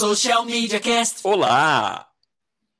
Social 0.00 0.44
Media 0.46 0.80
Cast. 0.80 1.20
Olá! 1.24 2.08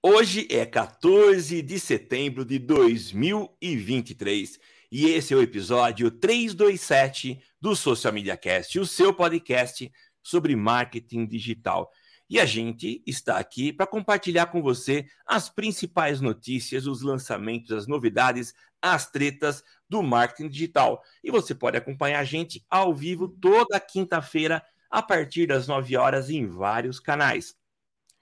Hoje 0.03 0.49
é 0.51 0.65
14 0.65 1.61
de 1.61 1.79
setembro 1.79 2.47
de 2.47 2.59
2023 2.59 4.59
e 4.91 5.05
esse 5.05 5.35
é 5.35 5.37
o 5.37 5.43
episódio 5.43 6.11
327 6.11 7.39
do 7.61 7.77
Social 7.77 8.15
Media 8.15 8.39
Cast, 8.39 8.79
o 8.79 8.87
seu 8.87 9.13
podcast 9.13 9.93
sobre 10.23 10.57
marketing 10.57 11.27
digital. 11.27 11.91
E 12.27 12.41
a 12.41 12.47
gente 12.47 13.03
está 13.07 13.37
aqui 13.37 13.71
para 13.71 13.87
compartilhar 13.87 14.47
com 14.47 14.63
você 14.63 15.05
as 15.27 15.51
principais 15.51 16.23
notícias, 16.23 16.87
os 16.87 17.03
lançamentos, 17.03 17.71
as 17.71 17.87
novidades, 17.87 18.55
as 18.81 19.11
tretas 19.11 19.63
do 19.87 20.03
marketing 20.03 20.49
digital. 20.49 21.03
E 21.23 21.31
você 21.31 21.55
pode 21.55 21.77
acompanhar 21.77 22.21
a 22.21 22.25
gente 22.25 22.65
ao 22.71 22.95
vivo 22.95 23.29
toda 23.29 23.79
quinta-feira 23.79 24.65
a 24.91 25.03
partir 25.03 25.47
das 25.47 25.69
9 25.69 25.97
horas 25.97 26.31
em 26.31 26.47
vários 26.47 26.99
canais. 26.99 27.55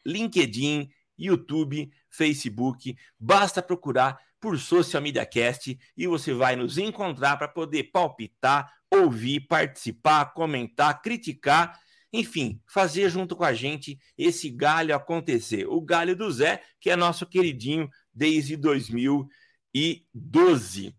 LinkedIn, 0.04 0.88
YouTube, 1.16 1.90
Facebook, 2.10 2.96
basta 3.18 3.62
procurar 3.62 4.18
por 4.40 4.58
Social 4.58 5.02
Media 5.02 5.26
Cast 5.26 5.78
e 5.96 6.06
você 6.06 6.32
vai 6.32 6.54
nos 6.54 6.78
encontrar 6.78 7.36
para 7.36 7.48
poder 7.48 7.84
palpitar, 7.84 8.72
ouvir, 8.90 9.40
participar, 9.40 10.32
comentar, 10.32 11.02
criticar 11.02 11.78
enfim, 12.12 12.60
fazer 12.66 13.08
junto 13.10 13.36
com 13.36 13.44
a 13.44 13.52
gente 13.52 13.98
esse 14.16 14.50
galho 14.50 14.94
acontecer. 14.94 15.66
O 15.66 15.80
galho 15.80 16.16
do 16.16 16.30
Zé, 16.30 16.62
que 16.80 16.90
é 16.90 16.96
nosso 16.96 17.26
queridinho 17.26 17.88
desde 18.12 18.56
2012. 18.56 20.94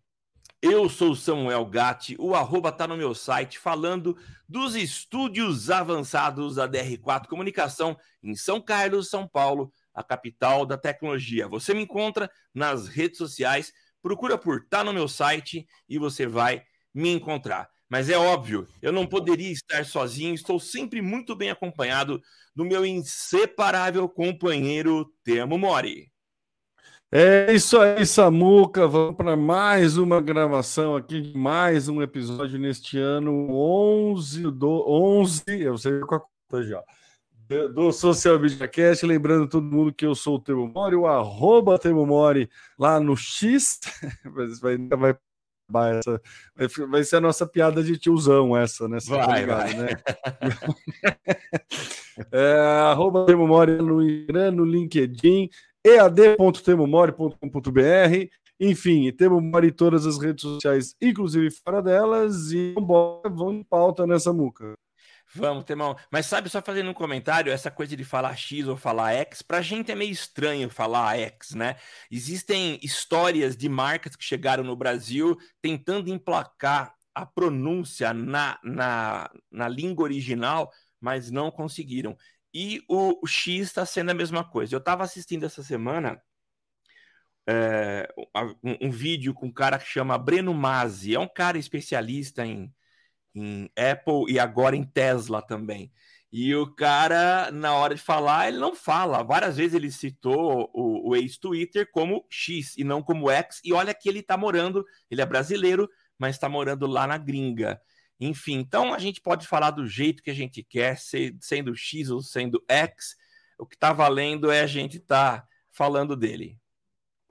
Eu 0.62 0.90
sou 0.90 1.16
Samuel 1.16 1.66
Gatti, 1.66 2.18
o 2.20 2.36
arroba 2.36 2.70
tá 2.70 2.86
no 2.86 2.98
meu 2.98 3.16
site, 3.16 3.58
falando 3.58 4.18
dos 4.48 4.76
estúdios 4.76 5.70
avançados 5.70 6.56
da 6.56 6.68
DR4 6.68 7.28
Comunicação 7.28 7.98
em 8.22 8.36
São 8.36 8.60
Carlos, 8.60 9.10
São 9.10 9.26
Paulo, 9.26 9.72
a 9.94 10.04
capital 10.04 10.66
da 10.66 10.78
tecnologia. 10.78 11.48
Você 11.48 11.74
me 11.74 11.84
encontra 11.84 12.30
nas 12.54 12.90
redes 12.90 13.18
sociais, 13.18 13.72
procura 14.02 14.38
por 14.38 14.68
tá 14.68 14.84
no 14.84 14.92
meu 14.92 15.08
site 15.08 15.66
e 15.88 15.98
você 15.98 16.28
vai 16.28 16.62
me 16.94 17.10
encontrar. 17.10 17.70
Mas 17.88 18.10
é 18.10 18.18
óbvio, 18.18 18.68
eu 18.82 18.92
não 18.92 19.08
poderia 19.08 19.54
estar 19.54 19.86
sozinho, 19.86 20.34
estou 20.34 20.60
sempre 20.60 21.02
muito 21.02 21.38
bem 21.38 21.52
acompanhado 21.52 22.22
do 22.54 22.66
meu 22.66 22.86
inseparável 22.86 24.10
companheiro 24.10 25.10
Temo 25.24 25.58
Mori. 25.58 26.12
É 27.12 27.52
isso 27.52 27.80
aí, 27.80 28.06
Samuca. 28.06 28.88
Vamos 28.88 29.16
para 29.16 29.36
mais 29.36 29.98
uma 29.98 30.22
gravação 30.22 30.96
aqui, 30.96 31.34
mais 31.36 31.90
um 31.90 32.04
episódio 32.04 32.60
neste 32.60 33.00
ano 33.00 33.48
11 33.50 34.44
do 34.52 34.86
11, 34.88 35.44
eu 35.48 35.76
sei 35.76 36.02
com 36.02 36.14
a 36.14 36.20
conta 36.20 36.64
já. 36.64 36.84
Do 37.74 37.92
Social 37.92 38.40
Media 38.40 38.68
Cast, 38.68 39.04
lembrando 39.08 39.50
todo 39.50 39.66
mundo 39.66 39.92
que 39.92 40.06
eu 40.06 40.14
sou 40.14 40.36
o 40.36 40.40
Temo 40.40 40.68
Mori, 40.68 40.96
o 40.96 41.08
arroba 41.08 41.80
Temo 41.80 42.06
Mori 42.06 42.48
lá 42.78 43.00
no 43.00 43.18
X, 43.18 43.80
vai, 44.62 44.78
vai 45.68 45.98
essa, 45.98 46.22
vai 46.88 47.04
ser 47.04 47.16
a 47.16 47.22
nossa 47.22 47.48
piada 47.48 47.84
de 47.84 47.98
tiozão 47.98 48.56
essa, 48.56 48.88
né? 48.88 49.00
Tá 49.00 49.26
vai, 49.26 49.48
vai. 49.48 49.74
Né? 49.74 49.88
é, 52.32 52.60
arroba 52.92 53.26
Temomori 53.26 53.78
no 53.78 54.02
Instagram, 54.02 54.52
no 54.52 54.66
LinkedIn, 54.66 55.50
ead.temomori.com.br, 55.86 58.30
enfim, 58.60 59.12
temos 59.12 59.64
em 59.64 59.72
todas 59.72 60.06
as 60.06 60.20
redes 60.20 60.42
sociais, 60.42 60.96
inclusive 61.02 61.50
fora 61.52 61.82
delas, 61.82 62.52
e 62.52 62.74
vamos 62.76 63.56
em 63.56 63.64
pauta 63.64 64.06
nessa 64.06 64.34
muca. 64.34 64.74
Vamos, 65.34 65.64
Temão. 65.64 65.96
Mas 66.12 66.26
sabe, 66.26 66.50
só 66.50 66.62
fazendo 66.62 66.90
um 66.90 66.94
comentário, 66.94 67.52
essa 67.52 67.70
coisa 67.70 67.96
de 67.96 68.04
falar 68.04 68.36
X 68.36 68.68
ou 68.68 68.76
falar 68.76 69.14
X, 69.14 69.44
pra 69.44 69.62
gente 69.62 69.92
é 69.92 69.96
meio 69.96 70.12
estranho 70.12 70.70
falar 70.70 71.20
X, 71.20 71.52
né? 71.52 71.76
Existem 72.10 72.80
histórias 72.82 73.56
de 73.56 73.70
marcas 73.70 74.16
que 74.16 74.24
chegaram 74.24 74.64
no 74.64 74.76
Brasil 74.76 75.38
tentando 75.62 76.10
emplacar 76.10 76.96
a 77.14 77.26
pronúncia 77.26 78.14
na, 78.14 78.60
na, 78.64 79.30
na 79.52 79.68
língua 79.68 80.06
original, 80.06 80.72
mas 81.00 81.30
não 81.30 81.52
conseguiram. 81.52 82.18
E 82.54 82.84
o, 82.88 83.26
X 83.28 83.68
está 83.68 83.86
sendo 83.86 84.12
a 84.12 84.14
mesma 84.14 84.44
coisa. 84.44 84.76
Eu 84.76 84.80
estava 84.80 85.04
assistindo 85.04 85.46
essa 85.46 85.64
semana 85.64 86.22
é, 87.48 88.08
um, 88.64 88.88
um, 88.88 88.92
vídeo 88.92 89.34
com 89.34 89.48
um 89.48 89.52
cara 89.52 89.80
que 89.80 89.88
chama 89.88 90.18
Breno 90.18 90.54
Mazzi, 90.54 91.16
é 91.16 91.20
um 91.20 91.28
cara 91.28 91.58
especialista 91.58 92.46
em 92.46 92.74
em 93.34 93.70
Apple 93.78 94.32
e 94.32 94.40
agora 94.40 94.76
em 94.76 94.84
Tesla 94.84 95.42
também. 95.42 95.92
E 96.32 96.54
o 96.56 96.68
cara, 96.76 97.50
na 97.52 97.74
hora 97.74 97.96
de 97.96 98.02
falar, 98.02 98.48
ele 98.50 98.60
não 98.60 98.76
fala. 98.76 99.24
Várias 99.24 99.58
vezes 99.58 99.74
ele 99.74 99.92
citou 99.92 100.70
o, 100.74 101.10
o 101.10 101.16
ex-Twitter 101.16 101.90
como 101.92 102.26
X 102.30 102.78
e 102.78 102.84
não 102.84 103.02
como 103.02 103.32
X. 103.32 103.60
E 103.64 103.74
olha 103.74 103.94
que 103.94 104.08
ele 104.08 104.20
está 104.20 104.38
morando, 104.38 104.86
ele 105.10 105.22
é 105.22 105.26
brasileiro, 105.26 105.90
mas 106.20 106.36
está 106.36 106.48
morando 106.48 106.86
lá 106.86 107.08
na 107.08 107.18
gringa. 107.18 107.82
Enfim, 108.20 108.56
então 108.56 108.94
a 108.94 109.00
gente 109.00 109.22
pode 109.22 109.48
falar 109.48 109.72
do 109.72 109.88
jeito 109.88 110.22
que 110.22 110.30
a 110.30 110.36
gente 110.36 110.62
quer, 110.62 110.98
sendo 111.40 111.74
X 111.74 112.10
ou 112.10 112.22
sendo 112.22 112.62
X. 112.68 113.16
O 113.58 113.66
que 113.66 113.76
está 113.76 113.94
valendo 113.94 114.52
é 114.52 114.62
a 114.62 114.68
gente 114.68 114.98
estar 114.98 115.42
tá 115.42 115.48
falando 115.72 116.16
dele. 116.16 116.58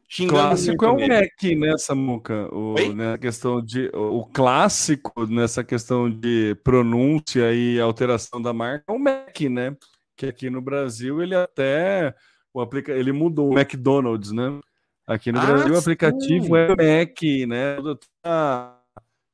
Xingando 0.09 0.41
clássico 0.41 0.85
é 0.87 0.89
o. 0.89 1.09
Mac 1.09 1.43
nessa 1.59 1.95
muca, 1.95 2.49
o, 2.55 2.75
né, 2.95 3.19
questão 3.19 3.63
de 3.63 3.91
o 3.93 4.25
clássico 4.25 5.27
nessa 5.27 5.63
questão 5.63 6.09
de 6.09 6.55
pronúncia 6.65 7.53
e 7.53 7.79
alteração 7.79 8.41
da 8.41 8.55
marca 8.55 8.85
é 8.89 8.93
o 8.93 8.99
Mac, 8.99 9.39
né? 9.43 9.77
Que 10.17 10.27
aqui 10.27 10.49
no 10.49 10.63
Brasil 10.63 11.23
ele 11.23 11.35
até 11.35 12.15
o 12.55 12.61
aplica, 12.63 12.93
ele 12.93 13.13
mudou 13.13 13.51
o 13.51 13.59
McDonald's, 13.59 14.33
né? 14.33 14.59
Aqui 15.07 15.31
no 15.31 15.41
ah, 15.41 15.45
Brasil 15.45 15.69
sim. 15.69 15.75
o 15.75 15.79
aplicativo 15.79 16.57
é 16.57 16.69
Mac, 16.69 17.23
né? 17.47 17.77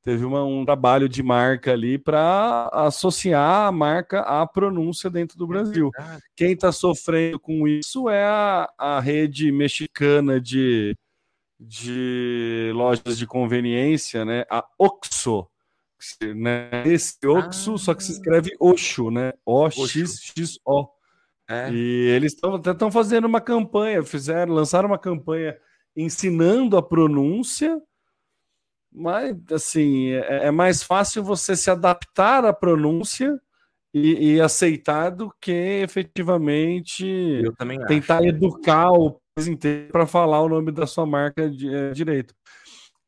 Teve 0.04 0.24
uma, 0.24 0.44
um 0.44 0.64
trabalho 0.64 1.08
de 1.08 1.22
marca 1.22 1.72
ali 1.72 1.98
para 1.98 2.68
associar 2.72 3.66
a 3.66 3.72
marca 3.72 4.20
à 4.20 4.46
pronúncia 4.46 5.08
dentro 5.08 5.38
do 5.38 5.46
é 5.46 5.48
Brasil. 5.48 5.90
É 5.98 6.18
Quem 6.36 6.52
está 6.52 6.70
sofrendo 6.70 7.40
com 7.40 7.66
isso 7.66 8.08
é 8.08 8.22
a, 8.22 8.70
a 8.78 9.00
rede 9.00 9.50
mexicana 9.50 10.38
de, 10.38 10.94
de 11.58 12.70
lojas 12.74 13.16
de 13.16 13.26
conveniência, 13.26 14.24
né? 14.24 14.44
A 14.50 14.64
Oxo. 14.78 15.48
Né? 16.36 16.68
Esse 16.84 17.26
Oxo, 17.26 17.74
ah. 17.74 17.78
só 17.78 17.94
que 17.94 18.04
se 18.04 18.12
escreve 18.12 18.54
Oxo, 18.60 19.10
né? 19.10 19.32
O-X-X-O. 19.46 20.88
É. 21.48 21.70
E 21.72 22.08
eles 22.08 22.34
estão 22.34 22.90
fazendo 22.90 23.26
uma 23.26 23.40
campanha, 23.40 24.02
fizeram, 24.02 24.52
lançaram 24.52 24.88
uma 24.88 24.98
campanha 24.98 25.56
ensinando 25.96 26.76
a 26.76 26.82
pronúncia 26.82 27.80
mas, 28.94 29.36
assim, 29.50 30.10
é, 30.12 30.46
é, 30.46 30.50
mais 30.52 30.82
fácil 30.82 31.24
você 31.24 31.56
se 31.56 31.68
adaptar 31.68 32.44
à 32.44 32.52
pronúncia 32.52 33.40
e, 33.92 34.34
e 34.34 34.40
aceitar 34.40 35.10
do 35.10 35.34
que 35.40 35.50
efetivamente 35.82 37.42
tentar 37.88 38.18
acho. 38.18 38.26
educar 38.26 38.92
o 38.92 39.20
país 39.34 39.48
inteiro 39.48 39.90
para 39.90 40.06
falar 40.06 40.42
o 40.42 40.48
nome 40.48 40.70
da 40.70 40.86
sua 40.86 41.04
marca 41.04 41.50
de, 41.50 41.74
é, 41.74 41.90
direito. 41.90 42.32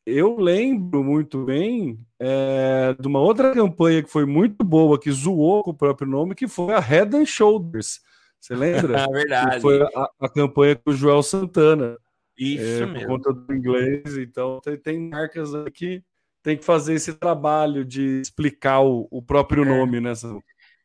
Eu 0.05 0.37
lembro 0.39 1.05
muito 1.05 1.45
bem 1.45 1.99
é, 2.19 2.97
de 2.99 3.07
uma 3.07 3.21
outra 3.21 3.53
campanha 3.53 4.03
que 4.03 4.11
foi 4.11 4.25
muito 4.25 4.65
boa, 4.65 4.99
que 4.99 5.11
zoou 5.11 5.63
com 5.63 5.71
o 5.71 5.77
próprio 5.77 6.09
nome, 6.09 6.35
que 6.35 6.49
foi 6.49 6.75
a 6.75 6.81
Head 6.81 7.17
and 7.17 7.27
Shoulders. 7.27 8.01
Você 8.41 8.55
lembra? 8.55 9.01
É 9.01 9.07
verdade. 9.11 9.55
Que 9.57 9.61
foi 9.61 9.83
a, 9.83 10.11
a 10.21 10.29
campanha 10.29 10.77
com 10.77 10.91
o 10.91 10.95
Joel 10.95 11.23
Santana. 11.23 11.97
Isso 12.39 12.83
é, 12.83 12.87
mesmo. 12.87 13.09
Por 13.09 13.23
conta 13.23 13.33
do 13.33 13.55
inglês, 13.55 14.17
então 14.19 14.61
tem, 14.61 14.77
tem 14.77 15.11
marcas 15.11 15.51
que 15.73 16.03
tem 16.43 16.57
que 16.57 16.65
fazer 16.65 16.95
esse 16.95 17.15
trabalho 17.15 17.85
de 17.85 18.21
explicar 18.21 18.81
o, 18.81 19.09
o 19.11 19.21
próprio 19.21 19.65
é. 19.65 19.67
nome 19.67 20.01
nessa. 20.01 20.29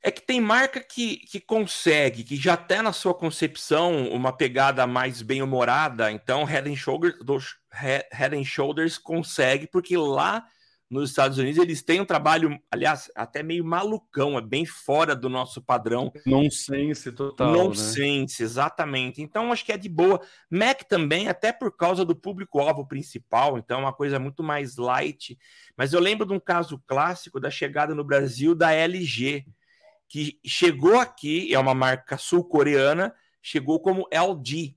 É 0.04 0.10
que 0.10 0.26
tem 0.26 0.42
marca 0.42 0.80
que, 0.80 1.18
que 1.18 1.40
consegue, 1.40 2.24
que 2.24 2.36
já 2.36 2.58
tem 2.58 2.82
na 2.82 2.92
sua 2.92 3.14
concepção 3.14 4.08
uma 4.10 4.36
pegada 4.36 4.88
mais 4.88 5.22
bem 5.22 5.44
humorada. 5.44 6.12
Então, 6.12 6.44
Head 6.44 6.68
and 6.68 6.76
Shoulders, 6.76 7.16
Head 7.72 8.36
and 8.36 8.44
Shoulders 8.44 8.98
consegue, 8.98 9.68
porque 9.68 9.96
lá 9.96 10.44
nos 10.92 11.10
Estados 11.10 11.38
Unidos, 11.38 11.58
eles 11.58 11.82
têm 11.82 12.02
um 12.02 12.06
trabalho, 12.06 12.62
aliás, 12.70 13.10
até 13.16 13.42
meio 13.42 13.64
malucão, 13.64 14.38
é 14.38 14.42
bem 14.42 14.66
fora 14.66 15.16
do 15.16 15.30
nosso 15.30 15.62
padrão. 15.62 16.12
Nonsense 16.26 17.14
total. 17.14 17.54
Nonsense, 17.54 18.42
né? 18.42 18.46
exatamente. 18.46 19.22
Então, 19.22 19.54
acho 19.54 19.64
que 19.64 19.72
é 19.72 19.78
de 19.78 19.88
boa. 19.88 20.20
Mac 20.50 20.84
também, 20.84 21.30
até 21.30 21.54
por 21.54 21.78
causa 21.78 22.04
do 22.04 22.14
público-alvo 22.14 22.86
principal, 22.86 23.58
então 23.58 23.80
é 23.80 23.84
uma 23.84 23.94
coisa 23.94 24.20
muito 24.20 24.44
mais 24.44 24.76
light. 24.76 25.40
Mas 25.78 25.94
eu 25.94 26.02
lembro 26.02 26.28
de 26.28 26.34
um 26.34 26.40
caso 26.42 26.78
clássico 26.86 27.40
da 27.40 27.50
chegada 27.50 27.96
no 27.96 28.04
Brasil 28.04 28.54
da 28.54 28.74
LG, 28.74 29.46
que 30.10 30.42
chegou 30.46 31.00
aqui, 31.00 31.54
é 31.54 31.58
uma 31.58 31.74
marca 31.74 32.18
sul-coreana, 32.18 33.16
chegou 33.42 33.80
como 33.80 34.10
LG. 34.12 34.76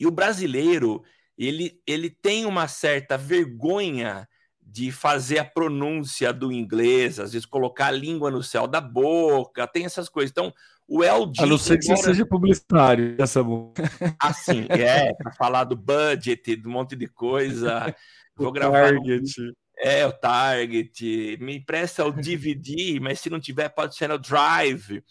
E 0.00 0.06
o 0.06 0.10
brasileiro, 0.10 1.04
ele, 1.36 1.78
ele 1.86 2.08
tem 2.08 2.46
uma 2.46 2.66
certa 2.68 3.18
vergonha 3.18 4.26
de 4.66 4.90
fazer 4.90 5.38
a 5.38 5.44
pronúncia 5.44 6.32
do 6.32 6.50
inglês, 6.50 7.20
às 7.20 7.32
vezes 7.32 7.46
colocar 7.46 7.86
a 7.86 7.92
língua 7.92 8.30
no 8.30 8.42
céu 8.42 8.66
da 8.66 8.80
boca, 8.80 9.66
tem 9.66 9.84
essas 9.84 10.08
coisas. 10.08 10.32
Então, 10.32 10.52
O 10.88 11.02
LG. 11.02 11.42
A 11.42 11.46
não 11.46 11.56
ser 11.56 11.78
que 11.78 11.86
agora... 11.86 12.02
você 12.02 12.10
seja 12.10 12.26
publicitário, 12.26 13.16
essa 13.18 13.40
Assim, 14.20 14.66
é, 14.68 15.14
para 15.14 15.32
falar 15.32 15.64
do 15.64 15.76
budget, 15.76 16.56
do 16.56 16.68
monte 16.68 16.96
de 16.96 17.06
coisa. 17.06 17.94
Vou 18.36 18.52
gravar. 18.52 18.92
Target. 18.92 19.40
Um... 19.40 19.52
É, 19.78 20.06
o 20.06 20.12
Target. 20.12 21.38
Me 21.40 21.56
empresta 21.56 22.04
o 22.04 22.12
DVD, 22.12 22.98
mas 23.00 23.20
se 23.20 23.30
não 23.30 23.40
tiver, 23.40 23.68
pode 23.68 23.96
ser 23.96 24.08
no 24.08 24.18
Drive. 24.18 25.02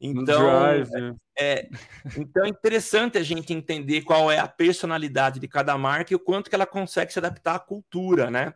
Então, 0.00 0.42
drive. 0.42 1.16
é, 1.38 1.68
então 2.16 2.44
é 2.44 2.48
interessante 2.48 3.18
a 3.18 3.22
gente 3.22 3.52
entender 3.52 4.02
qual 4.02 4.32
é 4.32 4.38
a 4.38 4.48
personalidade 4.48 5.38
de 5.38 5.46
cada 5.46 5.78
marca 5.78 6.12
e 6.12 6.16
o 6.16 6.18
quanto 6.18 6.50
que 6.50 6.56
ela 6.56 6.66
consegue 6.66 7.12
se 7.12 7.20
adaptar 7.20 7.54
à 7.54 7.60
cultura, 7.60 8.28
né? 8.28 8.52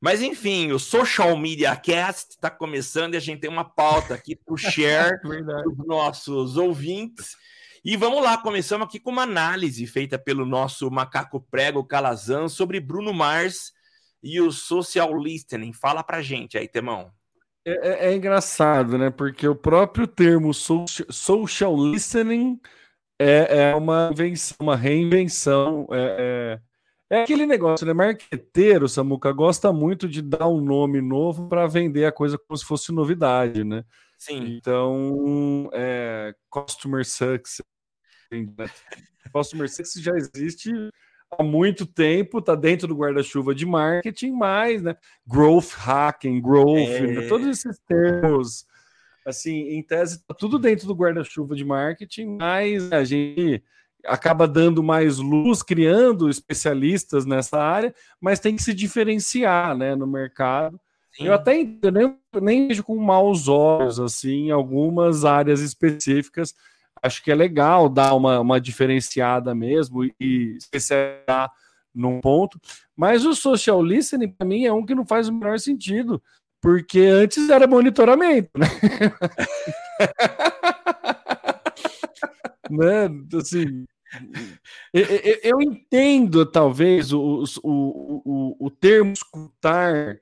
Mas 0.00 0.22
enfim, 0.22 0.72
o 0.72 0.78
Social 0.78 1.36
Media 1.36 1.74
Cast 1.76 2.30
está 2.30 2.50
começando 2.50 3.14
e 3.14 3.16
a 3.16 3.20
gente 3.20 3.40
tem 3.40 3.50
uma 3.50 3.64
pauta 3.64 4.14
aqui 4.14 4.36
para 4.36 4.54
o 4.54 4.56
share 4.56 5.18
dos 5.64 5.86
nossos 5.86 6.56
ouvintes. 6.56 7.36
E 7.84 7.96
vamos 7.96 8.22
lá, 8.22 8.36
começamos 8.36 8.86
aqui 8.86 8.98
com 8.98 9.10
uma 9.10 9.22
análise 9.22 9.86
feita 9.86 10.18
pelo 10.18 10.44
nosso 10.44 10.90
macaco 10.90 11.40
prego 11.40 11.84
Calazan 11.84 12.48
sobre 12.48 12.80
Bruno 12.80 13.14
Mars 13.14 13.72
e 14.22 14.40
o 14.40 14.50
social 14.50 15.16
listening. 15.16 15.72
Fala 15.72 16.02
para 16.02 16.20
gente 16.20 16.58
aí, 16.58 16.66
Temão. 16.66 17.12
É, 17.64 18.06
é, 18.06 18.10
é 18.10 18.14
engraçado, 18.14 18.98
né? 18.98 19.10
Porque 19.10 19.46
o 19.46 19.54
próprio 19.54 20.06
termo 20.06 20.52
social, 20.52 21.06
social 21.10 21.76
listening 21.76 22.60
é, 23.18 23.70
é 23.70 23.74
uma 23.74 24.10
invenção, 24.12 24.56
uma 24.60 24.76
reinvenção. 24.76 25.86
É, 25.92 26.60
é 27.08 27.22
aquele 27.22 27.46
negócio, 27.46 27.86
né? 27.86 27.92
Marqueteiro, 27.92 28.88
Samuca, 28.88 29.30
gosta 29.32 29.72
muito 29.72 30.08
de 30.08 30.20
dar 30.20 30.48
um 30.48 30.60
nome 30.60 31.00
novo 31.00 31.48
para 31.48 31.66
vender 31.66 32.04
a 32.04 32.12
coisa 32.12 32.36
como 32.36 32.56
se 32.56 32.64
fosse 32.64 32.90
novidade, 32.92 33.62
né? 33.62 33.84
Sim. 34.18 34.56
Então, 34.56 35.70
é, 35.72 36.34
Customer 36.50 37.04
Success. 37.04 37.62
Né? 38.30 38.66
Customer 39.32 39.68
Success 39.68 40.02
já 40.02 40.12
existe 40.16 40.72
há 41.30 41.42
muito 41.42 41.86
tempo, 41.86 42.42
tá 42.42 42.54
dentro 42.54 42.88
do 42.88 42.96
guarda-chuva 42.96 43.54
de 43.54 43.66
marketing, 43.66 44.32
mas, 44.32 44.82
né? 44.82 44.96
Growth 45.26 45.72
hacking, 45.72 46.40
growth, 46.40 46.88
é... 46.88 47.06
né? 47.06 47.28
todos 47.28 47.46
esses 47.46 47.78
termos, 47.86 48.66
assim, 49.24 49.68
em 49.70 49.82
tese, 49.82 50.24
tá 50.24 50.34
tudo 50.34 50.58
dentro 50.58 50.86
do 50.86 50.94
guarda-chuva 50.94 51.54
de 51.54 51.64
marketing, 51.64 52.36
mas 52.38 52.90
a 52.90 53.04
gente 53.04 53.62
acaba 54.06 54.46
dando 54.46 54.82
mais 54.82 55.18
luz, 55.18 55.62
criando 55.62 56.28
especialistas 56.28 57.26
nessa 57.26 57.58
área, 57.58 57.94
mas 58.20 58.40
tem 58.40 58.56
que 58.56 58.62
se 58.62 58.72
diferenciar 58.72 59.76
né, 59.76 59.94
no 59.94 60.06
mercado. 60.06 60.80
Sim. 61.12 61.26
Eu 61.26 61.34
até 61.34 61.54
nem, 61.54 62.16
nem 62.40 62.68
vejo 62.68 62.84
com 62.84 62.96
maus 62.96 63.48
olhos 63.48 63.98
assim, 63.98 64.48
em 64.48 64.50
algumas 64.50 65.24
áreas 65.24 65.60
específicas. 65.60 66.54
Acho 67.02 67.22
que 67.22 67.30
é 67.30 67.34
legal 67.34 67.88
dar 67.88 68.14
uma, 68.14 68.40
uma 68.40 68.60
diferenciada 68.60 69.54
mesmo 69.54 70.04
e 70.20 70.56
especializar 70.56 71.50
num 71.94 72.20
ponto. 72.20 72.60
Mas 72.94 73.24
o 73.24 73.34
social 73.34 73.82
listening, 73.82 74.28
para 74.28 74.46
mim, 74.46 74.64
é 74.64 74.72
um 74.72 74.84
que 74.84 74.94
não 74.94 75.06
faz 75.06 75.28
o 75.28 75.32
menor 75.32 75.58
sentido, 75.58 76.22
porque 76.60 77.00
antes 77.00 77.48
era 77.48 77.66
monitoramento, 77.66 78.50
né? 78.58 78.66
né? 82.70 83.08
Assim, 83.38 83.86
eu, 84.92 85.04
eu, 85.42 85.62
entendo, 85.62 86.46
talvez, 86.46 87.12
o, 87.12 87.44
o, 87.62 88.22
o, 88.24 88.66
o 88.66 88.70
termo 88.70 89.12
escutar 89.12 90.18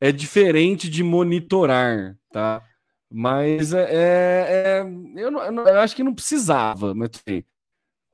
é 0.00 0.12
diferente 0.12 0.88
de 0.88 1.02
monitorar, 1.02 2.16
tá? 2.30 2.62
Mas 3.10 3.72
é, 3.72 3.82
é, 3.82 4.48
é 4.54 4.80
eu, 5.16 5.30
não, 5.30 5.42
eu, 5.42 5.80
acho 5.80 5.94
que 5.94 6.02
não 6.02 6.14
precisava, 6.14 6.94
mas 6.94 7.10
assim, 7.14 7.44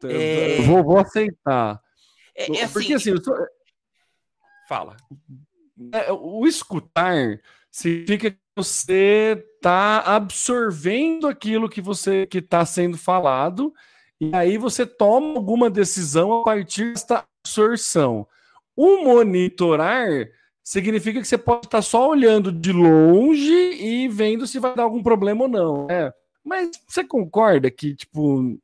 é... 0.04 0.60
vou, 0.62 0.82
vou, 0.82 0.98
aceitar. 0.98 1.80
É, 2.34 2.44
assim, 2.44 2.72
Porque 2.72 2.94
assim, 2.94 3.16
sou... 3.22 3.34
fala. 4.68 4.96
É, 5.92 6.12
o 6.12 6.46
escutar 6.46 7.40
significa 7.70 8.32
que 8.32 8.38
você 8.56 9.44
está 9.54 10.00
absorvendo 10.00 11.28
aquilo 11.28 11.68
que 11.68 11.80
você 11.80 12.26
que 12.26 12.38
está 12.38 12.64
sendo 12.66 12.98
falado 12.98 13.72
e 14.20 14.34
aí 14.34 14.58
você 14.58 14.84
toma 14.84 15.36
alguma 15.36 15.70
decisão 15.70 16.40
a 16.40 16.44
partir 16.44 16.92
dessa 16.92 17.24
absorção. 17.44 18.26
O 18.74 19.04
monitorar 19.04 20.28
significa 20.62 21.20
que 21.20 21.26
você 21.26 21.38
pode 21.38 21.66
estar 21.66 21.82
só 21.82 22.08
olhando 22.08 22.52
de 22.52 22.72
longe 22.72 23.52
e 23.52 24.08
vendo 24.08 24.46
se 24.46 24.58
vai 24.58 24.74
dar 24.74 24.82
algum 24.82 25.02
problema 25.02 25.44
ou 25.44 25.48
não. 25.48 25.90
É. 25.90 26.12
Mas 26.44 26.70
você 26.86 27.04
concorda 27.04 27.70
que, 27.70 27.94
tipo, 27.94 28.58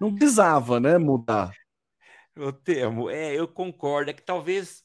não 0.00 0.14
precisava, 0.14 0.78
né, 0.80 0.98
mudar? 0.98 1.52
Eu 2.34 2.52
temo, 2.52 3.08
é, 3.08 3.34
eu 3.34 3.48
concordo. 3.48 4.10
É 4.10 4.14
que 4.14 4.22
talvez. 4.22 4.84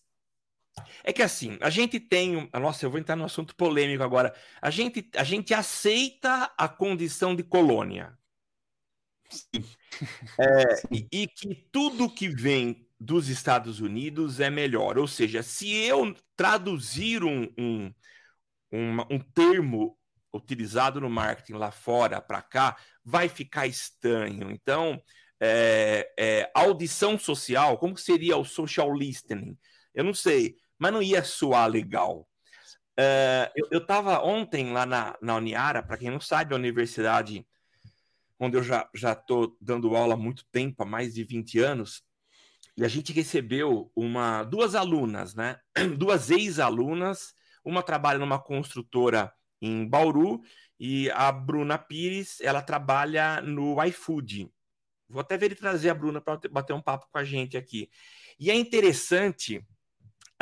É 1.04 1.12
que 1.12 1.22
assim, 1.22 1.58
a 1.60 1.70
gente 1.70 2.00
tem. 2.00 2.50
Nossa, 2.54 2.86
eu 2.86 2.90
vou 2.90 3.00
entrar 3.00 3.18
no 3.18 3.26
assunto 3.26 3.56
polêmico 3.56 4.04
agora. 4.04 4.34
A 4.62 4.70
gente, 4.70 5.10
a 5.16 5.24
gente 5.24 5.54
aceita 5.54 6.52
a 6.58 6.70
condição 6.70 7.36
de 7.36 7.44
colônia. 7.44 8.18
É, 10.40 10.82
e, 10.92 11.08
e, 11.12 11.28
que 11.28 11.54
tudo 11.72 12.10
que 12.10 12.28
vem 12.28 12.88
dos 13.00 13.30
Estados 13.30 13.80
Unidos 13.80 14.40
é 14.40 14.50
melhor. 14.50 14.98
Ou 14.98 15.08
seja, 15.08 15.44
se 15.44 15.72
eu 15.72 16.16
traduzir 16.36 17.24
um, 17.24 17.44
um, 17.58 17.94
um, 18.72 19.02
um 19.10 19.20
termo 19.20 19.98
utilizado 20.34 21.02
no 21.02 21.10
marketing 21.10 21.54
lá 21.54 21.72
fora 21.72 22.22
para 22.22 22.42
cá, 22.42 22.78
vai 23.04 23.28
ficar 23.28 23.68
estranho. 23.68 24.52
Então, 24.52 25.02
é, 25.40 26.12
é, 26.18 26.52
audição 26.54 27.18
social, 27.18 27.78
como 27.78 27.98
seria 27.98 28.38
o 28.38 28.46
social 28.46 28.94
listening? 28.96 29.58
Eu 29.94 30.04
não 30.04 30.14
sei, 30.14 30.56
mas 30.78 30.94
não 30.94 31.02
ia 31.02 31.24
soar 31.24 31.70
legal. 31.70 32.28
É, 32.98 33.52
eu 33.72 33.80
estava 33.80 34.22
ontem 34.24 34.72
lá 34.72 34.86
na, 34.86 35.18
na 35.22 35.36
Uniara, 35.36 35.82
para 35.82 35.98
quem 35.98 36.12
não 36.12 36.20
sabe, 36.20 36.54
a 36.54 36.58
universidade 36.58 37.46
onde 38.42 38.58
eu 38.58 38.64
já 38.64 38.90
estou 39.14 39.56
dando 39.62 39.96
aula 39.96 40.16
há 40.16 40.18
muito 40.18 40.44
tempo, 40.52 40.82
há 40.82 40.86
mais 40.86 41.14
de 41.14 41.24
20 41.24 41.60
anos, 41.60 42.04
e 42.76 42.84
a 42.84 42.88
gente 42.88 43.14
recebeu 43.14 43.92
uma 43.96 44.44
duas 44.44 44.74
alunas, 44.74 45.36
né? 45.36 45.60
Duas 45.98 46.32
ex-alunas, 46.32 47.36
uma 47.64 47.84
trabalha 47.84 48.18
numa 48.18 48.40
construtora 48.40 49.32
em 49.62 49.88
Bauru 49.88 50.42
e 50.80 51.12
a 51.12 51.32
Bruna 51.32 51.78
Pires, 51.78 52.42
ela 52.42 52.64
trabalha 52.64 53.42
no 53.42 53.84
iFood. 53.84 54.52
Vou 55.08 55.22
até 55.22 55.38
ver 55.38 55.48
ele 55.48 55.56
trazer 55.56 55.90
a 55.92 55.94
Bruna 55.94 56.20
para 56.20 56.40
bater 56.50 56.74
um 56.74 56.82
papo 56.82 57.08
com 57.12 57.20
a 57.20 57.24
gente 57.24 57.56
aqui. 57.56 57.92
E 58.40 58.50
é 58.50 58.56
interessante 58.56 59.64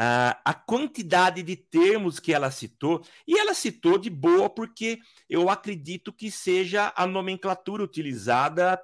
A 0.02 0.54
quantidade 0.54 1.44
de 1.44 1.58
termos 1.58 2.20
que 2.22 2.34
ela 2.34 2.50
citou, 2.52 3.06
e 3.28 3.38
ela 3.38 3.54
citou 3.54 3.98
de 3.98 4.10
boa 4.10 4.50
porque 4.50 5.00
eu 5.30 5.50
acredito 5.50 6.14
que 6.14 6.32
seja 6.32 6.94
a 6.96 7.06
nomenclatura 7.06 7.84
utilizada 7.84 8.82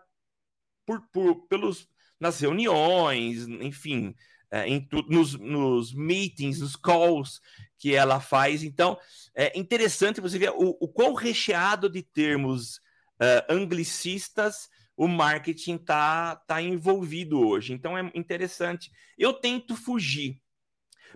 por, 0.85 1.01
por 1.13 1.47
pelos, 1.47 1.87
nas 2.19 2.39
reuniões, 2.39 3.47
enfim, 3.47 4.13
uh, 4.53 4.57
em 4.65 4.85
tu, 4.85 5.03
nos, 5.09 5.35
nos, 5.35 5.93
meetings, 5.93 6.59
nos 6.59 6.75
calls 6.75 7.41
que 7.77 7.93
ela 7.93 8.19
faz. 8.19 8.63
Então, 8.63 8.97
é 9.33 9.57
interessante 9.57 10.21
você 10.21 10.37
ver 10.37 10.51
o, 10.51 10.77
o 10.79 10.87
quão 10.87 11.13
recheado 11.13 11.89
de 11.89 12.01
termos 12.01 12.77
uh, 13.21 13.45
anglicistas 13.49 14.69
o 14.97 15.07
marketing 15.07 15.75
está 15.75 16.37
tá 16.37 16.61
envolvido 16.61 17.39
hoje. 17.39 17.73
Então, 17.73 17.97
é 17.97 18.11
interessante. 18.15 18.91
Eu 19.17 19.33
tento 19.33 19.75
fugir 19.75 20.41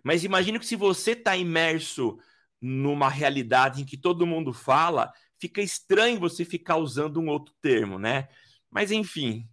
mas 0.04 0.24
imagine 0.24 0.60
que 0.60 0.66
se 0.66 0.76
você 0.76 1.12
está 1.12 1.36
imerso 1.36 2.18
numa 2.62 3.10
realidade 3.10 3.82
em 3.82 3.86
que 3.86 3.98
todo 3.98 4.28
mundo 4.28 4.54
fala, 4.54 5.12
fica 5.40 5.62
estranho 5.62 6.20
você 6.20 6.44
ficar 6.44 6.78
usando 6.78 7.20
um 7.20 7.30
outro 7.30 7.54
termo, 7.62 7.98
né? 7.98 8.28
Mas 8.70 8.92
enfim. 8.92 9.48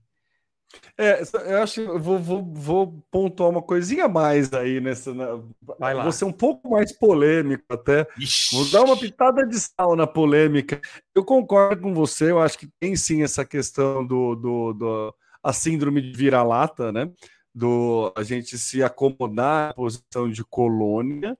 É, 0.99 1.23
eu 1.49 1.63
acho 1.63 1.75
que 1.75 1.81
eu 1.89 1.99
vou, 1.99 2.19
vou, 2.19 2.43
vou 2.53 3.07
pontuar 3.11 3.51
uma 3.51 3.63
coisinha 3.63 4.09
mais 4.09 4.53
aí 4.53 4.81
nessa. 4.81 5.15
Na... 5.15 5.41
Vai 5.79 5.95
lá. 5.95 6.03
Vou 6.03 6.13
ser 6.13 6.25
um 6.25 6.33
pouco 6.33 6.71
mais 6.71 6.93
polêmico 6.93 7.65
até. 7.71 8.07
Ixi. 8.19 8.55
Vou 8.55 8.69
dar 8.71 8.83
uma 8.83 8.97
pitada 8.97 9.47
de 9.47 9.59
sal 9.59 9.95
na 9.95 10.07
polêmica. 10.07 10.81
Eu 11.15 11.25
concordo 11.25 11.83
com 11.83 11.95
você, 11.95 12.31
eu 12.31 12.41
acho 12.41 12.59
que 12.59 12.69
tem 12.81 12.97
sim 12.97 13.23
essa 13.23 13.45
questão 13.45 14.05
do, 14.05 14.35
do, 14.35 14.73
do 14.73 15.15
a 15.43 15.53
síndrome 15.53 16.03
de 16.03 16.13
vira-lata, 16.13 16.93
né? 16.93 17.09
Do 17.57 18.13
a 18.15 18.23
gente 18.23 18.59
se 18.59 18.83
acomodar 18.83 19.71
à 19.71 19.73
posição 19.73 20.31
de 20.31 20.45
colônia, 20.45 21.39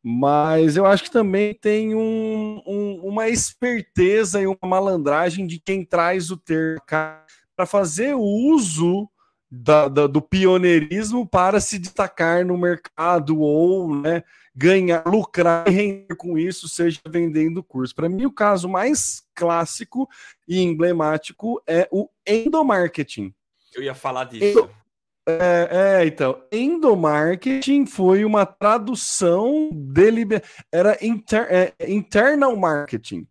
mas 0.00 0.76
eu 0.76 0.86
acho 0.86 1.02
que 1.02 1.10
também 1.10 1.52
tem 1.54 1.92
um, 1.92 2.62
um, 2.64 3.00
uma 3.02 3.28
esperteza 3.28 4.40
e 4.40 4.46
uma 4.46 4.56
malandragem 4.62 5.44
de 5.44 5.58
quem 5.58 5.84
traz 5.84 6.30
o 6.30 6.36
termo 6.36 6.80
para 6.86 7.66
fazer 7.66 8.14
uso 8.14 9.08
da, 9.50 9.88
da, 9.88 10.06
do 10.06 10.22
pioneirismo 10.22 11.26
para 11.26 11.58
se 11.58 11.80
destacar 11.80 12.46
no 12.46 12.56
mercado 12.56 13.40
ou 13.40 13.92
né, 13.92 14.22
ganhar, 14.54 15.02
lucrar 15.04 15.66
e 15.66 15.72
render 15.72 16.14
com 16.14 16.38
isso, 16.38 16.68
seja 16.68 17.00
vendendo 17.08 17.60
curso. 17.64 17.92
Para 17.92 18.08
mim, 18.08 18.24
o 18.24 18.32
caso 18.32 18.68
mais 18.68 19.24
clássico 19.34 20.08
e 20.46 20.60
emblemático 20.60 21.60
é 21.66 21.88
o 21.90 22.08
endomarketing. 22.24 23.34
Eu 23.74 23.82
ia 23.82 23.94
falar 23.96 24.26
disso. 24.26 24.60
Endo... 24.60 24.85
É, 25.28 25.68
é, 26.02 26.06
então, 26.06 26.40
endomarketing 26.52 27.84
foi 27.84 28.24
uma 28.24 28.46
tradução 28.46 29.70
deliber... 29.72 30.44
era 30.72 30.96
inter... 31.04 31.48
é, 31.50 31.74
internal 31.88 32.56
marketing. 32.56 33.26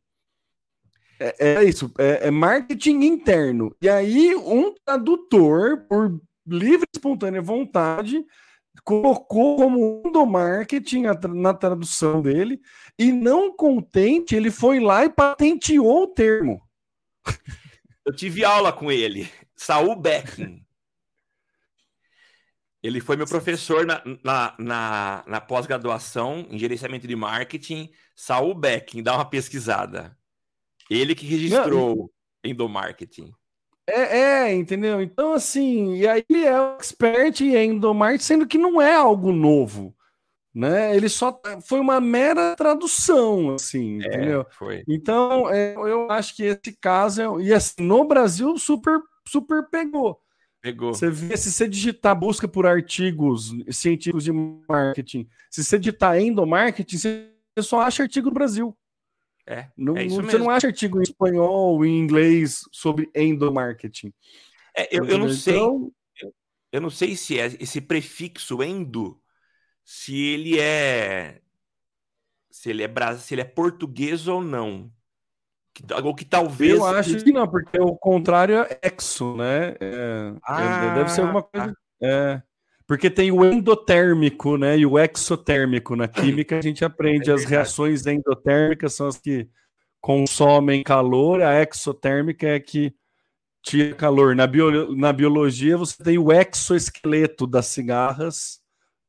É, 1.17 1.53
é 1.53 1.63
isso, 1.63 1.93
é, 1.97 2.27
é, 2.27 2.31
marketing 2.31 3.01
interno. 3.03 3.73
E 3.81 3.87
aí, 3.87 4.35
um 4.35 4.73
tradutor, 4.85 5.85
por 5.87 6.19
livre 6.45 6.85
e 6.85 6.97
espontânea 6.97 7.41
vontade, 7.41 8.25
colocou 8.83 9.55
como 9.55 10.03
endomarketing 10.05 11.03
na 11.33 11.53
tradução 11.53 12.21
dele, 12.21 12.59
e 12.99 13.13
não 13.13 13.55
contente, 13.55 14.35
ele 14.35 14.51
foi 14.51 14.81
lá 14.81 15.05
e 15.05 15.09
patenteou 15.09 16.03
o 16.03 16.07
termo. 16.07 16.61
Eu 18.05 18.13
tive 18.13 18.43
aula 18.43 18.73
com 18.73 18.91
ele, 18.91 19.29
Saul 19.55 19.95
Becking. 19.95 20.64
Ele 22.86 23.01
foi 23.01 23.15
meu 23.15 23.25
professor 23.25 23.84
na, 23.84 24.00
na, 24.24 24.54
na, 24.60 25.24
na 25.25 25.42
pós-graduação 25.42 26.46
em 26.51 26.60
gerenciamento 26.60 27.08
de 27.08 27.15
marketing. 27.15 27.89
Saul 28.15 28.54
Becking, 28.54 29.01
dá 29.01 29.15
uma 29.15 29.25
pesquisada. 29.25 30.15
Ele 30.88 31.15
que 31.15 31.25
registrou 31.25 31.96
Não, 31.96 32.10
endomarketing. 32.51 33.34
É, 33.88 34.20
é, 34.20 34.54
entendeu? 34.54 35.01
Então, 35.01 35.34
assim, 35.34 35.96
e 35.96 36.08
aí 36.08 36.24
ele 36.30 36.46
é 36.46 36.62
o 36.62 36.75
expert 36.75 37.42
em 37.42 37.56
endomarketing, 37.56 38.24
sendo 38.24 38.48
que 38.48 38.58
não 38.60 38.80
é 38.80 38.94
algo 38.94 39.32
novo, 39.32 39.96
né? 40.54 40.96
Ele 40.96 41.10
só 41.10 41.42
foi 41.68 41.80
uma 41.80 42.00
mera 42.00 42.56
tradução, 42.56 43.56
assim, 43.56 44.00
é, 44.04 44.08
entendeu? 44.08 44.46
Foi. 44.51 44.84
Então, 44.88 45.50
é, 45.50 45.74
eu 45.74 46.12
acho 46.12 46.36
que 46.36 46.44
esse 46.44 46.77
caso, 46.80 47.39
é, 47.39 47.44
e 47.46 47.51
assim, 47.51 47.82
no 47.82 48.06
Brasil, 48.06 48.56
super, 48.60 49.01
super 49.27 49.68
pegou. 49.72 50.24
Pegou. 50.65 50.95
Você 50.95 51.12
vê, 51.12 51.38
se 51.38 51.51
você 51.51 51.69
digitar 51.69 52.19
busca 52.19 52.48
por 52.48 52.65
artigos 52.65 53.53
científicos 53.69 54.24
de 54.24 54.31
marketing, 54.31 55.29
se 55.48 55.63
você 55.63 55.77
digitar 55.77 56.19
endomarketing, 56.19 56.98
você 56.98 57.29
só 57.62 57.81
acha 57.81 58.01
artigo 58.01 58.29
no 58.29 58.34
Brasil. 58.34 58.75
É, 59.45 59.69
não, 59.77 59.95
é 59.95 60.07
você 60.07 60.39
não 60.39 60.50
acha 60.50 60.65
artigo 60.65 60.98
em 60.98 61.03
espanhol, 61.03 61.86
em 61.86 62.00
inglês 62.00 62.62
sobre 62.72 63.12
endomarketing. 63.13 64.12
É, 64.75 64.98
eu, 64.98 65.05
eu 65.05 65.19
não 65.19 65.29
sei. 65.29 65.53
Então... 65.53 65.91
Eu 66.72 66.81
não 66.81 66.89
sei 66.89 67.15
se 67.15 67.39
é 67.39 67.45
esse 67.60 67.79
prefixo 67.79 68.63
endo, 68.63 69.22
se 69.84 70.19
ele 70.19 70.60
é 70.60 71.41
se 72.50 72.72
ele 72.72 72.81
é 72.81 73.17
se 73.19 73.36
ele 73.36 73.41
é 73.41 73.45
português 73.45 74.27
ou 74.27 74.41
não. 74.43 74.91
Ou 76.03 76.15
que 76.15 76.25
talvez. 76.25 76.74
Eu 76.74 76.86
acho 76.86 77.24
que 77.24 77.32
não, 77.32 77.48
porque 77.48 77.79
o 77.79 77.96
contrário 77.96 78.55
é 78.58 78.79
exo, 78.82 79.36
né? 79.36 79.75
É, 79.79 80.34
ah, 80.44 80.96
deve 80.96 81.10
ser 81.10 81.22
alguma 81.22 81.44
coisa. 81.44 81.67
Tá. 81.67 81.75
É, 82.01 82.41
porque 82.88 83.10
tem 83.10 83.32
o 83.32 83.44
endotérmico, 83.44 84.58
né? 84.58 84.77
E 84.77 84.86
o 84.86 85.00
exotérmico. 85.00 85.96
Na 85.96 86.08
química 86.10 86.58
a 86.58 86.62
gente 86.62 86.86
aprende 86.86 87.29
é 87.29 87.34
as 87.34 87.46
reações 87.46 88.05
endotérmicas 88.05 88.94
são 88.94 89.08
as 89.08 89.17
que 89.17 89.50
consomem 90.00 90.84
calor, 90.84 91.41
a 91.41 91.60
exotérmica 91.62 92.48
é 92.48 92.60
que 92.60 92.94
tira 93.63 93.96
calor. 93.96 94.36
Na, 94.36 94.46
bio, 94.46 94.96
na 94.96 95.12
biologia 95.12 95.75
você 95.75 96.03
tem 96.03 96.20
o 96.20 96.32
exoesqueleto 96.32 97.48
das 97.48 97.65
cigarras. 97.65 98.62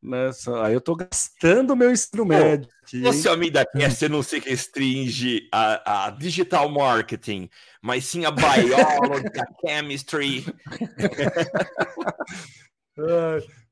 Né? 0.07 0.31
Aí 0.63 0.73
eu 0.73 0.79
estou 0.79 0.95
gastando 0.95 1.75
meu 1.75 1.91
ensino 1.91 2.25
médio. 2.25 2.69
Você, 3.03 3.29
amiga, 3.29 3.67
você 3.75 4.09
não 4.09 4.23
se 4.23 4.39
restringe 4.39 5.49
a, 5.53 6.07
a 6.07 6.11
digital 6.11 6.71
marketing, 6.71 7.51
mas 7.83 8.05
sim 8.05 8.25
a 8.25 8.31
biology, 8.31 9.27
a 9.41 9.69
chemistry. 9.69 10.47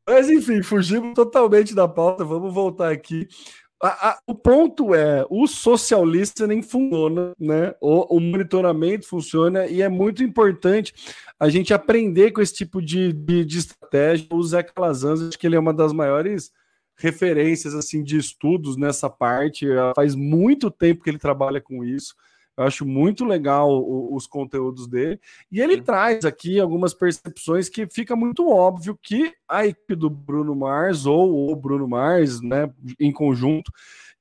Mas 0.07 0.29
enfim, 0.29 0.63
fugimos 0.63 1.15
totalmente 1.15 1.75
da 1.75 1.89
pauta. 1.89 2.27
Vamos 2.27 2.53
voltar 2.53 2.93
aqui. 2.93 3.27
A, 3.83 4.11
a, 4.11 4.19
o 4.27 4.35
ponto 4.35 4.95
é, 4.95 5.27
o 5.31 5.47
social 5.47 6.05
listening 6.05 6.63
funciona, 6.63 7.33
né? 7.39 7.75
O, 7.81 8.17
o, 8.17 8.21
monitoramento 8.21 9.07
funciona 9.07 9.67
e 9.67 9.83
é 9.83 9.89
muito 9.89 10.23
importante 10.23 10.95
a 11.39 11.49
gente 11.49 11.75
aprender 11.75 12.33
com 12.33 12.41
esse 12.41 12.55
tipo 12.55 12.81
de, 12.81 13.13
de, 13.13 13.45
de 13.45 13.59
estratégia. 13.95 14.27
O 14.33 14.43
Zé 14.43 14.63
Calazans, 14.63 15.23
acho 15.23 15.39
que 15.39 15.47
ele 15.47 15.57
é 15.57 15.61
uma 15.61 15.73
das 15.73 15.93
maiores 15.93 16.53
referências 16.97 17.75
assim 17.75 18.03
de 18.03 18.17
estudos 18.17 18.77
nessa 18.77 19.09
parte. 19.09 19.67
Faz 19.95 20.15
muito 20.15 20.71
tempo 20.71 21.03
que 21.03 21.11
ele 21.11 21.19
trabalha 21.19 21.61
com 21.61 21.85
isso. 21.85 22.15
Eu 22.57 22.65
acho 22.65 22.87
muito 22.87 23.25
legal 23.25 23.69
o, 23.69 24.15
os 24.15 24.29
conteúdos 24.29 24.87
dele. 24.87 25.19
E 25.51 25.61
ele 25.61 25.83
traz 25.83 26.25
aqui 26.25 26.61
algumas 26.61 26.95
percepções 26.95 27.69
que 27.69 27.87
fica 27.87 28.15
muito 28.15 28.49
óbvio 28.49 28.99
que 29.03 29.33
a 29.49 29.67
equipe 29.67 29.97
do 29.97 30.09
Bruno 30.09 30.55
Mars, 30.55 31.05
ou 31.05 31.51
o 31.51 31.57
Bruno 31.57 31.89
Mars, 31.89 32.41
né, 32.41 32.71
em 33.01 33.11
conjunto, 33.11 33.73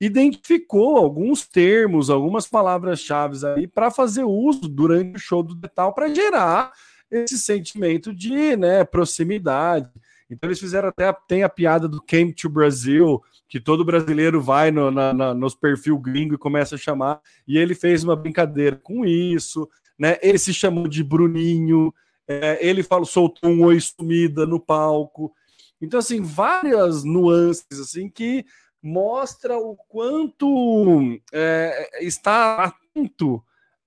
identificou 0.01 0.97
alguns 0.97 1.47
termos, 1.47 2.09
algumas 2.09 2.47
palavras-chave 2.47 3.45
aí 3.45 3.67
para 3.67 3.91
fazer 3.91 4.23
uso 4.23 4.67
durante 4.67 5.15
o 5.15 5.19
show 5.19 5.43
do 5.43 5.53
Detal 5.53 5.93
para 5.93 6.13
gerar 6.13 6.73
esse 7.13 7.37
sentimento 7.37 8.13
de 8.13 8.55
né, 8.55 8.83
proximidade. 8.83 9.89
Então 10.29 10.49
eles 10.49 10.59
fizeram 10.59 10.89
até 10.89 11.13
tem 11.27 11.43
a 11.43 11.49
piada 11.49 11.87
do 11.87 12.01
Came 12.01 12.33
to 12.33 12.49
Brasil, 12.49 13.21
que 13.47 13.59
todo 13.59 13.85
brasileiro 13.85 14.41
vai 14.41 14.71
no, 14.71 14.89
na, 14.89 15.13
na, 15.13 15.33
nos 15.33 15.53
perfil 15.53 15.97
gringo 15.99 16.33
e 16.33 16.39
começa 16.39 16.75
a 16.75 16.77
chamar, 16.77 17.21
e 17.47 17.57
ele 17.57 17.75
fez 17.75 18.03
uma 18.03 18.15
brincadeira 18.15 18.75
com 18.75 19.05
isso, 19.05 19.69
né? 19.97 20.17
Ele 20.23 20.39
se 20.39 20.53
chamou 20.53 20.87
de 20.87 21.03
Bruninho, 21.03 21.93
é, 22.27 22.57
ele 22.65 22.81
falou, 22.81 23.05
soltou 23.05 23.49
um 23.49 23.63
oi 23.63 23.79
sumida 23.79 24.45
no 24.45 24.59
palco. 24.59 25.31
Então, 25.79 25.99
assim, 25.99 26.21
várias 26.21 27.03
nuances 27.03 27.79
assim 27.79 28.09
que 28.09 28.45
mostra 28.81 29.57
o 29.57 29.75
quanto 29.87 31.19
é, 31.31 31.99
está 32.01 32.63
atento 32.63 33.43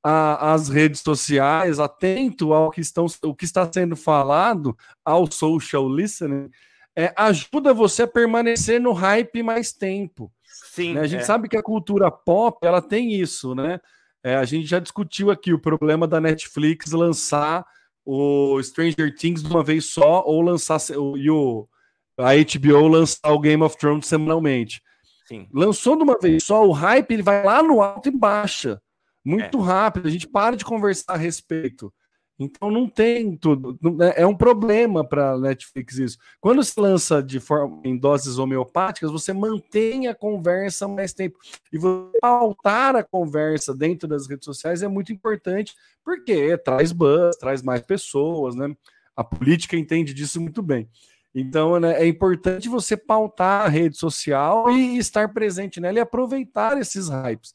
às 0.08 0.68
redes 0.68 1.00
sociais, 1.00 1.80
atento 1.80 2.52
ao 2.52 2.70
que, 2.70 2.80
estão, 2.80 3.06
o 3.24 3.34
que 3.34 3.44
está 3.44 3.70
sendo 3.70 3.96
falado, 3.96 4.76
ao 5.04 5.30
social 5.30 5.88
listening, 5.88 6.48
é, 6.94 7.12
ajuda 7.16 7.74
você 7.74 8.04
a 8.04 8.06
permanecer 8.06 8.80
no 8.80 8.92
hype 8.92 9.42
mais 9.42 9.72
tempo. 9.72 10.32
Sim. 10.44 10.94
Né? 10.94 11.00
A 11.00 11.06
gente 11.08 11.22
é. 11.22 11.24
sabe 11.24 11.48
que 11.48 11.56
a 11.56 11.62
cultura 11.62 12.08
pop 12.08 12.64
ela 12.64 12.80
tem 12.80 13.14
isso, 13.14 13.52
né? 13.54 13.80
É, 14.22 14.36
a 14.36 14.44
gente 14.44 14.66
já 14.66 14.78
discutiu 14.78 15.30
aqui 15.30 15.52
o 15.52 15.60
problema 15.60 16.06
da 16.06 16.20
Netflix 16.20 16.92
lançar 16.92 17.64
o 18.04 18.62
Stranger 18.62 19.12
Things 19.14 19.42
de 19.42 19.50
uma 19.50 19.64
vez 19.64 19.86
só 19.86 20.22
ou 20.24 20.40
lançar 20.40 20.78
e 21.16 21.30
o, 21.30 21.68
a 22.16 22.30
HBO 22.34 22.86
lançar 22.86 23.32
o 23.32 23.40
Game 23.40 23.62
of 23.62 23.76
Thrones 23.76 24.06
semanalmente. 24.06 24.80
Sim. 25.26 25.48
Lançou 25.52 25.96
de 25.96 26.04
uma 26.04 26.16
vez 26.16 26.44
só, 26.44 26.64
o 26.64 26.70
hype 26.70 27.10
ele 27.10 27.22
vai 27.22 27.44
lá 27.44 27.60
no 27.60 27.82
alto 27.82 28.08
e 28.08 28.12
baixa 28.12 28.80
muito 29.26 29.58
é. 29.58 29.62
rápido. 29.62 30.06
A 30.06 30.10
gente 30.10 30.28
para 30.28 30.56
de 30.56 30.64
conversar 30.64 31.14
a 31.14 31.16
respeito. 31.16 31.92
Então 32.38 32.70
não 32.70 32.88
tem 32.88 33.36
tudo. 33.36 33.78
Né, 33.82 34.12
é 34.14 34.26
um 34.26 34.36
problema 34.36 35.02
para 35.02 35.32
a 35.32 35.38
Netflix 35.38 35.98
isso. 35.98 36.18
Quando 36.40 36.62
se 36.62 36.78
lança 36.78 37.22
de 37.22 37.40
forma 37.40 37.80
em 37.82 37.96
doses 37.96 38.38
homeopáticas, 38.38 39.10
você 39.10 39.32
mantém 39.32 40.06
a 40.06 40.14
conversa 40.14 40.86
mais 40.86 41.12
tempo. 41.12 41.38
E 41.72 41.78
você 41.78 42.18
pautar 42.20 42.94
a 42.94 43.02
conversa 43.02 43.74
dentro 43.74 44.06
das 44.06 44.28
redes 44.28 44.44
sociais 44.44 44.82
é 44.82 44.88
muito 44.88 45.12
importante, 45.12 45.74
porque 46.04 46.56
traz 46.58 46.92
buzz, 46.92 47.36
traz 47.36 47.62
mais 47.62 47.80
pessoas, 47.80 48.54
né? 48.54 48.74
A 49.16 49.24
política 49.24 49.76
entende 49.76 50.12
disso 50.12 50.40
muito 50.40 50.62
bem. 50.62 50.88
Então, 51.34 51.78
né, 51.78 52.02
é 52.02 52.06
importante 52.06 52.66
você 52.66 52.96
pautar 52.96 53.66
a 53.66 53.68
rede 53.68 53.96
social 53.98 54.70
e 54.70 54.96
estar 54.96 55.32
presente 55.34 55.80
nela 55.80 55.98
e 55.98 56.00
aproveitar 56.00 56.78
esses 56.78 57.08
hypes. 57.08 57.52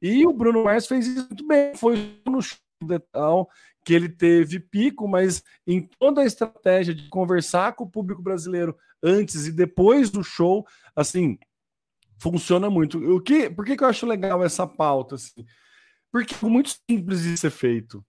E 0.00 0.26
o 0.26 0.32
Bruno 0.32 0.64
Mars 0.64 0.86
fez 0.86 1.06
isso 1.06 1.26
muito 1.26 1.46
bem. 1.46 1.74
Foi 1.74 2.20
no 2.26 2.40
show 2.40 2.58
tal 3.12 3.48
que 3.84 3.94
ele 3.94 4.08
teve 4.08 4.60
pico, 4.60 5.08
mas 5.08 5.42
em 5.66 5.80
toda 5.98 6.22
a 6.22 6.26
estratégia 6.26 6.94
de 6.94 7.08
conversar 7.08 7.74
com 7.74 7.84
o 7.84 7.90
público 7.90 8.22
brasileiro 8.22 8.76
antes 9.02 9.46
e 9.46 9.52
depois 9.52 10.10
do 10.10 10.22
show, 10.22 10.66
assim, 10.94 11.38
funciona 12.18 12.68
muito. 12.68 12.98
O 13.14 13.20
que, 13.20 13.48
por 13.48 13.64
que, 13.64 13.76
que 13.76 13.82
eu 13.82 13.88
acho 13.88 14.06
legal 14.06 14.44
essa 14.44 14.66
pauta? 14.66 15.14
Assim? 15.14 15.46
Porque 16.12 16.34
é 16.34 16.48
muito 16.48 16.76
simples 16.88 17.22
de 17.22 17.36
ser 17.36 17.50
feito. 17.50 18.04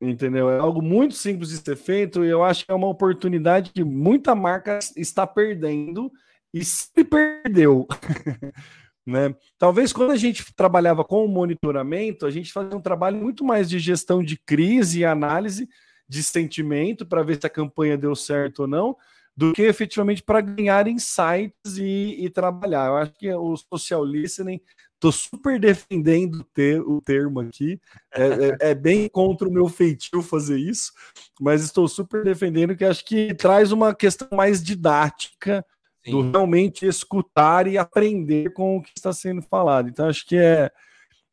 Entendeu? 0.00 0.50
É 0.50 0.58
algo 0.58 0.82
muito 0.82 1.14
simples 1.14 1.50
de 1.50 1.58
ser 1.58 1.76
feito 1.76 2.24
e 2.24 2.28
eu 2.28 2.42
acho 2.42 2.66
que 2.66 2.72
é 2.72 2.74
uma 2.74 2.88
oportunidade 2.88 3.70
que 3.70 3.84
muita 3.84 4.34
marca 4.34 4.80
está 4.96 5.26
perdendo 5.26 6.10
e 6.52 6.64
se 6.64 7.04
perdeu. 7.04 7.86
Né? 9.06 9.34
Talvez 9.58 9.92
quando 9.92 10.12
a 10.12 10.16
gente 10.16 10.54
trabalhava 10.54 11.04
com 11.04 11.24
o 11.24 11.28
monitoramento, 11.28 12.24
a 12.24 12.30
gente 12.30 12.52
fazia 12.52 12.76
um 12.76 12.80
trabalho 12.80 13.16
muito 13.16 13.44
mais 13.44 13.68
de 13.68 13.78
gestão 13.78 14.22
de 14.22 14.36
crise 14.36 15.00
e 15.00 15.04
análise 15.04 15.68
de 16.08 16.22
sentimento 16.22 17.06
para 17.06 17.22
ver 17.22 17.40
se 17.40 17.46
a 17.46 17.50
campanha 17.50 17.96
deu 17.96 18.14
certo 18.14 18.60
ou 18.60 18.68
não, 18.68 18.96
do 19.36 19.52
que 19.52 19.62
efetivamente 19.62 20.22
para 20.22 20.40
ganhar 20.40 20.86
insights 20.86 21.78
e, 21.78 22.16
e, 22.24 22.30
trabalhar. 22.30 22.88
Eu 22.88 22.96
acho 22.96 23.12
que 23.14 23.32
o 23.32 23.56
social 23.56 24.04
listening, 24.04 24.60
estou 24.94 25.10
super 25.10 25.58
defendendo 25.58 26.40
o, 26.40 26.44
ter, 26.44 26.80
o 26.80 27.00
termo 27.00 27.40
aqui, 27.40 27.80
é, 28.14 28.24
é, 28.24 28.56
é, 28.70 28.74
bem 28.74 29.08
contra 29.08 29.48
o 29.48 29.52
meu 29.52 29.68
feitio 29.68 30.22
fazer 30.22 30.58
isso, 30.58 30.92
mas 31.40 31.64
estou 31.64 31.88
super 31.88 32.22
defendendo 32.22 32.76
que 32.76 32.84
acho 32.84 33.04
que 33.04 33.34
traz 33.34 33.72
uma 33.72 33.94
questão 33.94 34.28
mais 34.32 34.62
didática 34.62 35.64
Sim. 36.04 36.10
do 36.10 36.30
realmente 36.30 36.86
escutar 36.86 37.66
e 37.66 37.78
aprender 37.78 38.52
com 38.52 38.76
o 38.76 38.82
que 38.82 38.92
está 38.96 39.12
sendo 39.12 39.42
falado. 39.42 39.88
Então, 39.88 40.08
acho 40.08 40.26
que 40.26 40.36
é, 40.36 40.70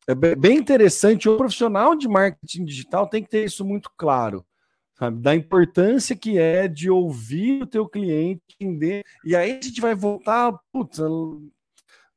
é 0.06 0.14
bem 0.14 0.58
interessante. 0.58 1.28
O 1.28 1.36
profissional 1.36 1.94
de 1.96 2.08
marketing 2.08 2.64
digital 2.64 3.06
tem 3.08 3.22
que 3.22 3.30
ter 3.30 3.44
isso 3.44 3.64
muito 3.64 3.90
claro 3.96 4.44
sabe? 5.00 5.18
Da 5.18 5.34
importância 5.34 6.14
que 6.14 6.38
é 6.38 6.68
de 6.68 6.90
ouvir 6.90 7.62
o 7.62 7.66
teu 7.66 7.88
cliente, 7.88 8.42
entender. 8.60 9.02
E 9.24 9.34
aí 9.34 9.52
a 9.52 9.54
gente 9.54 9.80
vai 9.80 9.94
voltar, 9.94 10.52
putz, 10.70 11.00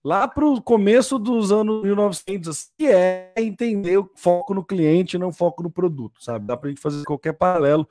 lá 0.03 0.27
para 0.27 0.45
o 0.45 0.61
começo 0.61 1.17
dos 1.17 1.51
anos 1.51 1.81
1900, 1.81 2.71
que 2.77 2.87
é 2.87 3.33
entender 3.37 3.97
o 3.97 4.11
foco 4.15 4.53
no 4.53 4.65
cliente, 4.65 5.17
não 5.17 5.31
foco 5.31 5.63
no 5.63 5.71
produto, 5.71 6.21
sabe? 6.21 6.45
Dá 6.45 6.57
para 6.57 6.67
a 6.67 6.71
gente 6.71 6.81
fazer 6.81 7.05
qualquer 7.05 7.33
paralelo 7.33 7.87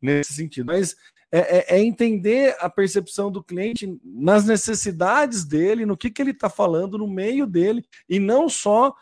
nesse 0.00 0.34
sentido. 0.34 0.66
Mas 0.66 0.96
é, 1.34 1.38
é, 1.38 1.76
é, 1.76 1.80
entender 1.82 2.54
a 2.60 2.68
percepção 2.68 3.30
do 3.30 3.42
cliente 3.42 3.98
nas 4.04 4.44
necessidades 4.44 5.46
dele, 5.46 5.86
no 5.86 5.96
que, 5.96 6.10
que 6.10 6.20
ele 6.20 6.32
está 6.32 6.50
falando, 6.50 6.98
no 6.98 7.08
meio 7.08 7.46
dele, 7.46 7.82
e 8.06 8.18
não 8.18 8.50
só 8.50 8.94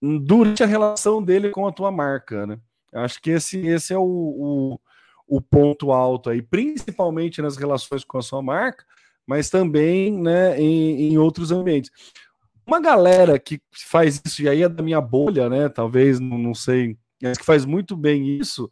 durante 0.00 0.62
a 0.62 0.66
relação 0.66 1.22
dele 1.22 1.50
com 1.50 1.66
a 1.66 1.72
tua 1.72 1.92
marca, 1.92 2.46
né? 2.46 2.58
Acho 2.90 3.20
que 3.20 3.30
esse, 3.30 3.58
esse 3.66 3.92
é 3.92 3.98
o, 3.98 4.02
o, 4.02 4.80
o, 5.26 5.40
ponto 5.42 5.92
alto 5.92 6.30
aí, 6.30 6.40
principalmente 6.40 7.42
nas 7.42 7.56
relações 7.56 8.02
com 8.02 8.16
a 8.16 8.22
sua 8.22 8.40
marca, 8.40 8.84
mas 9.26 9.50
também 9.50 10.16
né, 10.16 10.58
em, 10.58 11.12
em 11.12 11.18
outros 11.18 11.52
ambientes. 11.52 11.90
Uma 12.66 12.80
galera 12.80 13.38
que 13.38 13.60
faz 13.72 14.22
isso, 14.24 14.42
e 14.42 14.48
aí 14.48 14.62
é 14.62 14.68
da 14.68 14.82
minha 14.82 15.00
bolha, 15.02 15.50
né? 15.50 15.68
Talvez, 15.68 16.18
não, 16.18 16.54
sei, 16.54 16.96
mas 17.22 17.36
que 17.36 17.44
faz 17.44 17.66
muito 17.66 17.94
bem 17.94 18.38
isso, 18.38 18.70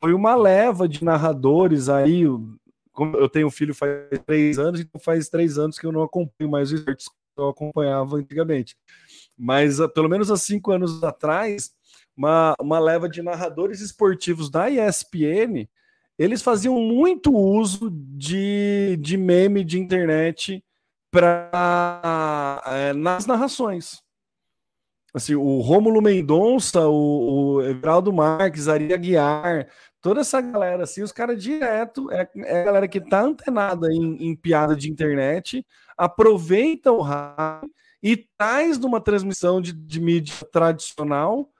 foi 0.00 0.14
uma 0.14 0.34
leva 0.34 0.88
de 0.88 1.04
narradores 1.04 1.88
aí. 1.88 2.22
Eu 2.22 3.28
tenho 3.28 3.46
um 3.46 3.50
filho 3.50 3.74
faz 3.74 4.08
três 4.26 4.58
anos, 4.58 4.80
então 4.80 5.00
faz 5.00 5.28
três 5.28 5.58
anos 5.58 5.78
que 5.78 5.86
eu 5.86 5.92
não 5.92 6.02
acompanho 6.02 6.50
mais 6.50 6.70
os 6.70 6.80
esportes 6.80 7.08
que 7.08 7.14
eu 7.40 7.48
acompanhava 7.48 8.16
antigamente. 8.16 8.76
Mas 9.36 9.80
ah, 9.80 9.88
pelo 9.88 10.08
menos 10.08 10.30
há 10.30 10.36
cinco 10.36 10.70
anos 10.70 11.02
atrás, 11.02 11.70
uma, 12.16 12.54
uma 12.60 12.78
leva 12.78 13.08
de 13.08 13.22
narradores 13.22 13.80
esportivos 13.80 14.50
da 14.50 14.70
ESPN, 14.70 15.68
eles 16.18 16.42
faziam 16.42 16.78
muito 16.80 17.34
uso 17.34 17.90
de, 17.90 18.96
de 19.00 19.16
meme 19.16 19.64
de 19.64 19.78
internet 19.78 20.62
para 21.10 22.62
é, 22.66 22.92
nas 22.92 23.26
narrações. 23.26 24.01
Assim, 25.14 25.34
o 25.34 25.60
Rômulo 25.60 26.00
Mendonça, 26.00 26.86
o, 26.88 27.56
o 27.56 27.62
Everaldo 27.62 28.12
Marques, 28.12 28.66
Aria 28.66 28.96
Guiar, 28.96 29.68
toda 30.00 30.22
essa 30.22 30.40
galera, 30.40 30.84
assim, 30.84 31.02
os 31.02 31.12
caras 31.12 31.42
direto, 31.42 32.10
é, 32.10 32.28
é 32.36 32.62
a 32.62 32.64
galera 32.64 32.88
que 32.88 33.00
tá 33.00 33.20
antenada 33.20 33.88
em, 33.92 34.28
em 34.28 34.34
piada 34.34 34.74
de 34.74 34.90
internet, 34.90 35.66
aproveita 35.98 36.90
o 36.90 37.02
rádio 37.02 37.70
e 38.02 38.26
traz 38.38 38.78
numa 38.78 39.00
transmissão 39.00 39.60
de, 39.60 39.72
de 39.72 40.00
mídia 40.00 40.34
tradicional 40.50 41.50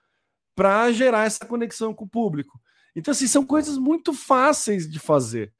para 0.57 0.91
gerar 0.91 1.27
essa 1.27 1.45
conexão 1.45 1.95
com 1.95 2.05
o 2.05 2.09
público. 2.09 2.61
Então, 2.97 3.13
assim, 3.13 3.27
são 3.27 3.45
coisas 3.45 3.79
muito 3.79 4.13
fáceis 4.13 4.89
de 4.91 4.99
fazer. 4.99 5.53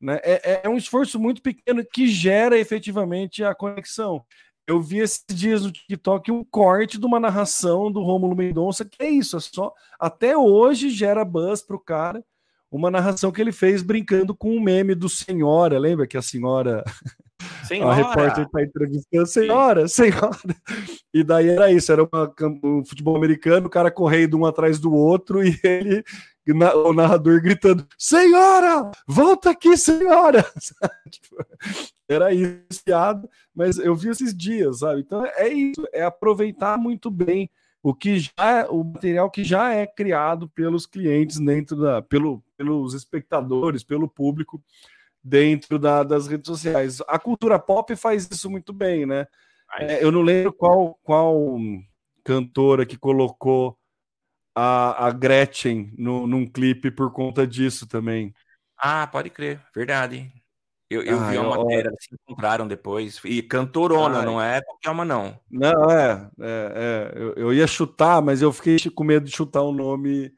Né? 0.00 0.18
É, 0.22 0.62
é 0.64 0.68
um 0.68 0.76
esforço 0.76 1.18
muito 1.18 1.42
pequeno 1.42 1.84
que 1.84 2.08
gera 2.08 2.58
efetivamente 2.58 3.44
a 3.44 3.54
conexão. 3.54 4.24
Eu 4.66 4.80
vi 4.80 4.98
esses 4.98 5.24
dias 5.28 5.62
no 5.62 5.72
TikTok 5.72 6.30
um 6.30 6.44
corte 6.44 6.98
de 6.98 7.04
uma 7.06 7.18
narração 7.18 7.90
do 7.90 8.02
Rômulo 8.02 8.36
Mendonça, 8.36 8.84
que 8.84 9.02
é 9.02 9.10
isso, 9.10 9.36
é 9.36 9.40
só 9.40 9.72
até 9.98 10.36
hoje 10.36 10.90
gera 10.90 11.24
buzz 11.24 11.62
para 11.62 11.76
o 11.76 11.80
cara. 11.80 12.24
Uma 12.70 12.90
narração 12.90 13.32
que 13.32 13.40
ele 13.40 13.50
fez 13.50 13.82
brincando 13.82 14.32
com 14.32 14.56
um 14.56 14.60
meme 14.60 14.94
do 14.94 15.08
Senhora, 15.08 15.76
lembra 15.76 16.06
que 16.06 16.16
a 16.16 16.22
senhora 16.22 16.84
Senhora. 17.66 17.92
A 17.92 17.94
repórter 17.94 18.44
está 18.44 18.62
entrevistando, 18.62 19.26
senhora, 19.26 19.88
senhora. 19.88 20.38
E 21.12 21.24
daí 21.24 21.48
era 21.48 21.72
isso, 21.72 21.90
era 21.90 22.04
uma, 22.04 22.32
um 22.62 22.84
futebol 22.84 23.16
americano, 23.16 23.66
o 23.66 23.70
cara 23.70 23.90
correndo 23.90 24.38
um 24.38 24.46
atrás 24.46 24.78
do 24.78 24.92
outro 24.92 25.42
e 25.42 25.58
ele, 25.64 26.04
o 26.84 26.92
narrador 26.92 27.42
gritando, 27.42 27.84
senhora, 27.98 28.92
volta 29.08 29.50
aqui, 29.50 29.76
senhora. 29.76 30.44
Era 32.10 32.34
isso, 32.34 32.82
mas 33.54 33.78
eu 33.78 33.94
vi 33.94 34.08
esses 34.08 34.34
dias, 34.34 34.80
sabe? 34.80 35.00
Então 35.00 35.24
é 35.24 35.48
isso, 35.48 35.86
é 35.92 36.02
aproveitar 36.02 36.76
muito 36.76 37.08
bem 37.08 37.48
o 37.80 37.94
que 37.94 38.18
já 38.18 38.66
o 38.68 38.82
material 38.82 39.30
que 39.30 39.44
já 39.44 39.72
é 39.72 39.86
criado 39.86 40.48
pelos 40.48 40.86
clientes 40.86 41.38
dentro 41.38 41.76
da 41.76 42.02
pelo, 42.02 42.42
pelos 42.56 42.94
espectadores, 42.94 43.84
pelo 43.84 44.08
público 44.08 44.60
dentro 45.22 45.78
da, 45.78 46.02
das 46.02 46.26
redes 46.26 46.48
sociais. 46.48 47.00
A 47.06 47.18
cultura 47.18 47.60
pop 47.60 47.94
faz 47.94 48.28
isso 48.28 48.50
muito 48.50 48.72
bem, 48.72 49.06
né? 49.06 49.26
É, 49.78 50.02
eu 50.04 50.10
não 50.10 50.22
lembro 50.22 50.52
qual, 50.52 50.98
qual 51.02 51.56
cantora 52.24 52.84
que 52.84 52.98
colocou 52.98 53.78
a, 54.52 55.06
a 55.06 55.12
Gretchen 55.12 55.94
no, 55.96 56.26
num 56.26 56.44
clipe 56.44 56.90
por 56.90 57.12
conta 57.12 57.46
disso 57.46 57.86
também. 57.86 58.34
Ah, 58.76 59.06
pode 59.06 59.30
crer, 59.30 59.62
verdade. 59.72 60.32
Eu, 60.90 61.04
eu 61.04 61.20
ah, 61.20 61.30
vi 61.30 61.38
uma 61.38 61.56
matéria, 61.56 61.92
se 62.00 62.08
encontraram 62.12 62.66
depois. 62.66 63.20
E 63.24 63.40
cantorona, 63.42 64.18
ah, 64.18 64.24
não 64.24 64.42
é 64.42 64.60
qualquer 64.60 64.90
uma, 64.90 65.04
não. 65.04 65.38
Não, 65.48 65.88
é. 65.88 66.28
é, 66.40 66.72
é 66.74 67.12
eu, 67.14 67.34
eu, 67.34 67.54
ia 67.54 67.66
chutar, 67.68 68.20
mas 68.20 68.42
eu 68.42 68.52
fiquei 68.52 68.76
com 68.90 69.04
medo 69.04 69.24
de 69.24 69.30
chutar 69.30 69.62
o 69.62 69.70
um 69.70 69.72
nome 69.72 70.32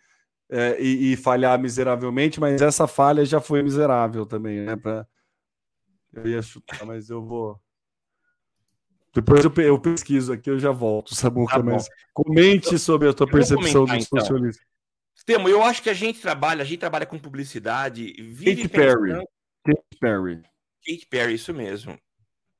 é, 0.50 0.76
e, 0.78 1.12
e, 1.12 1.16
falhar 1.16 1.58
miseravelmente, 1.58 2.38
mas 2.38 2.60
essa 2.60 2.86
falha 2.86 3.24
já 3.24 3.40
foi 3.40 3.62
miserável 3.62 4.26
também, 4.26 4.60
né? 4.60 4.76
Pra... 4.76 5.06
Eu 6.12 6.26
ia 6.28 6.42
chutar, 6.42 6.84
mas 6.84 7.08
eu 7.08 7.24
vou. 7.24 7.58
Depois 9.14 9.42
eu, 9.42 9.52
eu 9.56 9.78
pesquiso 9.78 10.34
aqui, 10.34 10.50
eu 10.50 10.58
já 10.58 10.70
volto, 10.70 11.14
Samuca, 11.14 11.56
tá 11.56 11.62
mas 11.62 11.88
comente 12.12 12.78
sobre 12.78 13.08
a 13.08 13.14
tua 13.14 13.26
percepção 13.26 13.86
do 13.86 13.94
então. 13.94 14.20
socialismo. 14.20 14.62
Temo, 15.24 15.48
eu 15.48 15.62
acho 15.62 15.82
que 15.82 15.88
a 15.88 15.94
gente 15.94 16.20
trabalha, 16.20 16.60
a 16.60 16.64
gente 16.64 16.80
trabalha 16.80 17.06
com 17.06 17.18
publicidade, 17.18 18.12
vive 18.18 18.62
Kate 18.62 18.68
pensando... 18.68 19.00
Perry. 19.00 19.24
Kate 19.64 19.98
Perry. 20.01 20.42
Kate 20.85 21.07
Perry, 21.07 21.35
isso 21.35 21.55
mesmo. 21.55 21.98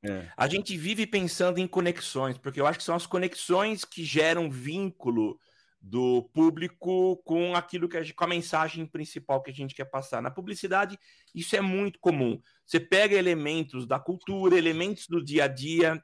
É. 0.05 0.29
A 0.37 0.49
gente 0.49 0.77
vive 0.77 1.07
pensando 1.07 1.59
em 1.59 1.67
conexões, 1.67 2.37
porque 2.37 2.61
eu 2.61 2.67
acho 2.67 2.79
que 2.79 2.85
são 2.85 2.95
as 2.95 3.07
conexões 3.07 3.85
que 3.85 4.05
geram 4.05 4.51
vínculo 4.51 5.39
do 5.81 6.23
público 6.33 7.17
com 7.25 7.55
aquilo 7.57 7.89
que 7.89 7.97
a, 7.97 8.15
com 8.15 8.25
a 8.25 8.29
mensagem 8.29 8.87
principal 8.87 9.43
que 9.43 9.51
a 9.51 9.55
gente 9.55 9.75
quer 9.75 9.85
passar. 9.85 10.23
Na 10.23 10.31
publicidade, 10.31 10.99
isso 11.35 11.57
é 11.57 11.61
muito 11.61 11.99
comum. 11.99 12.41
Você 12.65 12.79
pega 12.79 13.17
elementos 13.17 13.87
da 13.87 13.99
cultura, 13.99 14.57
elementos 14.57 15.09
do 15.09 15.23
dia 15.23 15.45
a 15.45 15.49
dia. 15.49 16.03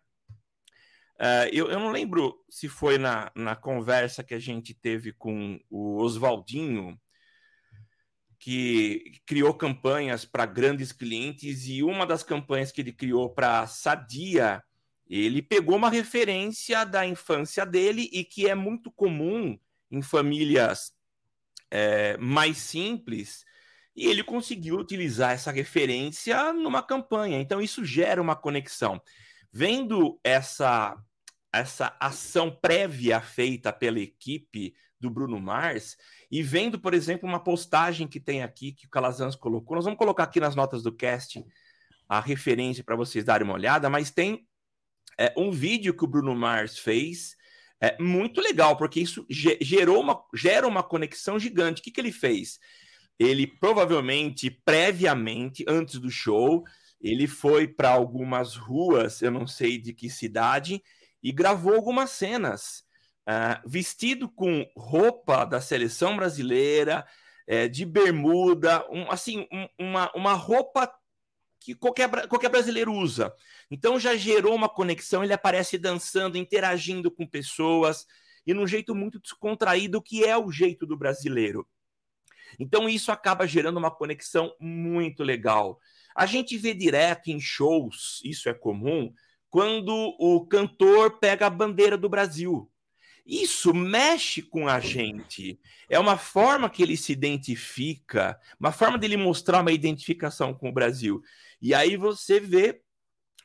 Uh, 1.20 1.48
eu, 1.52 1.68
eu 1.68 1.78
não 1.78 1.90
lembro 1.90 2.36
se 2.48 2.68
foi 2.68 2.98
na, 2.98 3.30
na 3.34 3.54
conversa 3.54 4.24
que 4.24 4.34
a 4.34 4.38
gente 4.38 4.74
teve 4.74 5.12
com 5.12 5.60
o 5.70 5.96
Oswaldinho, 5.96 6.98
que 8.38 9.20
criou 9.26 9.52
campanhas 9.52 10.24
para 10.24 10.46
grandes 10.46 10.92
clientes, 10.92 11.66
e 11.66 11.82
uma 11.82 12.06
das 12.06 12.22
campanhas 12.22 12.70
que 12.70 12.80
ele 12.80 12.92
criou 12.92 13.30
para 13.30 13.66
Sadia, 13.66 14.62
ele 15.08 15.42
pegou 15.42 15.76
uma 15.76 15.90
referência 15.90 16.84
da 16.84 17.06
infância 17.06 17.66
dele 17.66 18.08
e 18.12 18.24
que 18.24 18.48
é 18.48 18.54
muito 18.54 18.90
comum 18.92 19.58
em 19.90 20.02
famílias 20.02 20.92
é, 21.70 22.16
mais 22.18 22.58
simples, 22.58 23.44
e 23.96 24.06
ele 24.06 24.22
conseguiu 24.22 24.76
utilizar 24.76 25.32
essa 25.32 25.50
referência 25.50 26.52
numa 26.52 26.82
campanha. 26.82 27.40
Então, 27.40 27.60
isso 27.60 27.84
gera 27.84 28.22
uma 28.22 28.36
conexão. 28.36 29.02
Vendo 29.52 30.20
essa, 30.22 30.96
essa 31.52 31.96
ação 31.98 32.56
prévia 32.62 33.20
feita 33.20 33.72
pela 33.72 33.98
equipe 33.98 34.72
do 35.00 35.10
Bruno 35.10 35.40
Mars, 35.40 35.96
e 36.30 36.42
vendo, 36.42 36.78
por 36.78 36.94
exemplo, 36.94 37.28
uma 37.28 37.42
postagem 37.42 38.08
que 38.08 38.18
tem 38.18 38.42
aqui, 38.42 38.72
que 38.72 38.86
o 38.86 38.90
Calazans 38.90 39.36
colocou, 39.36 39.76
nós 39.76 39.84
vamos 39.84 39.98
colocar 39.98 40.24
aqui 40.24 40.40
nas 40.40 40.56
notas 40.56 40.82
do 40.82 40.92
cast 40.92 41.44
a 42.08 42.20
referência 42.20 42.82
para 42.82 42.96
vocês 42.96 43.24
darem 43.24 43.46
uma 43.46 43.54
olhada, 43.54 43.88
mas 43.88 44.10
tem 44.10 44.46
é, 45.18 45.32
um 45.36 45.50
vídeo 45.50 45.94
que 45.94 46.04
o 46.04 46.08
Bruno 46.08 46.34
Mars 46.34 46.78
fez 46.78 47.36
é 47.80 47.96
muito 48.02 48.40
legal, 48.40 48.76
porque 48.76 49.00
isso 49.00 49.24
gerou 49.28 50.00
uma, 50.00 50.20
gera 50.34 50.66
uma 50.66 50.82
conexão 50.82 51.38
gigante. 51.38 51.80
O 51.80 51.84
que, 51.84 51.92
que 51.92 52.00
ele 52.00 52.10
fez? 52.10 52.58
Ele 53.18 53.46
provavelmente, 53.46 54.50
previamente, 54.50 55.64
antes 55.68 55.98
do 55.98 56.10
show, 56.10 56.64
ele 57.00 57.28
foi 57.28 57.68
para 57.68 57.90
algumas 57.90 58.56
ruas, 58.56 59.22
eu 59.22 59.30
não 59.30 59.46
sei 59.46 59.78
de 59.78 59.92
que 59.92 60.10
cidade, 60.10 60.82
e 61.22 61.30
gravou 61.30 61.74
algumas 61.74 62.10
cenas. 62.10 62.84
Uh, 63.28 63.68
vestido 63.68 64.26
com 64.26 64.66
roupa 64.74 65.44
da 65.44 65.60
seleção 65.60 66.16
brasileira, 66.16 67.06
é, 67.46 67.68
de 67.68 67.84
bermuda, 67.84 68.86
um, 68.90 69.10
assim, 69.10 69.46
um, 69.52 69.68
uma, 69.78 70.10
uma 70.14 70.32
roupa 70.32 70.90
que 71.60 71.74
qualquer, 71.74 72.08
qualquer 72.28 72.48
brasileiro 72.48 72.92
usa. 72.92 73.34
Então 73.70 74.00
já 74.00 74.16
gerou 74.16 74.54
uma 74.54 74.68
conexão, 74.68 75.22
ele 75.22 75.32
aparece 75.32 75.76
dançando, 75.76 76.38
interagindo 76.38 77.10
com 77.10 77.26
pessoas, 77.26 78.06
e 78.46 78.54
num 78.54 78.66
jeito 78.66 78.94
muito 78.94 79.20
descontraído, 79.20 80.00
que 80.00 80.24
é 80.24 80.36
o 80.36 80.50
jeito 80.50 80.86
do 80.86 80.96
brasileiro. 80.96 81.68
Então 82.58 82.88
isso 82.88 83.12
acaba 83.12 83.46
gerando 83.46 83.76
uma 83.76 83.90
conexão 83.90 84.54
muito 84.58 85.22
legal. 85.22 85.78
A 86.14 86.24
gente 86.24 86.56
vê 86.56 86.72
direto 86.72 87.28
em 87.28 87.38
shows, 87.38 88.20
isso 88.24 88.48
é 88.48 88.54
comum, 88.54 89.12
quando 89.50 89.92
o 90.18 90.46
cantor 90.46 91.18
pega 91.18 91.46
a 91.46 91.50
bandeira 91.50 91.96
do 91.96 92.08
Brasil. 92.08 92.70
Isso 93.28 93.74
mexe 93.74 94.40
com 94.40 94.66
a 94.66 94.80
gente. 94.80 95.60
É 95.86 95.98
uma 95.98 96.16
forma 96.16 96.70
que 96.70 96.82
ele 96.82 96.96
se 96.96 97.12
identifica, 97.12 98.40
uma 98.58 98.72
forma 98.72 98.96
dele 98.96 99.18
mostrar 99.18 99.60
uma 99.60 99.70
identificação 99.70 100.54
com 100.54 100.70
o 100.70 100.72
Brasil. 100.72 101.20
E 101.60 101.74
aí 101.74 101.94
você 101.94 102.40
vê 102.40 102.80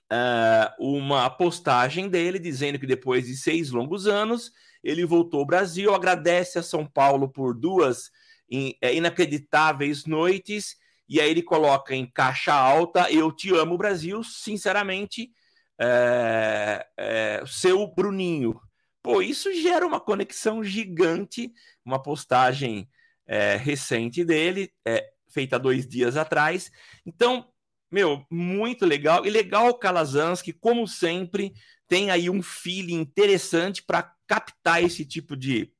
uh, 0.10 0.74
uma 0.80 1.30
postagem 1.30 2.08
dele 2.08 2.39
dizendo 2.39 2.80
que 2.80 2.88
depois 2.88 3.28
de 3.28 3.36
seis 3.36 3.72
longos 3.72 4.08
anos 4.08 4.54
ele 4.82 5.06
voltou 5.06 5.41
ao 5.41 5.46
Brasil, 5.46 5.93
agradece 5.93 6.58
a 6.58 6.63
São 6.63 6.86
Paulo 6.86 7.28
por 7.28 7.54
duas 7.54 8.10
in, 8.50 8.74
é, 8.82 8.96
inacreditáveis 8.96 10.06
noites, 10.06 10.78
e 11.10 11.19
aí 11.19 11.30
ele 11.30 11.43
coloca 11.43 11.93
em 11.93 12.06
caixa 12.06 12.54
alta: 12.54 13.12
Eu 13.12 13.34
te 13.34 13.54
amo, 13.54 13.78
Brasil, 13.78 14.24
sinceramente, 14.24 15.30
é, 15.78 16.88
é, 16.98 17.43
seu 17.46 17.86
Bruninho. 17.88 18.58
Pô, 19.04 19.22
isso 19.22 19.54
gera 19.54 19.86
uma 19.86 20.00
conexão 20.00 20.63
gigante, 20.63 21.54
uma 21.86 22.02
postagem 22.02 22.89
é, 23.28 23.58
recente 23.58 24.24
dele, 24.24 24.74
é, 24.86 25.12
feita 25.28 25.60
dois 25.60 25.86
dias 25.86 26.16
atrás. 26.16 26.72
Então, 27.06 27.52
meu, 27.92 28.26
muito 28.32 28.86
legal. 28.86 29.26
E 29.26 29.30
legal 29.30 29.68
o 29.68 29.74
Calazans, 29.74 30.42
que, 30.42 30.54
como 30.54 30.88
sempre, 30.88 31.54
tem 31.88 32.10
aí 32.12 32.30
um 32.30 32.42
feeling 32.42 33.02
interessante 33.02 33.84
para 33.84 34.12
captar 34.26 34.82
esse 34.82 35.06
tipo 35.06 35.36
de, 35.36 35.72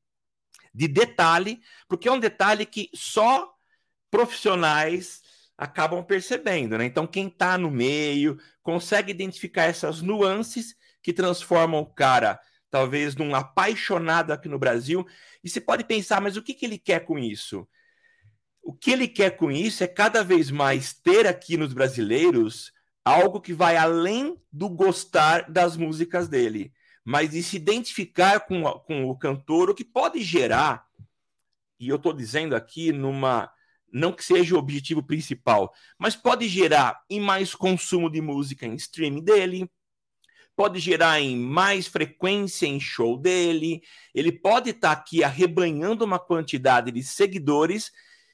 de 0.74 0.88
detalhe, 0.88 1.62
porque 1.88 2.10
é 2.10 2.12
um 2.12 2.20
detalhe 2.20 2.66
que 2.66 2.90
só 2.94 3.52
profissionais 4.12 5.22
acabam 5.58 6.04
percebendo, 6.04 6.78
né? 6.78 6.86
Então, 6.86 7.08
quem 7.08 7.28
está 7.28 7.58
no 7.58 7.72
meio 7.72 8.38
consegue 8.62 9.12
identificar 9.12 9.64
essas 9.64 10.02
nuances 10.02 10.76
que 11.02 11.14
transformam 11.14 11.82
o 11.82 11.86
cara, 11.86 12.40
talvez, 12.74 13.16
num 13.16 13.36
apaixonado 13.36 14.32
aqui 14.32 14.50
no 14.50 14.58
Brasil. 14.58 15.06
E 15.44 15.48
você 15.48 15.62
pode 15.62 15.84
pensar, 15.84 16.20
mas 16.20 16.36
o 16.36 16.42
que, 16.42 16.56
que 16.56 16.66
ele 16.66 16.80
quer 16.80 17.06
com 17.06 17.20
isso? 17.20 17.68
O 18.64 18.74
que 18.74 18.90
ele 18.90 19.08
quer 19.08 19.38
com 19.38 19.52
isso 19.52 19.84
é 19.84 19.88
cada 19.88 20.24
vez 20.24 20.50
mais 20.50 20.92
ter 20.92 21.28
aqui 21.28 21.56
nos 21.56 21.72
brasileiros 21.72 22.74
algo 23.06 23.40
que 23.40 23.54
vai 23.54 23.78
além 23.78 24.42
do 24.52 24.68
gostar 24.70 25.52
das 25.52 25.78
músicas 25.78 26.28
dele, 26.28 26.74
mas 27.06 27.30
de 27.30 27.44
se 27.44 27.58
identificar 27.58 28.40
com, 28.40 28.64
com 28.64 29.06
o 29.06 29.16
cantor, 29.16 29.70
o 29.70 29.76
que 29.76 29.86
pode 29.86 30.24
gerar, 30.24 30.84
e 31.80 31.90
eu 31.90 31.98
estou 31.98 32.12
dizendo 32.12 32.56
aqui 32.56 32.92
numa. 32.92 33.52
Não 33.92 34.12
que 34.12 34.26
seja 34.26 34.56
o 34.56 34.58
objetivo 34.58 35.04
principal, 35.04 35.72
mas 36.00 36.16
pode 36.16 36.48
gerar 36.48 37.00
em 37.08 37.20
mais 37.20 37.54
consumo 37.54 38.10
de 38.10 38.20
música 38.20 38.66
em 38.66 38.74
streaming 38.74 39.24
dele, 39.24 39.70
pode 40.56 40.80
gerar 40.80 41.20
em 41.20 41.38
mais 41.38 41.88
frequência 41.88 42.66
em 42.66 42.80
show 42.80 43.18
dele, 43.18 43.82
ele 44.14 44.32
pode 44.32 44.72
estar 44.72 44.96
tá 44.96 45.02
aqui 45.02 45.24
arrebanhando 45.24 46.06
uma 46.06 46.20
quantidade 46.20 46.92
de 46.92 47.04
seguidores 47.04 47.92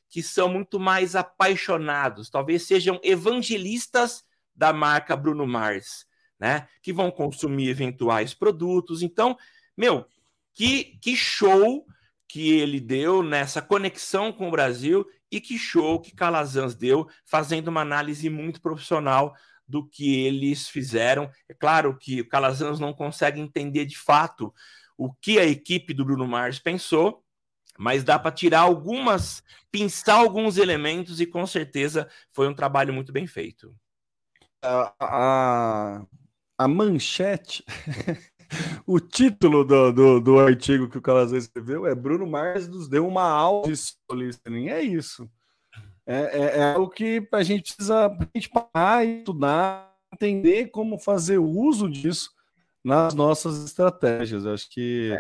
que 0.09 0.23
são 0.23 0.49
muito 0.49 0.79
mais 0.79 1.15
apaixonados, 1.15 2.29
talvez 2.29 2.63
sejam 2.63 2.99
evangelistas 3.03 4.23
da 4.55 4.73
marca 4.73 5.15
Bruno 5.15 5.45
Mars, 5.45 6.05
né? 6.39 6.67
Que 6.81 6.91
vão 6.91 7.11
consumir 7.11 7.69
eventuais 7.69 8.33
produtos. 8.33 9.01
Então, 9.01 9.37
meu, 9.77 10.05
que, 10.53 10.97
que 11.01 11.15
show 11.15 11.85
que 12.27 12.51
ele 12.51 12.79
deu 12.79 13.23
nessa 13.23 13.61
conexão 13.61 14.31
com 14.31 14.47
o 14.47 14.51
Brasil 14.51 15.05
e 15.31 15.39
que 15.39 15.57
show 15.57 15.99
que 15.99 16.13
Calazans 16.13 16.75
deu, 16.75 17.07
fazendo 17.25 17.69
uma 17.69 17.81
análise 17.81 18.29
muito 18.29 18.61
profissional 18.61 19.35
do 19.69 19.87
que 19.87 20.25
eles 20.25 20.67
fizeram. 20.67 21.29
É 21.47 21.53
claro 21.53 21.95
que 21.95 22.21
o 22.21 22.27
Calazans 22.27 22.79
não 22.79 22.91
consegue 22.91 23.39
entender 23.39 23.85
de 23.85 23.97
fato 23.97 24.51
o 24.97 25.13
que 25.13 25.37
a 25.37 25.45
equipe 25.45 25.93
do 25.93 26.03
Bruno 26.03 26.27
Mars 26.27 26.57
pensou, 26.57 27.23
mas 27.77 28.03
dá 28.03 28.17
para 28.17 28.31
tirar 28.31 28.61
algumas, 28.61 29.43
pensar 29.71 30.15
alguns 30.15 30.57
elementos 30.57 31.21
e 31.21 31.25
com 31.25 31.45
certeza 31.45 32.09
foi 32.33 32.47
um 32.47 32.53
trabalho 32.53 32.93
muito 32.93 33.13
bem 33.13 33.27
feito. 33.27 33.73
A, 34.61 34.93
a, 34.99 36.05
a 36.57 36.67
manchete, 36.67 37.63
o 38.85 38.99
título 38.99 39.63
do, 39.63 39.93
do, 39.93 40.19
do, 40.19 40.39
artigo 40.39 40.89
que 40.89 40.97
o 40.97 41.01
Calazan 41.01 41.37
escreveu 41.37 41.85
é 41.85 41.95
Bruno 41.95 42.27
Mars 42.27 42.67
nos 42.67 42.89
deu 42.89 43.07
uma 43.07 43.23
aula 43.23 43.71
de. 43.71 44.69
É 44.69 44.81
isso. 44.81 45.29
É, 46.09 46.39
é, 46.39 46.59
é 46.71 46.77
o 46.77 46.89
que 46.89 47.27
a 47.31 47.43
gente 47.43 47.75
precisa 47.75 48.07
a 48.07 48.27
gente 48.35 48.49
parar, 48.49 49.05
estudar, 49.05 49.93
entender 50.11 50.71
como 50.71 50.97
fazer 50.97 51.37
uso 51.37 51.87
disso 51.87 52.31
nas 52.83 53.13
nossas 53.13 53.63
estratégias. 53.63 54.43
Eu 54.43 54.53
acho 54.55 54.67
que 54.71 55.15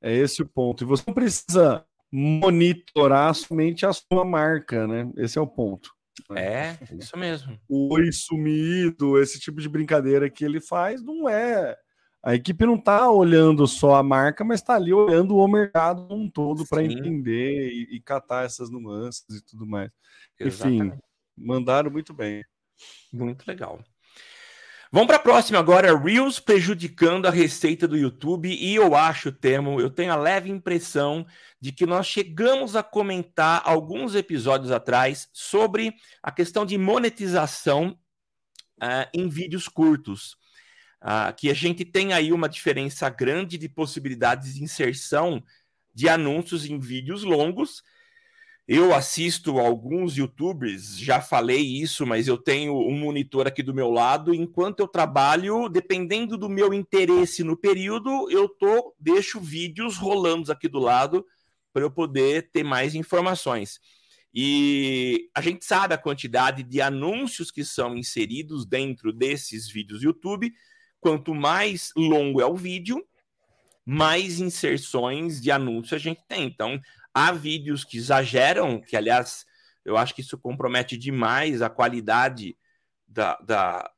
é. 0.00 0.12
é 0.12 0.16
esse 0.16 0.40
o 0.40 0.46
ponto. 0.46 0.84
E 0.84 0.86
você 0.86 1.02
não 1.04 1.12
precisa 1.12 1.84
monitorar 2.12 3.34
somente 3.34 3.84
a 3.84 3.92
sua 3.92 4.24
marca, 4.24 4.86
né? 4.86 5.10
Esse 5.16 5.38
é 5.38 5.42
o 5.42 5.46
ponto. 5.46 5.92
É, 6.36 6.76
isso 6.96 7.16
mesmo. 7.18 7.58
O 7.68 7.92
oi 7.94 8.12
sumido, 8.12 9.20
esse 9.20 9.40
tipo 9.40 9.60
de 9.60 9.68
brincadeira 9.68 10.30
que 10.30 10.44
ele 10.44 10.60
faz, 10.60 11.02
não 11.02 11.28
é. 11.28 11.76
A 12.22 12.34
equipe 12.34 12.66
não 12.66 12.74
está 12.74 13.10
olhando 13.10 13.66
só 13.66 13.94
a 13.94 14.02
marca, 14.02 14.44
mas 14.44 14.60
está 14.60 14.74
ali 14.74 14.92
olhando 14.92 15.36
o 15.36 15.48
mercado 15.48 16.06
um 16.10 16.28
todo 16.28 16.66
para 16.66 16.82
entender 16.82 17.70
e, 17.70 17.96
e, 17.96 18.00
catar 18.00 18.44
essas 18.44 18.70
nuances 18.70 19.24
e 19.36 19.44
tudo 19.44 19.64
mais. 19.66 19.90
Exatamente. 20.38 20.86
Enfim, 20.88 21.00
mandaram 21.36 21.90
muito 21.90 22.12
bem. 22.12 22.44
Muito 23.12 23.46
legal. 23.46 23.80
Vamos 24.90 25.08
para 25.08 25.16
a 25.16 25.22
próxima 25.22 25.58
agora, 25.58 25.96
Reels 25.96 26.40
prejudicando 26.40 27.26
a 27.26 27.30
receita 27.30 27.86
do 27.86 27.94
YouTube, 27.94 28.48
e 28.48 28.74
eu 28.74 28.94
acho, 28.94 29.30
Temo, 29.30 29.78
eu 29.78 29.90
tenho 29.90 30.10
a 30.10 30.16
leve 30.16 30.48
impressão 30.48 31.26
de 31.60 31.72
que 31.72 31.84
nós 31.84 32.06
chegamos 32.06 32.74
a 32.74 32.82
comentar 32.82 33.60
alguns 33.66 34.14
episódios 34.14 34.70
atrás 34.72 35.28
sobre 35.30 35.94
a 36.22 36.32
questão 36.32 36.64
de 36.64 36.78
monetização 36.78 37.98
uh, 38.82 39.06
em 39.12 39.28
vídeos 39.28 39.68
curtos. 39.68 40.38
Uh, 41.02 41.32
que 41.36 41.48
a 41.48 41.54
gente 41.54 41.84
tem 41.84 42.12
aí 42.12 42.32
uma 42.32 42.48
diferença 42.48 43.08
grande 43.08 43.56
de 43.56 43.68
possibilidades 43.68 44.54
de 44.54 44.64
inserção 44.64 45.42
de 45.94 46.08
anúncios 46.08 46.66
em 46.66 46.78
vídeos 46.78 47.22
longos, 47.22 47.82
eu 48.68 48.94
assisto 48.94 49.58
alguns 49.58 50.18
youtubers, 50.18 50.98
já 50.98 51.22
falei 51.22 51.62
isso, 51.62 52.04
mas 52.04 52.28
eu 52.28 52.36
tenho 52.36 52.74
um 52.74 52.98
monitor 52.98 53.46
aqui 53.46 53.62
do 53.62 53.72
meu 53.72 53.90
lado. 53.90 54.34
Enquanto 54.34 54.80
eu 54.80 54.86
trabalho, 54.86 55.70
dependendo 55.70 56.36
do 56.36 56.50
meu 56.50 56.74
interesse 56.74 57.42
no 57.42 57.56
período, 57.56 58.30
eu 58.30 58.46
tô 58.46 58.94
deixo 59.00 59.40
vídeos 59.40 59.96
rolando 59.96 60.52
aqui 60.52 60.68
do 60.68 60.78
lado 60.78 61.24
para 61.72 61.82
eu 61.82 61.90
poder 61.90 62.50
ter 62.50 62.62
mais 62.62 62.94
informações. 62.94 63.80
E 64.34 65.30
a 65.34 65.40
gente 65.40 65.64
sabe 65.64 65.94
a 65.94 65.98
quantidade 65.98 66.62
de 66.62 66.82
anúncios 66.82 67.50
que 67.50 67.64
são 67.64 67.96
inseridos 67.96 68.66
dentro 68.66 69.14
desses 69.14 69.66
vídeos 69.66 70.02
YouTube. 70.02 70.52
Quanto 71.00 71.34
mais 71.34 71.92
longo 71.96 72.40
é 72.40 72.46
o 72.46 72.56
vídeo, 72.56 73.04
mais 73.84 74.40
inserções 74.40 75.40
de 75.40 75.50
anúncio 75.50 75.94
a 75.94 75.98
gente 75.98 76.22
tem. 76.28 76.44
Então, 76.44 76.80
Há 77.20 77.32
vídeos 77.32 77.82
que 77.82 77.96
exageram, 77.96 78.80
que 78.80 78.96
aliás 78.96 79.44
eu 79.84 79.96
acho 79.96 80.14
que 80.14 80.20
isso 80.20 80.38
compromete 80.38 80.96
demais 80.96 81.62
a 81.62 81.68
qualidade 81.68 82.56
da, 83.08 83.36
da, 83.38 83.90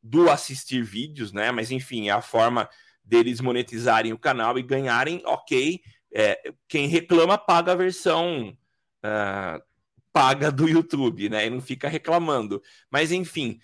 do 0.00 0.30
assistir 0.30 0.84
vídeos, 0.84 1.32
né? 1.32 1.50
Mas 1.50 1.72
enfim, 1.72 2.08
é 2.08 2.12
a 2.12 2.20
forma 2.20 2.70
deles 3.02 3.40
monetizarem 3.40 4.12
o 4.12 4.18
canal 4.18 4.56
e 4.60 4.62
ganharem, 4.62 5.20
ok. 5.24 5.80
É, 6.14 6.52
quem 6.68 6.86
reclama 6.86 7.36
paga 7.36 7.72
a 7.72 7.74
versão 7.74 8.56
uh, 9.04 9.60
paga 10.12 10.52
do 10.52 10.68
YouTube, 10.68 11.28
né? 11.28 11.46
E 11.46 11.50
não 11.50 11.60
fica 11.60 11.88
reclamando. 11.88 12.62
Mas 12.88 13.10
enfim, 13.10 13.58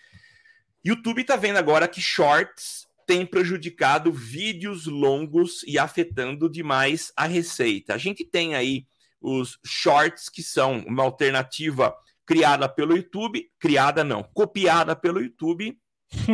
YouTube 0.84 1.22
está 1.22 1.34
vendo 1.36 1.56
agora 1.56 1.88
que 1.88 2.00
shorts 2.00 2.86
tem 3.06 3.24
prejudicado 3.24 4.12
vídeos 4.12 4.86
longos 4.86 5.62
e 5.66 5.78
afetando 5.78 6.48
demais 6.48 7.12
a 7.16 7.26
receita. 7.26 7.94
A 7.94 7.98
gente 7.98 8.24
tem 8.24 8.54
aí 8.54 8.86
os 9.20 9.58
shorts, 9.64 10.28
que 10.28 10.42
são 10.42 10.80
uma 10.86 11.02
alternativa 11.02 11.96
criada 12.26 12.68
pelo 12.68 12.96
YouTube, 12.96 13.50
criada 13.58 14.04
não, 14.04 14.22
copiada 14.22 14.94
pelo 14.94 15.20
YouTube, 15.20 15.78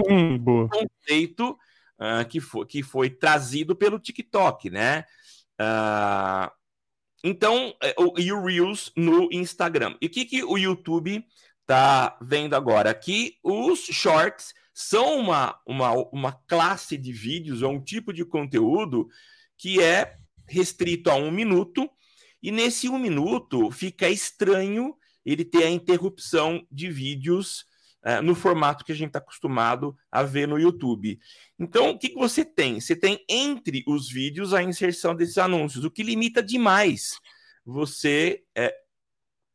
hum, 0.08 0.38
boa. 0.38 0.68
conceito 0.68 1.56
uh, 1.98 2.28
que, 2.28 2.40
foi, 2.40 2.66
que 2.66 2.82
foi 2.82 3.10
trazido 3.10 3.76
pelo 3.76 3.98
TikTok, 3.98 4.70
né? 4.70 5.04
Uh, 5.60 6.50
então, 7.22 7.74
o, 7.98 8.18
e 8.18 8.32
o 8.32 8.42
Reels 8.44 8.90
no 8.96 9.28
Instagram. 9.30 9.96
E 10.00 10.06
o 10.06 10.10
que, 10.10 10.24
que 10.24 10.42
o 10.42 10.56
YouTube 10.56 11.24
está 11.70 12.18
vendo 12.20 12.54
agora? 12.54 12.92
Que 12.92 13.36
os 13.44 13.78
shorts 13.78 14.52
são 14.74 15.18
uma, 15.18 15.56
uma, 15.64 15.92
uma 16.10 16.32
classe 16.32 16.98
de 16.98 17.12
vídeos 17.12 17.62
ou 17.62 17.72
um 17.72 17.80
tipo 17.80 18.12
de 18.12 18.24
conteúdo 18.24 19.08
que 19.56 19.80
é 19.80 20.16
restrito 20.48 21.10
a 21.10 21.14
um 21.14 21.30
minuto, 21.30 21.88
e 22.42 22.50
nesse 22.50 22.88
um 22.88 22.98
minuto 22.98 23.70
fica 23.70 24.08
estranho 24.08 24.96
ele 25.24 25.44
ter 25.44 25.62
a 25.62 25.70
interrupção 25.70 26.66
de 26.72 26.90
vídeos 26.90 27.64
uh, 28.04 28.20
no 28.20 28.34
formato 28.34 28.84
que 28.84 28.90
a 28.90 28.94
gente 28.94 29.08
está 29.08 29.20
acostumado 29.20 29.94
a 30.10 30.24
ver 30.24 30.48
no 30.48 30.58
YouTube. 30.58 31.20
Então, 31.56 31.90
o 31.90 31.98
que, 31.98 32.08
que 32.08 32.18
você 32.18 32.44
tem? 32.44 32.80
Você 32.80 32.96
tem 32.96 33.24
entre 33.28 33.84
os 33.86 34.10
vídeos 34.10 34.52
a 34.52 34.62
inserção 34.62 35.14
desses 35.14 35.38
anúncios, 35.38 35.84
o 35.84 35.90
que 35.90 36.02
limita 36.02 36.42
demais 36.42 37.20
você 37.64 38.42
é, 38.56 38.74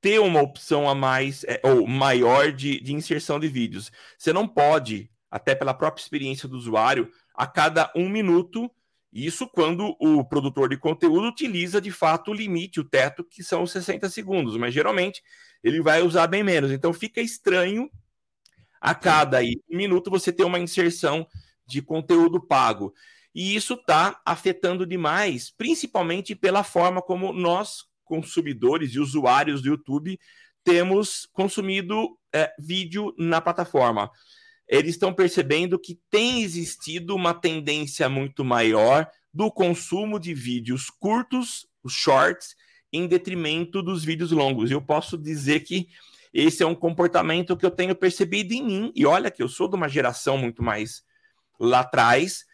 ter 0.05 0.19
uma 0.19 0.39
opção 0.39 0.87
a 0.87 0.93
mais 0.93 1.43
é, 1.45 1.59
ou 1.63 1.87
maior 1.87 2.51
de, 2.51 2.79
de 2.79 2.93
inserção 2.93 3.39
de 3.39 3.47
vídeos. 3.47 3.91
Você 4.15 4.31
não 4.31 4.47
pode, 4.47 5.09
até 5.31 5.55
pela 5.55 5.73
própria 5.73 6.03
experiência 6.03 6.47
do 6.47 6.55
usuário, 6.55 7.11
a 7.33 7.47
cada 7.47 7.91
um 7.95 8.07
minuto 8.07 8.69
isso 9.11 9.47
quando 9.47 9.95
o 9.99 10.23
produtor 10.23 10.69
de 10.69 10.77
conteúdo 10.77 11.27
utiliza 11.27 11.81
de 11.81 11.89
fato 11.89 12.29
o 12.29 12.33
limite, 12.35 12.79
o 12.79 12.83
teto, 12.83 13.23
que 13.23 13.41
são 13.41 13.63
os 13.63 13.71
60 13.71 14.07
segundos, 14.09 14.55
mas 14.57 14.75
geralmente 14.75 15.23
ele 15.63 15.81
vai 15.81 16.03
usar 16.03 16.27
bem 16.27 16.43
menos. 16.43 16.69
Então 16.69 16.93
fica 16.93 17.19
estranho 17.19 17.89
a 18.79 18.93
cada 18.93 19.39
aí, 19.39 19.59
minuto 19.67 20.11
você 20.11 20.31
ter 20.31 20.43
uma 20.43 20.59
inserção 20.59 21.25
de 21.65 21.81
conteúdo 21.81 22.39
pago. 22.39 22.93
E 23.33 23.55
isso 23.55 23.73
está 23.73 24.21
afetando 24.23 24.85
demais, 24.85 25.49
principalmente 25.49 26.35
pela 26.35 26.63
forma 26.63 27.01
como 27.01 27.33
nós, 27.33 27.85
consumidores 28.05 28.93
e 28.93 28.99
usuários 28.99 29.61
do 29.61 29.67
YouTube, 29.67 30.17
temos 30.63 31.27
consumido 31.33 32.17
é, 32.33 32.53
vídeo 32.57 33.13
na 33.17 33.41
plataforma 33.41 34.09
eles 34.67 34.91
estão 34.91 35.13
percebendo 35.13 35.79
que 35.79 35.99
tem 36.09 36.41
existido 36.41 37.15
uma 37.15 37.33
tendência 37.33 38.09
muito 38.09 38.43
maior 38.43 39.07
do 39.33 39.51
consumo 39.51 40.19
de 40.19 40.33
vídeos 40.33 40.89
curtos, 40.89 41.67
os 41.83 41.93
shorts, 41.93 42.55
em 42.91 43.07
detrimento 43.07 43.83
dos 43.83 44.03
vídeos 44.03 44.31
longos. 44.31 44.71
Eu 44.71 44.81
posso 44.81 45.17
dizer 45.17 45.61
que 45.61 45.87
esse 46.33 46.63
é 46.63 46.65
um 46.65 46.75
comportamento 46.75 47.55
que 47.55 47.65
eu 47.65 47.71
tenho 47.71 47.95
percebido 47.95 48.53
em 48.53 48.63
mim, 48.63 48.91
e 48.95 49.05
olha 49.05 49.31
que 49.31 49.43
eu 49.43 49.47
sou 49.47 49.67
de 49.69 49.75
uma 49.75 49.87
geração 49.87 50.37
muito 50.37 50.63
mais 50.63 51.03
lá 51.59 51.81
atrás, 51.81 52.45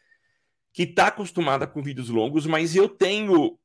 que 0.73 0.83
está 0.83 1.07
acostumada 1.07 1.65
com 1.65 1.81
vídeos 1.81 2.09
longos, 2.09 2.45
mas 2.45 2.75
eu 2.75 2.89
tenho 2.89 3.57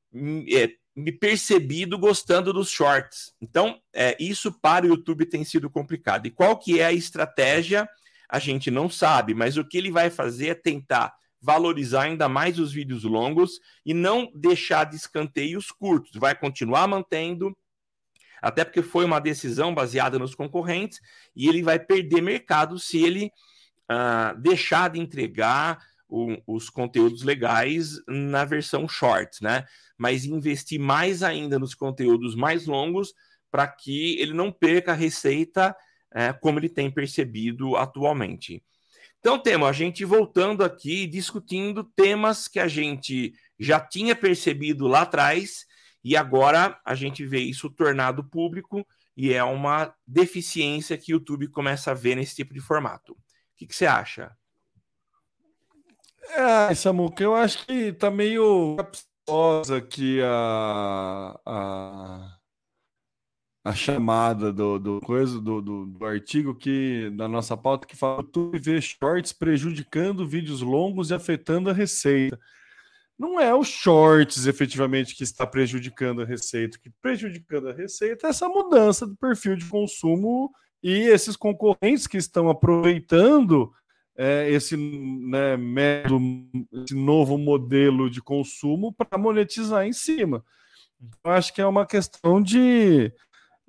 é, 0.53 0.71
me 0.97 1.13
percebido 1.13 1.99
gostando 1.99 2.53
dos 2.53 2.71
shorts. 2.71 3.35
Então, 3.41 3.79
é, 3.95 4.17
isso 4.19 4.51
para 4.51 4.87
o 4.87 4.89
YouTube 4.89 5.27
tem 5.27 5.45
sido 5.45 5.69
complicado. 5.69 6.27
E 6.27 6.31
qual 6.31 6.57
que 6.57 6.81
é 6.81 6.87
a 6.87 6.93
estratégia? 6.93 7.87
a 8.29 8.39
gente 8.39 8.71
não 8.71 8.91
sabe, 8.91 9.35
mas 9.35 9.57
o 9.57 9.65
que 9.65 9.79
ele 9.79 9.91
vai 9.91 10.11
fazer 10.11 10.49
é 10.49 10.55
tentar 10.55 11.15
valorizar 11.41 12.03
ainda 12.03 12.29
mais 12.29 12.59
os 12.59 12.73
vídeos 12.73 13.05
longos 13.05 13.61
e 13.85 13.95
não 13.95 14.31
deixar 14.35 14.85
de 14.85 14.97
escanteio 14.97 15.59
os 15.59 15.71
curtos. 15.71 16.19
Vai 16.19 16.35
continuar 16.35 16.89
mantendo, 16.89 17.57
até 18.43 18.65
porque 18.65 18.83
foi 18.83 19.05
uma 19.05 19.21
decisão 19.21 19.75
baseada 19.75 20.19
nos 20.19 20.35
concorrentes, 20.35 21.01
e 21.35 21.49
ele 21.49 21.63
vai 21.63 21.79
perder 21.79 22.21
mercado 22.21 22.79
se 22.79 23.03
ele 23.03 23.31
uh, 23.91 24.39
deixar 24.41 24.91
de 24.91 24.99
entregar 24.99 25.79
o, 26.09 26.37
os 26.47 26.71
conteúdos 26.71 27.23
legais 27.23 28.01
na 28.07 28.45
versão 28.45 28.89
short, 28.89 29.43
né? 29.43 29.65
Mas 29.99 30.25
investir 30.25 30.79
mais 30.79 31.23
ainda 31.23 31.59
nos 31.59 31.75
conteúdos 31.75 32.35
mais 32.35 32.67
longos 32.67 33.13
para 33.51 33.67
que 33.67 34.19
ele 34.21 34.33
não 34.33 34.53
perca 34.53 34.93
a 34.93 34.95
receita 34.95 35.75
é, 36.15 36.33
como 36.33 36.59
ele 36.59 36.69
tem 36.69 36.91
percebido 36.91 37.77
atualmente. 37.77 38.63
Então, 39.19 39.39
temos 39.39 39.69
a 39.69 39.73
gente 39.73 40.05
voltando 40.05 40.63
aqui, 40.63 41.07
discutindo 41.07 41.83
temas 41.83 42.47
que 42.47 42.61
a 42.61 42.69
gente 42.69 43.35
já 43.59 43.81
tinha 43.81 44.15
percebido 44.15 44.87
lá 44.87 45.03
atrás 45.03 45.67
e 46.05 46.17
agora 46.17 46.81
a 46.85 46.95
gente 46.95 47.27
vê 47.27 47.41
isso 47.41 47.69
tornado 47.69 48.23
público 48.23 48.87
e 49.17 49.33
é 49.33 49.43
uma 49.43 49.93
deficiência 50.07 50.97
que 50.97 51.13
o 51.13 51.17
YouTube 51.17 51.49
começa 51.49 51.91
a 51.91 51.95
ver 51.95 52.15
nesse 52.15 52.37
tipo 52.37 52.55
de 52.55 52.61
formato. 52.61 53.13
O 53.13 53.17
que, 53.57 53.67
que 53.67 53.75
você 53.75 53.87
acha? 53.87 54.31
É, 56.31 56.75
Samuca, 56.75 57.23
eu 57.23 57.35
acho 57.35 57.65
que 57.67 57.93
tá 57.93 58.11
meio 58.11 58.77
capciosa 58.77 59.77
aqui 59.79 60.21
a, 60.23 61.41
a, 61.45 62.39
a 63.65 63.73
chamada 63.75 64.53
do, 64.53 64.79
do 64.79 65.01
coisa 65.01 65.41
do, 65.41 65.61
do, 65.61 65.87
do, 65.87 66.05
artigo 66.05 66.55
que 66.55 67.11
da 67.17 67.27
nossa 67.27 67.57
pauta 67.57 67.87
que 67.87 67.97
fala 67.97 68.23
YouTube 68.23 68.59
vê 68.59 68.81
shorts 68.81 69.33
prejudicando 69.33 70.27
vídeos 70.27 70.61
longos 70.61 71.11
e 71.11 71.15
afetando 71.15 71.71
a 71.71 71.73
receita. 71.73 72.39
Não 73.19 73.41
é 73.41 73.55
o 73.55 73.65
shorts 73.65 74.47
efetivamente 74.47 75.17
que 75.17 75.25
está 75.25 75.47
prejudicando 75.47 76.23
a 76.23 76.27
receita, 76.27 76.79
que 76.79 76.91
prejudicando 77.01 77.69
a 77.71 77.73
receita 77.73 78.27
é 78.27 78.31
essa 78.31 78.49
mudança 78.49 79.07
do 79.07 79.17
perfil 79.17 79.57
de 79.57 79.65
consumo 79.65 80.53
e 80.83 80.93
esses 81.09 81.35
concorrentes 81.35 82.07
que 82.07 82.19
estão 82.19 82.51
aproveitando 82.51 83.73
é, 84.17 84.51
esse, 84.51 84.77
né, 84.77 85.57
método, 85.57 86.21
esse 86.73 86.95
novo 86.95 87.37
modelo 87.37 88.09
de 88.09 88.23
consumo 88.23 88.93
para 88.93 89.19
monetizar 89.19 89.87
em 89.87 89.93
cima. 89.93 90.45
Então, 91.01 91.33
acho 91.33 91.53
que 91.53 91.61
é 91.61 91.67
uma 91.67 91.87
questão 91.87 92.43
de 92.43 93.13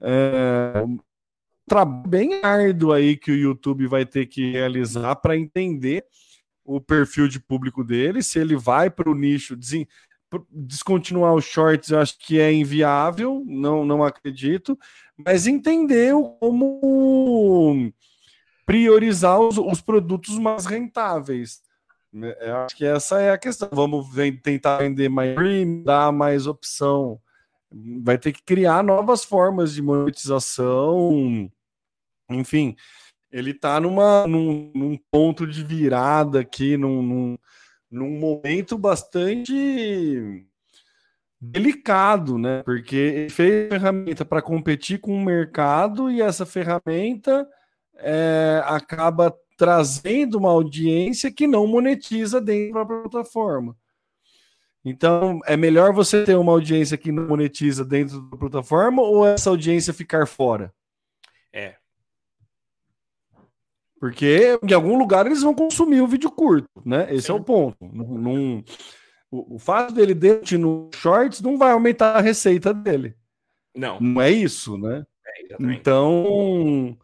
é, 0.01 0.83
um 0.85 0.97
trabalho 1.67 2.07
bem 2.07 2.39
árduo 2.43 2.93
aí 2.93 3.17
que 3.17 3.31
o 3.31 3.35
YouTube 3.35 3.87
vai 3.87 4.05
ter 4.05 4.25
que 4.25 4.51
realizar 4.51 5.15
para 5.17 5.37
entender 5.37 6.05
o 6.63 6.81
perfil 6.81 7.27
de 7.27 7.39
público 7.39 7.83
dele, 7.83 8.21
se 8.21 8.39
ele 8.39 8.55
vai 8.55 8.89
para 8.89 9.09
o 9.09 9.15
nicho, 9.15 9.55
des 9.55 9.85
descontinuar 10.51 11.33
os 11.33 11.45
shorts, 11.45 11.89
eu 11.89 11.99
acho 11.99 12.17
que 12.19 12.37
é 12.37 12.51
inviável, 12.51 13.45
não, 13.47 13.85
não 13.85 14.03
acredito, 14.03 14.77
mas 15.17 15.47
entender 15.47 16.11
como 16.41 17.93
priorizar 18.67 19.39
os, 19.39 19.57
os 19.57 19.81
produtos 19.81 20.37
mais 20.37 20.67
rentáveis. 20.67 21.61
Eu 22.13 22.57
acho 22.57 22.75
que 22.75 22.85
essa 22.85 23.19
é 23.19 23.31
a 23.31 23.37
questão. 23.37 23.69
Vamos 23.71 24.07
tentar 24.43 24.77
vender 24.77 25.09
mais 25.09 25.35
dar 25.83 26.11
mais 26.11 26.45
opção 26.45 27.19
vai 27.71 28.17
ter 28.17 28.31
que 28.31 28.43
criar 28.43 28.83
novas 28.83 29.23
formas 29.23 29.73
de 29.73 29.81
monetização. 29.81 31.49
Enfim, 32.29 32.75
ele 33.31 33.51
está 33.51 33.79
numa, 33.79 34.25
num, 34.27 34.71
num, 34.73 34.97
ponto 35.11 35.45
de 35.45 35.63
virada 35.63 36.39
aqui, 36.39 36.77
num, 36.77 37.01
num, 37.01 37.37
num 37.91 38.19
momento 38.19 38.77
bastante 38.77 40.45
delicado, 41.39 42.37
né? 42.37 42.63
Porque 42.63 42.95
ele 42.95 43.29
fez 43.29 43.69
ferramenta 43.69 44.25
para 44.25 44.41
competir 44.41 44.99
com 44.99 45.13
o 45.13 45.23
mercado 45.23 46.09
e 46.09 46.21
essa 46.21 46.45
ferramenta 46.45 47.47
é, 47.99 48.61
acaba 48.65 49.35
trazendo 49.57 50.37
uma 50.37 50.51
audiência 50.51 51.31
que 51.31 51.47
não 51.47 51.65
monetiza 51.65 52.39
dentro 52.39 52.73
da 52.75 52.85
plataforma. 52.85 53.75
Então, 54.85 55.39
é 55.45 55.57
melhor 55.57 55.91
você 55.91 56.23
ter 56.23 56.35
uma 56.35 56.51
audiência 56.51 56.97
que 56.97 57.11
não 57.11 57.27
monetiza 57.27 57.83
dentro 57.83 58.21
da 58.21 58.37
plataforma 58.37 59.01
ou 59.01 59.27
essa 59.27 59.49
audiência 59.49 59.93
ficar 59.93 60.25
fora? 60.27 60.73
É. 61.51 61.75
Porque 63.99 64.57
em 64.63 64.73
algum 64.73 64.97
lugar 64.97 65.25
eles 65.25 65.41
vão 65.41 65.53
consumir 65.53 66.01
o 66.01 66.07
vídeo 66.07 66.29
curto, 66.29 66.69
né? 66.85 67.13
Esse 67.13 67.27
Sim. 67.27 67.31
é 67.33 67.35
o 67.35 67.43
ponto. 67.43 67.77
Num, 67.81 68.63
o, 69.31 69.55
o, 69.55 69.59
fato 69.59 69.93
dele 69.93 70.13
dentro 70.13 70.57
no 70.57 70.89
shorts 70.93 71.41
não 71.41 71.57
vai 71.57 71.71
aumentar 71.71 72.15
a 72.15 72.21
receita 72.21 72.73
dele. 72.73 73.15
Não. 73.75 73.99
Não 73.99 74.21
é 74.21 74.31
isso, 74.31 74.77
né? 74.77 75.05
É, 75.25 75.55
então, 75.73 76.97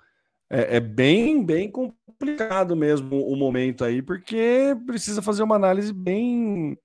é, 0.54 0.78
é 0.78 0.80
bem, 0.80 1.44
bem 1.44 1.70
complicado 1.70 2.76
mesmo 2.76 3.28
o 3.28 3.36
momento 3.36 3.84
aí, 3.84 4.04
porque 4.04 4.78
precisa 4.86 5.22
fazer 5.22 5.42
uma 5.42 5.56
análise 5.56 5.92
bem 5.92 6.78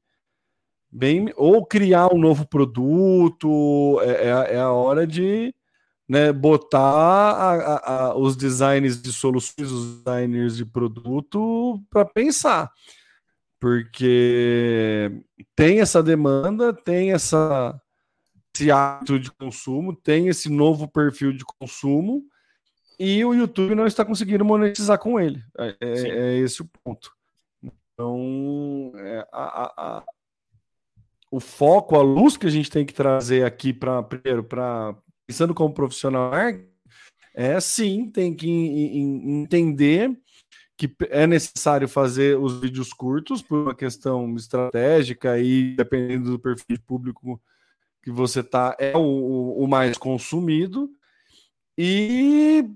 bem 0.90 1.30
ou 1.36 1.66
criar 1.66 2.14
um 2.14 2.18
novo 2.18 2.48
produto, 2.48 4.00
é, 4.00 4.10
é, 4.10 4.54
é 4.54 4.58
a 4.58 4.72
hora 4.72 5.06
de 5.06 5.54
né, 6.08 6.32
botar 6.32 6.80
a, 6.80 8.06
a, 8.06 8.16
os 8.16 8.36
designs 8.36 9.02
de 9.02 9.12
soluções, 9.12 9.70
os 9.70 10.02
designers 10.02 10.56
de 10.56 10.64
produto 10.64 11.78
para 11.90 12.06
pensar. 12.06 12.72
Porque 13.60 15.12
tem 15.54 15.80
essa 15.80 16.02
demanda, 16.02 16.72
tem 16.72 17.12
essa, 17.12 17.78
esse 18.54 18.70
hábito 18.70 19.20
de 19.20 19.30
consumo, 19.32 19.94
tem 19.94 20.28
esse 20.28 20.48
novo 20.48 20.88
perfil 20.88 21.34
de 21.34 21.44
consumo, 21.44 22.24
e 22.98 23.24
o 23.24 23.32
YouTube 23.32 23.74
não 23.74 23.86
está 23.86 24.04
conseguindo 24.04 24.44
monetizar 24.44 24.98
com 24.98 25.20
ele. 25.20 25.42
É, 25.58 25.76
é, 25.80 26.08
é 26.08 26.38
esse 26.38 26.62
o 26.62 26.68
ponto. 26.84 27.12
Então, 27.62 28.92
é, 28.96 29.26
a, 29.32 29.98
a, 29.98 30.04
o 31.30 31.40
foco, 31.40 31.96
a 31.96 32.02
luz 32.02 32.36
que 32.36 32.46
a 32.46 32.50
gente 32.50 32.70
tem 32.70 32.84
que 32.84 32.94
trazer 32.94 33.44
aqui 33.44 33.72
para 33.72 34.02
primeiro 34.02 34.42
para 34.42 34.96
pensando 35.26 35.54
como 35.54 35.74
profissional 35.74 36.32
é 37.34 37.60
sim 37.60 38.10
tem 38.10 38.34
que 38.34 38.48
entender 38.48 40.18
que 40.76 40.90
é 41.10 41.26
necessário 41.26 41.88
fazer 41.88 42.38
os 42.38 42.60
vídeos 42.60 42.92
curtos 42.92 43.42
por 43.42 43.58
uma 43.58 43.74
questão 43.74 44.34
estratégica 44.36 45.38
e 45.38 45.74
dependendo 45.76 46.30
do 46.30 46.38
perfil 46.38 46.76
de 46.76 46.80
público 46.80 47.40
que 48.02 48.10
você 48.10 48.42
tá 48.42 48.76
é 48.78 48.96
o, 48.96 49.56
o 49.58 49.66
mais 49.66 49.98
consumido 49.98 50.88
e 51.80 52.68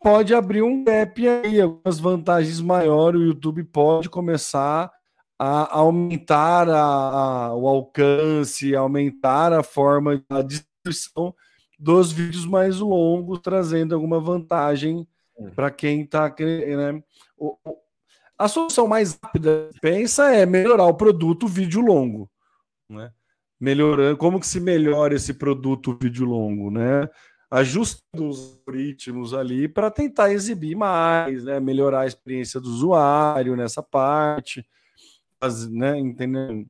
pode 0.00 0.34
abrir 0.34 0.62
um 0.62 0.82
gap 0.82 1.28
aí, 1.28 1.60
algumas 1.60 2.00
vantagens 2.00 2.62
maiores, 2.62 3.20
o 3.20 3.24
YouTube 3.24 3.62
pode 3.64 4.08
começar 4.08 4.90
a 5.38 5.78
aumentar 5.78 6.66
a, 6.66 6.80
a, 6.80 7.54
o 7.54 7.68
alcance, 7.68 8.74
aumentar 8.74 9.52
a 9.52 9.62
forma 9.62 10.24
da 10.30 10.40
distribuição 10.40 11.34
dos 11.78 12.10
vídeos 12.10 12.46
mais 12.46 12.78
longos, 12.78 13.38
trazendo 13.40 13.94
alguma 13.94 14.18
vantagem 14.18 15.06
para 15.54 15.70
quem 15.70 16.00
está 16.00 16.34
né? 16.38 17.02
a 18.36 18.48
solução 18.48 18.88
mais 18.88 19.18
rápida 19.22 19.68
pensa 19.80 20.32
é 20.34 20.46
melhorar 20.46 20.86
o 20.86 20.94
produto 20.94 21.46
vídeo 21.46 21.82
longo, 21.82 22.30
né? 22.88 23.12
Melhorando, 23.60 24.16
como 24.16 24.40
que 24.40 24.46
se 24.46 24.60
melhora 24.60 25.14
esse 25.14 25.34
produto 25.34 25.98
vídeo 26.00 26.24
longo, 26.24 26.70
né? 26.70 27.08
Ajustando 27.50 28.28
os 28.28 28.60
ritmos 28.68 29.32
ali 29.32 29.68
para 29.68 29.90
tentar 29.90 30.32
exibir 30.32 30.76
mais, 30.76 31.44
né? 31.44 31.58
Melhorar 31.58 32.00
a 32.00 32.06
experiência 32.06 32.60
do 32.60 32.68
usuário 32.68 33.56
nessa 33.56 33.82
parte 33.82 34.66
né, 35.70 35.98
entendeu? 35.98 36.66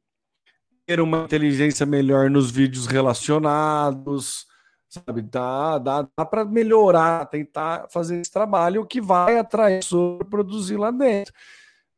Ter 0.87 1.01
uma 1.01 1.25
inteligência 1.25 1.85
melhor 1.85 2.31
nos 2.31 2.51
vídeos 2.51 2.87
relacionados, 2.87 4.47
sabe? 4.88 5.23
Dá, 5.23 5.79
dá, 5.79 6.09
dá 6.17 6.25
para 6.25 6.45
melhorar, 6.45 7.27
tentar 7.27 7.88
fazer 7.91 8.21
esse 8.21 8.31
trabalho 8.31 8.87
que 8.87 9.01
vai 9.01 9.38
atrair 9.38 9.81
para 10.19 10.29
produzir 10.29 10.77
lá 10.77 10.91
dentro. 10.91 11.33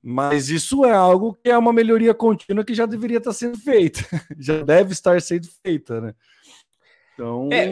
Mas 0.02 0.48
isso 0.48 0.84
é 0.84 0.92
algo 0.92 1.34
que 1.34 1.50
é 1.50 1.58
uma 1.58 1.72
melhoria 1.72 2.14
contínua 2.14 2.64
que 2.64 2.74
já 2.74 2.86
deveria 2.86 3.18
estar 3.18 3.34
sendo 3.34 3.58
feita, 3.58 4.00
já 4.38 4.62
deve 4.62 4.92
estar 4.92 5.20
sendo 5.20 5.46
feita, 5.62 6.00
né? 6.00 6.14
Então, 7.14 7.48
é. 7.52 7.66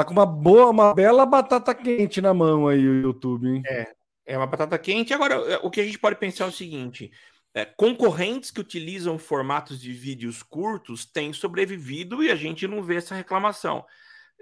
Tá 0.00 0.04
com 0.04 0.12
uma 0.12 0.26
boa, 0.26 0.70
uma 0.70 0.94
bela 0.94 1.24
batata 1.24 1.74
quente 1.74 2.20
na 2.20 2.34
mão 2.34 2.68
aí 2.68 2.86
o 2.86 3.02
YouTube, 3.02 3.48
hein? 3.48 3.62
É, 3.66 3.94
é 4.26 4.36
uma 4.36 4.46
batata 4.46 4.78
quente. 4.78 5.14
Agora, 5.14 5.58
o 5.64 5.70
que 5.70 5.80
a 5.80 5.84
gente 5.84 5.98
pode 5.98 6.16
pensar 6.16 6.44
é 6.44 6.48
o 6.48 6.52
seguinte: 6.52 7.10
é, 7.54 7.64
concorrentes 7.64 8.50
que 8.50 8.60
utilizam 8.60 9.18
formatos 9.18 9.80
de 9.80 9.92
vídeos 9.92 10.42
curtos 10.42 11.06
têm 11.06 11.32
sobrevivido 11.32 12.22
e 12.22 12.30
a 12.30 12.36
gente 12.36 12.66
não 12.66 12.82
vê 12.82 12.96
essa 12.96 13.14
reclamação. 13.14 13.84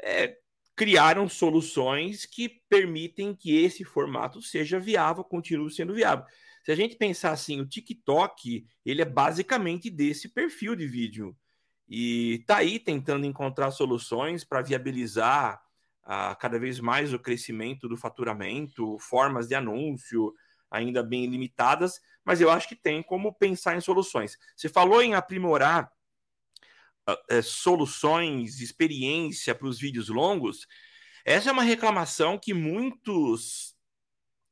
É, 0.03 0.37
criaram 0.75 1.29
soluções 1.29 2.27
que 2.27 2.49
permitem 2.69 3.33
que 3.33 3.57
esse 3.57 3.85
formato 3.85 4.43
seja 4.43 4.81
viável, 4.81 5.23
continue 5.23 5.73
sendo 5.73 5.95
viável. 5.95 6.25
Se 6.64 6.73
a 6.73 6.75
gente 6.75 6.97
pensar 6.97 7.31
assim, 7.31 7.61
o 7.61 7.67
TikTok, 7.67 8.67
ele 8.85 9.03
é 9.03 9.05
basicamente 9.05 9.88
desse 9.88 10.29
perfil 10.29 10.75
de 10.75 10.87
vídeo. 10.87 11.37
E 11.88 12.37
está 12.40 12.59
aí 12.59 12.79
tentando 12.79 13.27
encontrar 13.27 13.70
soluções 13.70 14.44
para 14.44 14.62
viabilizar 14.62 15.62
ah, 16.03 16.35
cada 16.35 16.59
vez 16.59 16.81
mais 16.81 17.12
o 17.12 17.18
crescimento 17.18 17.88
do 17.88 17.97
faturamento, 17.97 18.99
formas 18.99 19.49
de 19.49 19.55
anúncio, 19.55 20.35
ainda 20.70 21.03
bem 21.03 21.27
limitadas, 21.27 22.01
mas 22.25 22.40
eu 22.40 22.51
acho 22.51 22.68
que 22.68 22.77
tem 22.77 23.03
como 23.03 23.33
pensar 23.33 23.77
em 23.77 23.81
soluções. 23.81 24.37
Você 24.57 24.68
falou 24.68 25.03
em 25.03 25.14
aprimorar 25.14 25.90
uh, 27.09 27.42
soluções, 27.42 28.61
experiência 28.61 29.55
para 29.55 29.68
os 29.68 29.79
vídeos 29.79 30.09
longos. 30.09 30.66
Essa 31.25 31.51
é 31.51 31.53
uma 31.53 31.62
reclamação 31.62 32.38
que 32.38 32.53
muitos 32.53 33.77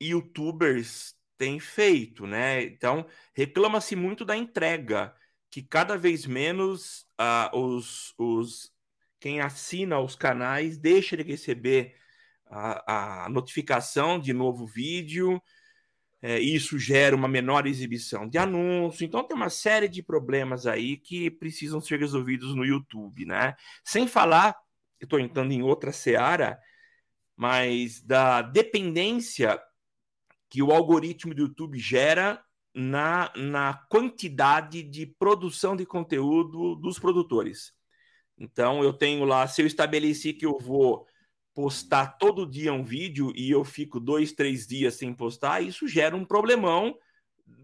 youtubers 0.00 1.14
têm 1.36 1.58
feito, 1.58 2.26
né? 2.26 2.62
Então, 2.62 3.06
reclama-se 3.34 3.96
muito 3.96 4.24
da 4.24 4.36
entrega, 4.36 5.14
que 5.52 5.62
cada 5.62 5.96
vez 5.96 6.26
menos 6.26 7.06
uh, 7.20 7.56
os, 7.56 8.12
os 8.18 8.72
quem 9.20 9.40
assina 9.40 10.00
os 10.00 10.16
canais 10.16 10.78
deixa 10.78 11.16
de 11.16 11.22
receber 11.22 11.94
a, 12.46 13.26
a 13.26 13.28
notificação 13.28 14.18
de 14.18 14.32
novo 14.32 14.66
vídeo 14.66 15.40
é, 16.22 16.38
isso 16.38 16.78
gera 16.78 17.16
uma 17.16 17.26
menor 17.26 17.66
exibição 17.66 18.28
de 18.28 18.38
anúncio. 18.38 19.04
Então, 19.04 19.24
tem 19.24 19.36
uma 19.36 19.50
série 19.50 19.88
de 19.88 20.04
problemas 20.04 20.68
aí 20.68 20.96
que 20.96 21.28
precisam 21.28 21.80
ser 21.80 21.98
resolvidos 21.98 22.54
no 22.54 22.64
YouTube, 22.64 23.26
né? 23.26 23.56
Sem 23.84 24.06
falar, 24.06 24.56
estou 25.00 25.18
entrando 25.18 25.50
em 25.50 25.62
outra 25.62 25.90
seara, 25.90 26.60
mas 27.36 28.00
da 28.00 28.40
dependência 28.40 29.60
que 30.48 30.62
o 30.62 30.70
algoritmo 30.70 31.34
do 31.34 31.42
YouTube 31.42 31.76
gera 31.76 32.40
na, 32.74 33.30
na 33.36 33.74
quantidade 33.88 34.82
de 34.82 35.06
produção 35.06 35.76
de 35.76 35.84
conteúdo 35.84 36.74
dos 36.76 36.98
produtores. 36.98 37.72
Então, 38.38 38.82
eu 38.82 38.92
tenho 38.92 39.24
lá, 39.24 39.46
se 39.46 39.62
eu 39.62 39.66
estabeleci 39.66 40.32
que 40.32 40.46
eu 40.46 40.58
vou 40.58 41.06
postar 41.54 42.18
todo 42.18 42.48
dia 42.48 42.72
um 42.72 42.82
vídeo 42.82 43.32
e 43.36 43.50
eu 43.50 43.62
fico 43.62 44.00
dois, 44.00 44.32
três 44.32 44.66
dias 44.66 44.94
sem 44.94 45.12
postar, 45.12 45.60
isso 45.60 45.86
gera 45.86 46.16
um 46.16 46.24
problemão 46.24 46.96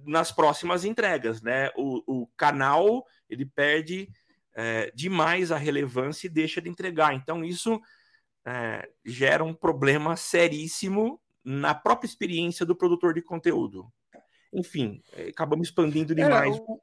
nas 0.04 0.30
próximas 0.30 0.84
entregas, 0.84 1.40
né? 1.40 1.70
O, 1.76 2.22
o 2.22 2.26
canal 2.36 3.04
ele 3.28 3.46
perde 3.46 4.08
é, 4.54 4.90
demais 4.94 5.50
a 5.50 5.56
relevância 5.56 6.26
e 6.26 6.30
deixa 6.30 6.60
de 6.60 6.68
entregar. 6.68 7.14
Então, 7.14 7.44
isso 7.44 7.80
é, 8.44 8.88
gera 9.04 9.42
um 9.42 9.54
problema 9.54 10.16
seríssimo 10.16 11.20
na 11.42 11.74
própria 11.74 12.06
experiência 12.06 12.66
do 12.66 12.76
produtor 12.76 13.14
de 13.14 13.22
conteúdo. 13.22 13.90
Enfim, 14.52 15.02
é, 15.12 15.28
acabamos 15.28 15.68
expandindo 15.68 16.12
é, 16.12 16.16
demais. 16.16 16.56
É, 16.56 16.60
o, 16.60 16.80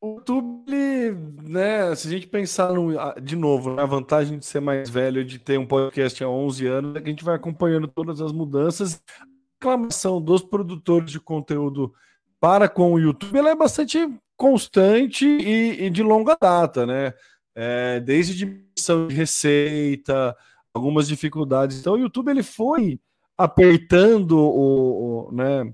o 0.00 0.14
YouTube, 0.16 1.12
né, 1.42 1.94
se 1.94 2.08
a 2.08 2.10
gente 2.10 2.26
pensar 2.26 2.72
no, 2.72 2.90
de 3.20 3.36
novo, 3.36 3.74
na 3.74 3.86
vantagem 3.86 4.38
de 4.38 4.44
ser 4.44 4.60
mais 4.60 4.90
velho, 4.90 5.24
de 5.24 5.38
ter 5.38 5.58
um 5.58 5.66
podcast 5.66 6.22
há 6.24 6.28
11 6.28 6.66
anos, 6.66 6.96
é 6.96 7.00
que 7.00 7.06
a 7.06 7.10
gente 7.10 7.24
vai 7.24 7.36
acompanhando 7.36 7.86
todas 7.86 8.20
as 8.20 8.32
mudanças. 8.32 9.00
A 9.20 9.24
reclamação 9.60 10.20
dos 10.20 10.42
produtores 10.42 11.10
de 11.10 11.20
conteúdo 11.20 11.94
para 12.40 12.68
com 12.68 12.92
o 12.92 12.98
YouTube 12.98 13.38
ela 13.38 13.50
é 13.50 13.54
bastante 13.54 13.98
constante 14.36 15.24
e, 15.24 15.84
e 15.84 15.90
de 15.90 16.02
longa 16.02 16.36
data, 16.40 16.84
né? 16.84 17.14
É, 17.54 18.00
desde 18.00 18.34
diminuição 18.34 19.06
de 19.06 19.14
receita, 19.14 20.36
algumas 20.74 21.06
dificuldades. 21.06 21.78
Então, 21.78 21.94
o 21.94 21.98
YouTube 21.98 22.28
ele 22.28 22.42
foi 22.42 22.98
apertando 23.38 24.32
o, 24.36 25.28
o 25.28 25.32
né, 25.32 25.72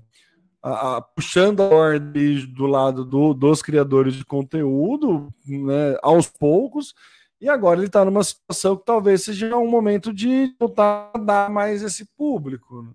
a, 0.61 0.97
a, 0.97 1.01
puxando 1.01 1.61
a 1.61 1.67
ordem 1.67 2.45
do 2.47 2.65
lado 2.65 3.05
do, 3.05 3.33
dos 3.33 3.61
criadores 3.61 4.15
de 4.15 4.25
conteúdo, 4.25 5.33
né, 5.45 5.97
aos 6.01 6.27
poucos, 6.27 6.93
e 7.41 7.47
agora 7.47 7.79
ele 7.79 7.87
está 7.87 8.03
numa 8.03 8.23
situação 8.23 8.75
que 8.75 8.85
talvez 8.85 9.23
seja 9.23 9.55
um 9.55 9.69
momento 9.69 10.13
de 10.13 10.53
voltar 10.59 11.11
a 11.13 11.17
dar 11.17 11.49
mais 11.49 11.81
esse 11.81 12.05
público, 12.17 12.83
né, 12.83 12.91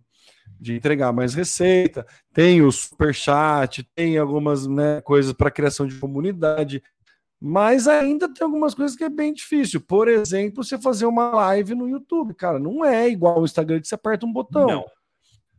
de 0.61 0.75
entregar 0.75 1.13
mais 1.13 1.35
receita. 1.35 2.07
Tem 2.33 2.63
o 2.63 2.71
super 2.71 3.15
chat, 3.15 3.83
tem 3.95 4.19
algumas 4.19 4.67
né, 4.67 5.01
coisas 5.01 5.33
para 5.33 5.51
criação 5.51 5.87
de 5.87 5.99
comunidade, 5.99 6.83
mas 7.41 7.89
ainda 7.89 8.33
tem 8.33 8.45
algumas 8.45 8.75
coisas 8.75 8.97
que 8.97 9.05
é 9.05 9.09
bem 9.09 9.33
difícil. 9.33 9.81
Por 9.81 10.09
exemplo, 10.09 10.63
você 10.63 10.79
fazer 10.79 11.07
uma 11.07 11.31
live 11.31 11.75
no 11.75 11.89
YouTube, 11.89 12.35
cara, 12.35 12.59
não 12.59 12.85
é 12.85 13.09
igual 13.09 13.41
o 13.41 13.45
Instagram 13.45 13.81
que 13.81 13.89
você 13.89 13.95
aperta 13.95 14.27
um 14.27 14.33
botão. 14.33 14.67
Não. 14.67 14.85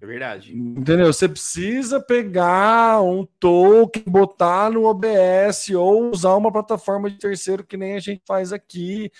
É 0.05 0.07
verdade. 0.07 0.55
Entendeu? 0.55 1.11
Você 1.11 1.27
precisa 1.27 1.99
pegar 1.99 3.01
um 3.01 3.25
token, 3.39 4.03
botar 4.05 4.69
no 4.69 4.85
OBS 4.85 5.69
ou 5.69 6.11
usar 6.11 6.35
uma 6.35 6.51
plataforma 6.51 7.09
de 7.09 7.17
terceiro 7.17 7.65
que 7.65 7.75
nem 7.75 7.95
a 7.95 7.99
gente 7.99 8.21
faz 8.23 8.53
aqui. 8.53 9.11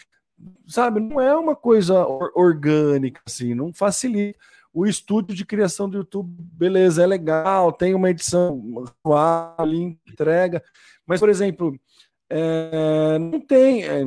Sabe? 0.68 1.00
Não 1.00 1.20
é 1.20 1.36
uma 1.36 1.56
coisa 1.56 2.06
orgânica, 2.36 3.20
assim, 3.26 3.56
não 3.56 3.74
facilita. 3.74 4.38
O 4.72 4.86
estúdio 4.86 5.34
de 5.34 5.46
criação 5.46 5.90
do 5.90 5.98
YouTube, 5.98 6.30
beleza, 6.40 7.02
é 7.02 7.08
legal, 7.08 7.72
tem 7.72 7.96
uma 7.96 8.12
edição 8.12 8.62
ali, 9.58 9.98
entrega. 10.08 10.62
Mas, 11.08 11.20
por 11.20 11.30
exemplo, 11.30 11.80
é, 12.30 13.18
não 13.18 13.40
tem 13.40 13.86
é, 13.86 14.04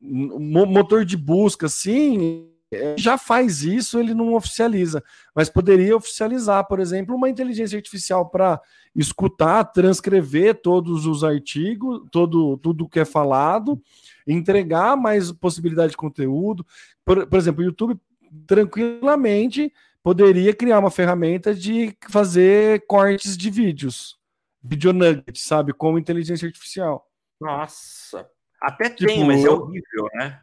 motor 0.00 1.04
de 1.04 1.16
busca, 1.16 1.66
assim, 1.66 2.51
já 2.96 3.18
faz 3.18 3.62
isso, 3.62 3.98
ele 3.98 4.14
não 4.14 4.34
oficializa, 4.34 5.02
mas 5.34 5.50
poderia 5.50 5.96
oficializar, 5.96 6.66
por 6.66 6.80
exemplo, 6.80 7.14
uma 7.14 7.28
inteligência 7.28 7.76
artificial 7.76 8.28
para 8.28 8.60
escutar, 8.94 9.64
transcrever 9.64 10.60
todos 10.60 11.06
os 11.06 11.24
artigos, 11.24 12.02
todo 12.10 12.56
tudo 12.58 12.88
que 12.88 13.00
é 13.00 13.04
falado, 13.04 13.80
entregar 14.26 14.96
mais 14.96 15.32
possibilidade 15.32 15.90
de 15.90 15.96
conteúdo. 15.96 16.66
Por, 17.04 17.26
por 17.26 17.38
exemplo, 17.38 17.62
o 17.62 17.66
YouTube 17.66 17.98
tranquilamente 18.46 19.72
poderia 20.02 20.54
criar 20.54 20.78
uma 20.78 20.90
ferramenta 20.90 21.54
de 21.54 21.96
fazer 22.08 22.84
cortes 22.86 23.36
de 23.36 23.50
vídeos, 23.50 24.18
video 24.62 24.92
nuggets, 24.92 25.42
sabe, 25.42 25.72
com 25.72 25.98
inteligência 25.98 26.46
artificial. 26.46 27.08
Nossa, 27.40 28.28
até 28.60 28.88
tipo, 28.88 29.06
tem, 29.06 29.24
mas 29.26 29.44
é 29.44 29.50
horrível, 29.50 30.08
né? 30.14 30.40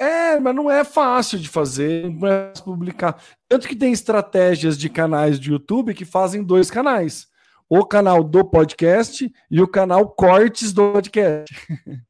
É, 0.00 0.40
mas 0.40 0.54
não 0.54 0.70
é 0.70 0.82
fácil 0.82 1.38
de 1.38 1.46
fazer, 1.46 2.10
não 2.10 2.26
é 2.26 2.48
fácil 2.48 2.64
publicar. 2.64 3.22
Tanto 3.46 3.68
que 3.68 3.76
tem 3.76 3.92
estratégias 3.92 4.78
de 4.78 4.88
canais 4.88 5.38
de 5.38 5.50
YouTube 5.50 5.92
que 5.92 6.06
fazem 6.06 6.42
dois 6.42 6.70
canais. 6.70 7.28
O 7.68 7.84
canal 7.84 8.24
do 8.24 8.42
podcast 8.42 9.30
e 9.50 9.60
o 9.60 9.68
canal 9.68 10.08
cortes 10.08 10.72
do 10.72 10.90
podcast. 10.90 11.54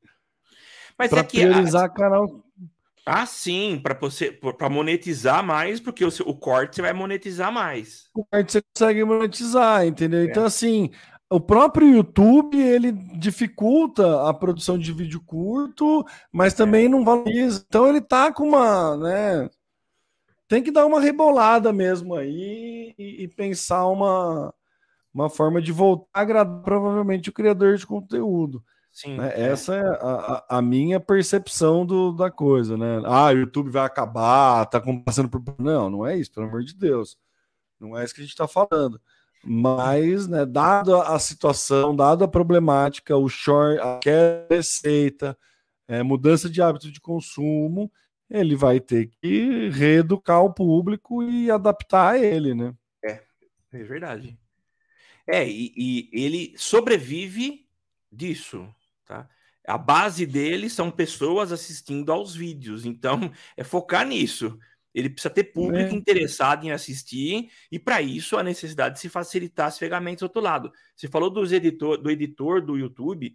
Mas 0.97 1.11
pra 1.11 1.21
é 1.21 1.25
que 1.25 1.41
priorizar 1.41 1.87
a... 1.87 1.89
canal. 1.89 2.45
Ah, 3.05 3.27
sim, 3.27 3.81
para 3.83 3.95
você 3.95 4.31
para 4.31 4.69
monetizar 4.69 5.43
mais, 5.43 5.81
porque 5.81 6.05
o, 6.05 6.13
seu, 6.13 6.29
o 6.29 6.37
corte 6.37 6.77
você 6.77 6.83
vai 6.83 6.93
monetizar 6.93 7.51
mais. 7.51 8.09
O 8.15 8.25
corte 8.25 8.53
você 8.53 8.63
consegue 8.63 9.03
monetizar, 9.03 9.85
entendeu? 9.85 10.21
É. 10.21 10.25
Então, 10.27 10.45
assim, 10.45 10.91
o 11.31 11.41
próprio 11.41 11.89
YouTube 11.89 12.61
ele 12.61 12.91
dificulta 12.91 14.29
a 14.29 14.35
produção 14.35 14.77
de 14.77 14.93
vídeo 14.93 15.21
curto, 15.25 16.05
mas 16.33 16.55
também 16.55 16.89
não 16.89 17.05
valoriza. 17.05 17.65
Então 17.69 17.87
ele 17.87 18.01
tá 18.01 18.33
com 18.33 18.49
uma, 18.49 18.97
né? 18.97 19.49
Tem 20.49 20.61
que 20.61 20.73
dar 20.73 20.85
uma 20.85 21.01
rebolada 21.01 21.73
mesmo 21.73 22.17
aí 22.17 22.93
e, 22.99 23.23
e 23.23 23.29
pensar 23.29 23.87
uma, 23.87 24.53
uma 25.15 25.31
forma 25.31 25.63
de 25.63 25.71
voltar 25.71 26.09
a 26.13 26.21
agradar 26.21 26.63
provavelmente 26.63 27.31
o 27.31 27.33
criador 27.33 27.77
de 27.77 27.87
conteúdo. 27.87 28.61
Sim, 28.91 29.17
né? 29.17 29.33
é. 29.37 29.51
Essa 29.51 29.77
é 29.77 29.83
a, 29.83 30.45
a, 30.59 30.61
minha 30.61 30.99
percepção 30.99 31.87
do, 31.87 32.11
da 32.11 32.29
coisa, 32.29 32.77
né? 32.77 33.01
Ah, 33.05 33.27
o 33.27 33.39
YouTube 33.39 33.71
vai 33.71 33.87
acabar, 33.87 34.67
tá 34.67 34.83
passando 35.05 35.29
por. 35.29 35.41
Não, 35.61 35.89
não 35.89 36.05
é 36.05 36.17
isso, 36.19 36.33
pelo 36.33 36.47
amor 36.47 36.65
de 36.65 36.75
Deus. 36.75 37.17
Não 37.79 37.97
é 37.97 38.05
isso 38.05 38.13
que 38.13 38.21
a 38.21 38.25
gente 38.25 38.33
está 38.33 38.49
falando. 38.49 39.01
Mas, 39.43 40.29
né, 40.29 40.45
dado 40.45 40.95
a 40.97 41.19
situação, 41.19 41.97
dado 41.97 42.25
a 42.25 42.29
problemática, 42.29 43.17
o 43.17 43.29
short, 43.29 43.81
a 43.81 44.01
receita, 44.51 45.37
é, 45.89 46.03
mudança 46.03 46.49
de 46.49 46.61
hábito 46.61 46.91
de 46.93 47.01
consumo, 47.01 47.91
ele 48.29 48.55
vai 48.55 48.79
ter 48.79 49.09
que 49.09 49.69
reeducar 49.71 50.45
o 50.45 50.53
público 50.53 51.23
e 51.23 51.51
adaptar 51.51 52.15
a 52.15 52.19
ele, 52.19 52.55
né? 52.55 52.75
É, 53.05 53.21
é 53.73 53.83
verdade. 53.83 54.39
É, 55.27 55.49
e, 55.49 55.73
e 55.77 56.11
ele 56.13 56.55
sobrevive 56.57 57.67
disso, 58.11 58.69
tá? 59.07 59.29
A 59.67 59.79
base 59.79 60.27
dele 60.27 60.69
são 60.69 60.91
pessoas 60.91 61.53
assistindo 61.53 62.13
aos 62.13 62.35
vídeos, 62.35 62.85
então 62.85 63.31
é 63.57 63.63
focar 63.63 64.07
nisso. 64.07 64.59
Ele 64.95 65.09
precisa 65.09 65.33
ter 65.33 65.45
público 65.45 65.95
é. 65.95 65.97
interessado 65.97 66.65
em 66.65 66.73
assistir, 66.73 67.51
e 67.71 67.79
para 67.79 68.03
isso 68.03 68.37
a 68.37 68.43
necessidade 68.43 68.97
de 68.97 69.01
se 69.01 69.09
facilitar 69.09 69.69
as 69.69 69.79
ferramentas 69.79 70.21
do 70.21 70.25
outro 70.25 70.41
lado. 70.41 70.73
Você 70.97 71.09
falou 71.09 71.31
dos 71.31 71.53
editor, 71.53 71.97
do 71.97 72.11
editor 72.11 72.61
do 72.61 72.77
YouTube, 72.77 73.35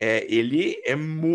é, 0.00 0.26
ele 0.32 0.80
é 0.84 0.94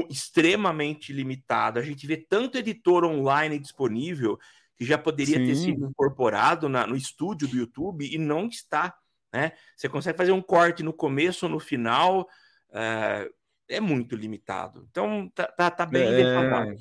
extremamente 0.09 1.11
limitado. 1.11 1.79
A 1.79 1.83
gente 1.83 2.05
vê 2.05 2.17
tanto 2.17 2.57
editor 2.57 3.03
online 3.03 3.57
disponível 3.57 4.37
que 4.77 4.85
já 4.85 4.97
poderia 4.97 5.37
Sim. 5.37 5.45
ter 5.45 5.55
sido 5.55 5.85
incorporado 5.85 6.69
na, 6.69 6.87
no 6.87 6.95
estúdio 6.95 7.47
do 7.47 7.57
YouTube 7.57 8.07
e 8.09 8.17
não 8.17 8.47
está. 8.47 8.95
Né? 9.33 9.51
Você 9.75 9.89
consegue 9.89 10.17
fazer 10.17 10.31
um 10.31 10.41
corte 10.41 10.83
no 10.83 10.93
começo 10.93 11.45
ou 11.45 11.51
no 11.51 11.59
final, 11.59 12.27
é, 12.71 13.29
é 13.67 13.79
muito 13.79 14.15
limitado. 14.15 14.87
Então 14.89 15.29
tá, 15.35 15.47
tá, 15.47 15.69
tá 15.69 15.85
bem 15.85 16.03
é 16.03 16.77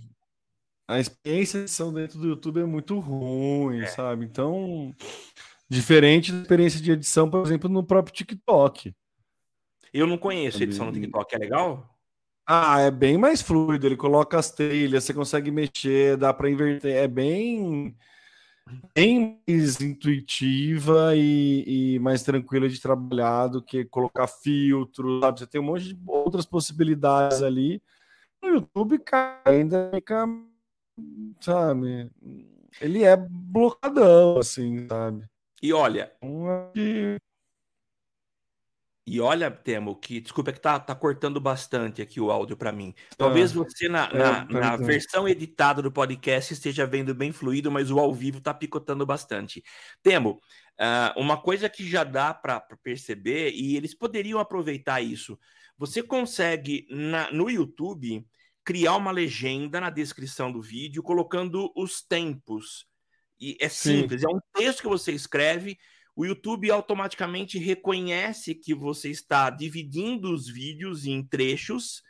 a 0.89 0.99
experiência 0.99 1.59
de 1.59 1.64
edição 1.64 1.93
dentro 1.93 2.18
do 2.18 2.28
YouTube 2.28 2.61
é 2.61 2.64
muito 2.64 2.99
ruim, 2.99 3.82
é. 3.82 3.86
sabe? 3.89 4.24
Então, 4.24 4.95
diferente 5.68 6.32
da 6.32 6.41
experiência 6.41 6.80
de 6.80 6.93
edição, 6.93 7.30
por 7.30 7.45
exemplo, 7.45 7.68
no 7.68 7.84
próprio 7.84 8.14
TikTok. 8.14 8.95
Eu 9.93 10.07
não 10.07 10.16
conheço 10.16 10.61
a 10.61 10.62
edição 10.62 10.86
no 10.86 10.93
TikTok, 10.93 11.34
é 11.34 11.39
legal? 11.39 11.95
Ah, 12.47 12.80
é 12.80 12.91
bem 12.91 13.18
mais 13.18 13.43
fluido. 13.43 13.86
Ele 13.86 13.97
coloca 13.97 14.39
as 14.39 14.51
trilhas, 14.51 15.05
você 15.05 15.12
consegue 15.12 15.51
mexer, 15.51 16.16
dá 16.16 16.32
para 16.32 16.51
inverter. 16.51 16.97
É 16.97 17.07
bem, 17.07 17.95
bem 18.95 19.43
mais 19.47 19.78
intuitiva 19.82 21.14
e, 21.14 21.97
e, 21.97 21.99
mais 21.99 22.22
tranquila 22.22 22.66
de 22.66 22.80
trabalhar 22.80 23.49
do 23.49 23.62
que 23.62 23.84
colocar 23.84 24.26
filtro, 24.26 25.20
sabe? 25.20 25.41
Você 25.41 25.47
tem 25.47 25.61
um 25.61 25.64
monte 25.64 25.93
de 25.93 26.01
outras 26.07 26.47
possibilidades 26.47 27.43
ali. 27.43 27.82
No 28.43 28.49
YouTube, 28.49 28.99
cara, 29.01 29.43
ainda 29.45 29.91
fica 29.95 30.26
sabe? 31.40 32.11
Ele 32.80 33.03
é 33.03 33.16
blocadão, 33.16 34.38
assim, 34.38 34.86
sabe? 34.88 35.24
E 35.62 35.72
olha. 35.72 36.12
E 39.11 39.22
olha, 39.22 39.51
Temo, 39.51 39.96
que 39.96 40.20
desculpa 40.20 40.51
é 40.51 40.53
que 40.53 40.61
tá, 40.61 40.78
tá 40.78 40.94
cortando 40.94 41.40
bastante 41.40 42.03
aqui 42.03 42.20
o 42.20 42.30
áudio 42.30 42.59
para 42.59 42.70
mim. 42.70 42.94
Talvez 43.16 43.53
ah, 43.53 43.55
você 43.55 43.88
na, 43.88 44.05
é, 44.05 44.18
na, 44.18 44.44
na 44.44 44.76
versão 44.76 45.26
editada 45.26 45.80
do 45.80 45.90
podcast 45.90 46.53
esteja 46.53 46.86
vendo 46.86 47.14
bem 47.14 47.32
fluido, 47.32 47.72
mas 47.72 47.90
o 47.90 47.99
ao 47.99 48.12
vivo 48.12 48.38
tá 48.38 48.53
picotando 48.53 49.07
bastante. 49.07 49.64
Temo, 50.03 50.38
uh, 50.78 51.18
uma 51.18 51.40
coisa 51.40 51.70
que 51.70 51.88
já 51.88 52.05
dá 52.05 52.34
para 52.34 52.61
perceber, 52.82 53.53
e 53.53 53.78
eles 53.78 53.94
poderiam 53.94 54.38
aproveitar 54.38 55.01
isso. 55.01 55.38
Você 55.78 56.03
consegue 56.03 56.86
na, 56.90 57.32
no 57.32 57.49
YouTube 57.49 58.26
criar 58.69 58.97
uma 58.97 59.11
legenda 59.11 59.81
na 59.81 59.89
descrição 59.89 60.53
do 60.53 60.61
vídeo 60.61 61.03
colocando 61.03 61.73
os 61.75 62.03
tempos. 62.03 62.87
E 63.41 63.57
é 63.59 63.66
simples, 63.66 64.21
Sim. 64.21 64.27
é 64.27 64.31
um 64.31 64.41
texto 64.53 64.83
que 64.83 64.89
você 64.89 65.11
escreve, 65.11 65.79
o 66.14 66.27
YouTube 66.27 66.71
automaticamente 66.71 67.59
reconhece 67.59 68.55
que 68.55 68.75
você 68.75 69.09
está 69.09 69.49
dividindo 69.49 70.31
os 70.31 70.47
vídeos 70.47 71.07
em 71.07 71.27
trechos. 71.27 72.03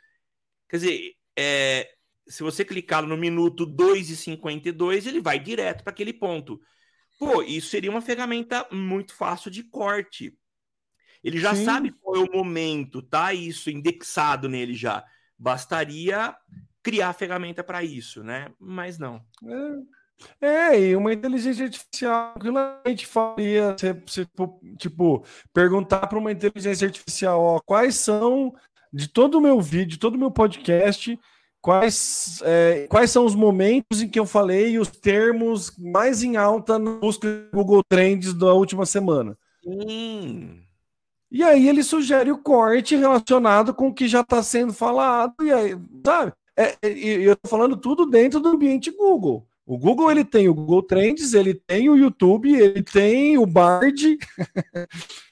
Quer 0.67 0.75
dizer, 0.75 1.13
é, 1.37 1.89
se 2.27 2.43
você 2.43 2.65
clicar 2.65 3.05
no 3.05 3.15
minuto 3.15 3.65
2 3.65 4.09
e 4.09 4.17
52, 4.17 5.07
ele 5.07 5.21
vai 5.21 5.39
direto 5.39 5.81
para 5.81 5.93
aquele 5.93 6.11
ponto. 6.11 6.59
Pô, 7.17 7.41
isso 7.41 7.69
seria 7.69 7.89
uma 7.89 8.01
ferramenta 8.01 8.67
muito 8.69 9.15
fácil 9.15 9.49
de 9.49 9.63
corte. 9.63 10.37
Ele 11.23 11.39
já 11.39 11.55
Sim. 11.55 11.63
sabe 11.63 11.91
qual 12.01 12.17
é 12.17 12.19
o 12.19 12.33
momento, 12.33 13.01
tá? 13.01 13.33
Isso 13.33 13.69
indexado 13.69 14.49
nele 14.49 14.73
já. 14.73 15.05
Bastaria 15.39 16.35
criar 16.83 17.13
ferramenta 17.13 17.63
para 17.63 17.83
isso, 17.83 18.23
né? 18.23 18.49
Mas 18.59 18.97
não. 18.97 19.21
É. 19.45 19.99
É, 20.41 20.79
e 20.79 20.95
uma 20.97 21.13
inteligência 21.13 21.63
artificial 21.63 22.33
que 22.39 22.49
a 22.49 22.81
gente 22.85 23.07
faria, 23.07 23.75
se, 24.05 24.27
tipo, 24.77 25.23
perguntar 25.53 26.07
para 26.07 26.19
uma 26.19 26.31
inteligência 26.31 26.85
artificial, 26.85 27.39
ó, 27.39 27.59
quais 27.65 27.95
são 27.95 28.53
de 28.91 29.07
todo 29.07 29.35
o 29.37 29.41
meu 29.41 29.61
vídeo, 29.61 29.97
todo 29.97 30.15
o 30.15 30.19
meu 30.19 30.29
podcast, 30.29 31.17
quais, 31.61 32.41
é, 32.43 32.87
quais 32.87 33.11
são 33.11 33.25
os 33.25 33.35
momentos 33.35 34.01
em 34.01 34.09
que 34.09 34.19
eu 34.19 34.25
falei 34.25 34.77
os 34.77 34.89
termos 34.89 35.71
mais 35.77 36.23
em 36.23 36.35
alta 36.35 36.77
na 36.77 36.95
busca 36.95 37.27
do 37.27 37.57
Google 37.57 37.83
Trends 37.87 38.33
da 38.33 38.53
última 38.53 38.85
semana. 38.85 39.37
Sim. 39.63 40.68
E 41.31 41.43
aí 41.43 41.67
ele 41.67 41.83
sugere 41.83 42.31
o 42.31 42.37
corte 42.37 42.95
relacionado 42.95 43.73
com 43.73 43.89
o 43.89 43.93
que 43.93 44.07
já 44.07 44.21
está 44.21 44.41
sendo 44.41 44.73
falado, 44.73 45.35
e 45.41 45.51
aí, 45.51 45.77
sabe? 46.03 46.33
É, 46.57 46.75
é 46.81 46.89
eu 46.91 47.33
estou 47.33 47.49
falando 47.49 47.77
tudo 47.77 48.05
dentro 48.05 48.39
do 48.39 48.49
ambiente 48.49 48.89
Google. 48.91 49.47
O 49.65 49.77
Google 49.77 50.09
ele 50.09 50.25
tem 50.25 50.49
o 50.49 50.53
Google 50.53 50.81
Trends, 50.81 51.35
ele 51.35 51.53
tem 51.53 51.89
o 51.89 51.95
YouTube, 51.95 52.51
ele 52.51 52.81
tem 52.81 53.37
o 53.37 53.45
Bard. 53.45 54.17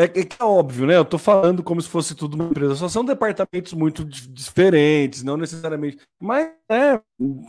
É, 0.00 0.04
é, 0.04 0.20
é, 0.20 0.44
óbvio, 0.44 0.86
né? 0.86 0.94
Eu 0.96 1.02
estou 1.02 1.18
falando 1.18 1.60
como 1.60 1.82
se 1.82 1.88
fosse 1.88 2.14
tudo 2.14 2.34
uma 2.34 2.44
empresa. 2.44 2.76
Só 2.76 2.88
são 2.88 3.04
departamentos 3.04 3.72
muito 3.72 4.04
diferentes, 4.04 5.24
não 5.24 5.36
necessariamente. 5.36 5.98
Mas 6.20 6.52
é 6.70 7.00
o 7.18 7.44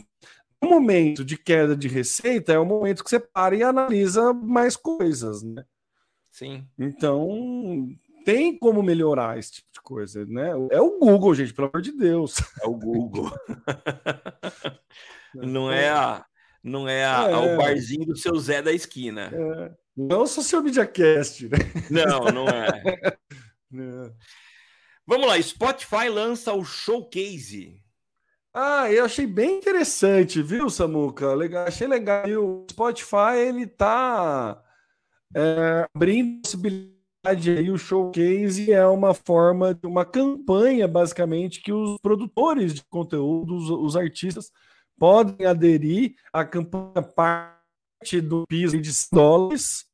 momento 0.63 1.23
de 1.23 1.37
queda 1.37 1.75
de 1.75 1.87
receita 1.87 2.51
é 2.51 2.57
o 2.57 2.65
momento 2.65 3.03
que 3.03 3.09
você 3.11 3.19
para 3.19 3.55
e 3.55 3.61
analisa 3.61 4.33
mais 4.33 4.75
coisas, 4.75 5.43
né? 5.43 5.63
Sim. 6.31 6.67
Então, 6.77 7.89
tem 8.25 8.57
como 8.57 8.83
melhorar 8.83 9.37
esse 9.37 9.53
tipo 9.53 9.67
de 9.73 9.81
coisa, 9.81 10.25
né? 10.25 10.51
É 10.71 10.79
o 10.79 10.99
Google, 10.99 11.33
gente, 11.33 11.53
pelo 11.53 11.67
amor 11.67 11.81
de 11.81 11.91
Deus. 11.91 12.35
É 12.61 12.67
o 12.67 12.73
Google. 12.73 13.31
não 15.33 15.71
é 15.71 15.89
a 15.89 16.25
não 16.63 16.87
é, 16.87 17.05
a, 17.05 17.29
é, 17.29 17.35
o 17.35 17.57
barzinho 17.57 18.05
do 18.05 18.17
seu 18.17 18.35
Zé 18.37 18.61
da 18.61 18.71
esquina. 18.71 19.31
É. 19.33 19.71
Não 19.95 20.17
é 20.17 20.19
o 20.19 20.27
Social 20.27 20.61
Media 20.61 20.85
Cast, 20.85 21.47
né? 21.47 21.57
Não, 21.89 22.25
não 22.25 22.47
é. 22.47 22.67
é. 23.07 24.11
Vamos 25.05 25.27
lá, 25.27 25.41
Spotify 25.41 26.09
lança 26.09 26.53
o 26.53 26.63
Showcase. 26.63 27.81
Ah, 28.53 28.91
eu 28.91 29.05
achei 29.05 29.25
bem 29.25 29.57
interessante, 29.57 30.41
viu, 30.41 30.69
Samuca? 30.69 31.33
Legal, 31.33 31.65
achei 31.65 31.87
legal. 31.87 32.25
O 32.27 32.65
Spotify, 32.69 33.37
ele 33.47 33.65
tá 33.65 34.61
é, 35.35 35.87
abrindo 35.93 36.41
possibilidade 36.41 37.51
aí, 37.57 37.69
o 37.69 37.77
showcase 37.77 38.71
é 38.71 38.85
uma 38.87 39.13
forma 39.13 39.73
de 39.73 39.85
uma 39.85 40.05
campanha, 40.05 40.87
basicamente, 40.87 41.61
que 41.61 41.71
os 41.71 41.99
produtores 42.01 42.73
de 42.73 42.83
conteúdo, 42.85 43.55
os, 43.55 43.69
os 43.69 43.95
artistas, 43.95 44.51
podem 44.97 45.45
aderir 45.45 46.15
à 46.31 46.45
campanha 46.45 47.01
parte 47.01 48.21
do 48.21 48.45
piso 48.47 48.79
de 48.79 48.91
dólares 49.11 49.89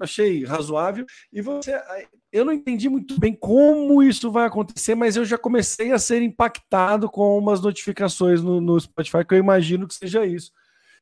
achei 0.00 0.44
razoável. 0.44 1.04
E 1.32 1.40
você, 1.40 1.80
eu 2.32 2.44
não 2.44 2.52
entendi 2.52 2.88
muito 2.88 3.18
bem 3.18 3.34
como 3.34 4.02
isso 4.02 4.30
vai 4.30 4.46
acontecer, 4.46 4.94
mas 4.94 5.16
eu 5.16 5.24
já 5.24 5.36
comecei 5.36 5.92
a 5.92 5.98
ser 5.98 6.22
impactado 6.22 7.08
com 7.08 7.36
umas 7.36 7.60
notificações 7.60 8.42
no, 8.42 8.60
no 8.60 8.78
Spotify, 8.78 9.24
que 9.26 9.34
eu 9.34 9.38
imagino 9.38 9.86
que 9.86 9.94
seja 9.94 10.24
isso. 10.24 10.52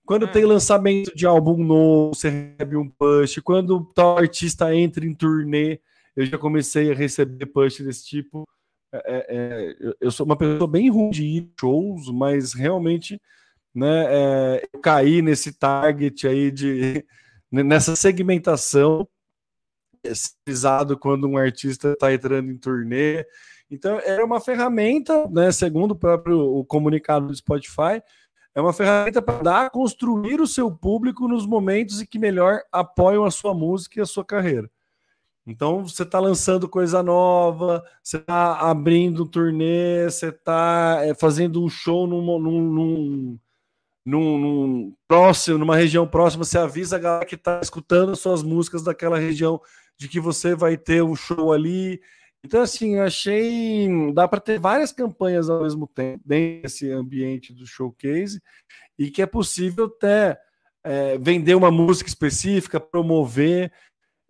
Quando 0.06 0.24
hum. 0.24 0.32
tem 0.32 0.44
lançamento 0.44 1.14
de 1.14 1.26
álbum 1.26 1.62
novo, 1.62 2.14
você 2.14 2.30
recebe 2.30 2.76
um 2.76 2.88
push. 2.88 3.40
Quando 3.42 3.84
tal 3.92 4.16
artista 4.16 4.74
entra 4.74 5.04
em 5.04 5.12
turnê, 5.12 5.80
eu 6.14 6.24
já 6.24 6.38
comecei 6.38 6.90
a 6.90 6.94
receber 6.94 7.46
push 7.46 7.80
desse 7.80 8.06
tipo. 8.06 8.44
É, 8.92 8.98
é, 8.98 9.76
é 9.90 9.94
eu 10.00 10.10
sou 10.10 10.24
uma 10.24 10.36
pessoa 10.36 10.68
bem 10.68 10.88
ruim 10.88 11.10
de 11.10 11.24
ir 11.24 11.50
shows, 11.60 12.08
mas 12.10 12.54
realmente 12.54 13.20
né, 13.74 14.06
é, 14.08 14.68
eu 14.72 14.80
caí 14.80 15.20
nesse 15.20 15.52
target 15.52 16.26
aí 16.26 16.50
de 16.50 17.04
nessa 17.50 17.94
segmentação 17.94 19.06
pesquisado 20.02 20.96
quando 20.98 21.28
um 21.28 21.36
artista 21.36 21.92
está 21.92 22.12
entrando 22.12 22.50
em 22.50 22.56
turnê. 22.56 23.26
Então, 23.70 23.98
era 24.04 24.24
uma 24.24 24.40
ferramenta, 24.40 25.26
né, 25.28 25.50
segundo 25.50 25.90
o 25.90 25.98
próprio 25.98 26.38
o 26.38 26.64
comunicado 26.64 27.26
do 27.26 27.34
Spotify, 27.34 28.00
é 28.56 28.60
uma 28.60 28.72
ferramenta 28.72 29.20
para 29.20 29.42
dar, 29.42 29.70
construir 29.70 30.40
o 30.40 30.46
seu 30.46 30.70
público 30.70 31.28
nos 31.28 31.46
momentos 31.46 32.00
em 32.00 32.06
que 32.06 32.18
melhor 32.18 32.62
apoiam 32.72 33.26
a 33.26 33.30
sua 33.30 33.52
música 33.52 34.00
e 34.00 34.02
a 34.02 34.06
sua 34.06 34.24
carreira. 34.24 34.70
Então, 35.46 35.86
você 35.86 36.04
está 36.04 36.18
lançando 36.18 36.66
coisa 36.66 37.02
nova, 37.02 37.84
você 38.02 38.16
está 38.16 38.58
abrindo 38.58 39.24
um 39.24 39.26
turnê, 39.26 40.04
você 40.04 40.28
está 40.28 41.00
é, 41.02 41.12
fazendo 41.12 41.62
um 41.62 41.68
show 41.68 42.06
num, 42.06 42.38
num, 42.38 43.38
num, 44.06 44.38
num, 44.38 44.96
próximo, 45.06 45.58
numa 45.58 45.76
região 45.76 46.08
próxima, 46.08 46.42
você 46.42 46.56
avisa 46.56 46.96
a 46.96 46.98
galera 46.98 47.26
que 47.26 47.34
está 47.34 47.60
escutando 47.60 48.16
suas 48.16 48.42
músicas 48.42 48.82
daquela 48.82 49.18
região 49.18 49.60
de 49.98 50.08
que 50.08 50.18
você 50.18 50.54
vai 50.54 50.78
ter 50.78 51.02
um 51.02 51.14
show 51.14 51.52
ali. 51.52 52.00
Então, 52.46 52.62
assim, 52.62 52.94
eu 52.94 53.02
achei. 53.02 53.88
Dá 54.14 54.28
para 54.28 54.38
ter 54.38 54.60
várias 54.60 54.92
campanhas 54.92 55.50
ao 55.50 55.64
mesmo 55.64 55.84
tempo 55.88 56.22
dentro 56.24 56.62
desse 56.62 56.88
ambiente 56.92 57.52
do 57.52 57.66
showcase 57.66 58.40
e 58.96 59.10
que 59.10 59.20
é 59.20 59.26
possível 59.26 59.86
até 59.86 60.40
é, 60.84 61.18
vender 61.18 61.56
uma 61.56 61.72
música 61.72 62.08
específica, 62.08 62.78
promover. 62.78 63.72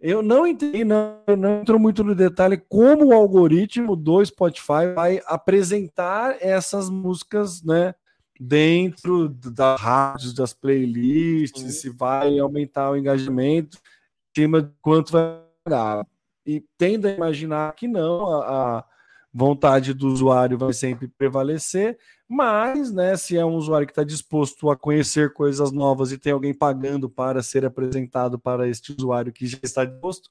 Eu 0.01 0.23
não 0.23 0.47
entendi, 0.47 0.83
não, 0.83 1.21
não 1.39 1.61
entro 1.61 1.79
muito 1.79 2.03
no 2.03 2.15
detalhe 2.15 2.57
como 2.57 3.09
o 3.09 3.13
algoritmo 3.13 3.95
do 3.95 4.25
Spotify 4.25 4.95
vai 4.95 5.21
apresentar 5.27 6.39
essas 6.41 6.89
músicas, 6.89 7.63
né? 7.63 7.95
Dentro 8.41 9.29
das 9.29 9.79
rádios, 9.79 10.33
das 10.33 10.55
playlists, 10.55 11.83
se 11.83 11.91
vai 11.91 12.39
aumentar 12.39 12.91
o 12.91 12.97
engajamento, 12.97 13.77
em 13.77 14.41
cima 14.41 14.63
de 14.63 14.73
quanto 14.81 15.13
vai 15.13 15.39
dar 15.69 16.07
e 16.47 16.65
tendo 16.79 17.07
a 17.07 17.11
imaginar 17.11 17.75
que 17.75 17.89
não, 17.89 18.41
a, 18.41 18.79
a 18.79 18.85
vontade 19.33 19.93
do 19.93 20.09
usuário 20.09 20.57
vai 20.57 20.73
sempre 20.73 21.09
prevalecer, 21.09 21.99
mas, 22.29 22.91
né, 22.91 23.17
se 23.17 23.37
é 23.37 23.45
um 23.45 23.55
usuário 23.55 23.87
que 23.87 23.93
está 23.93 24.03
disposto 24.03 24.71
a 24.71 24.77
conhecer 24.77 25.33
coisas 25.33 25.71
novas 25.71 26.11
e 26.11 26.19
tem 26.19 26.33
alguém 26.33 26.55
pagando 26.55 27.09
para 27.09 27.43
ser 27.43 27.65
apresentado 27.65 28.39
para 28.39 28.69
este 28.69 28.95
usuário 28.97 29.33
que 29.33 29.47
já 29.47 29.59
está 29.63 29.85
disposto, 29.85 30.31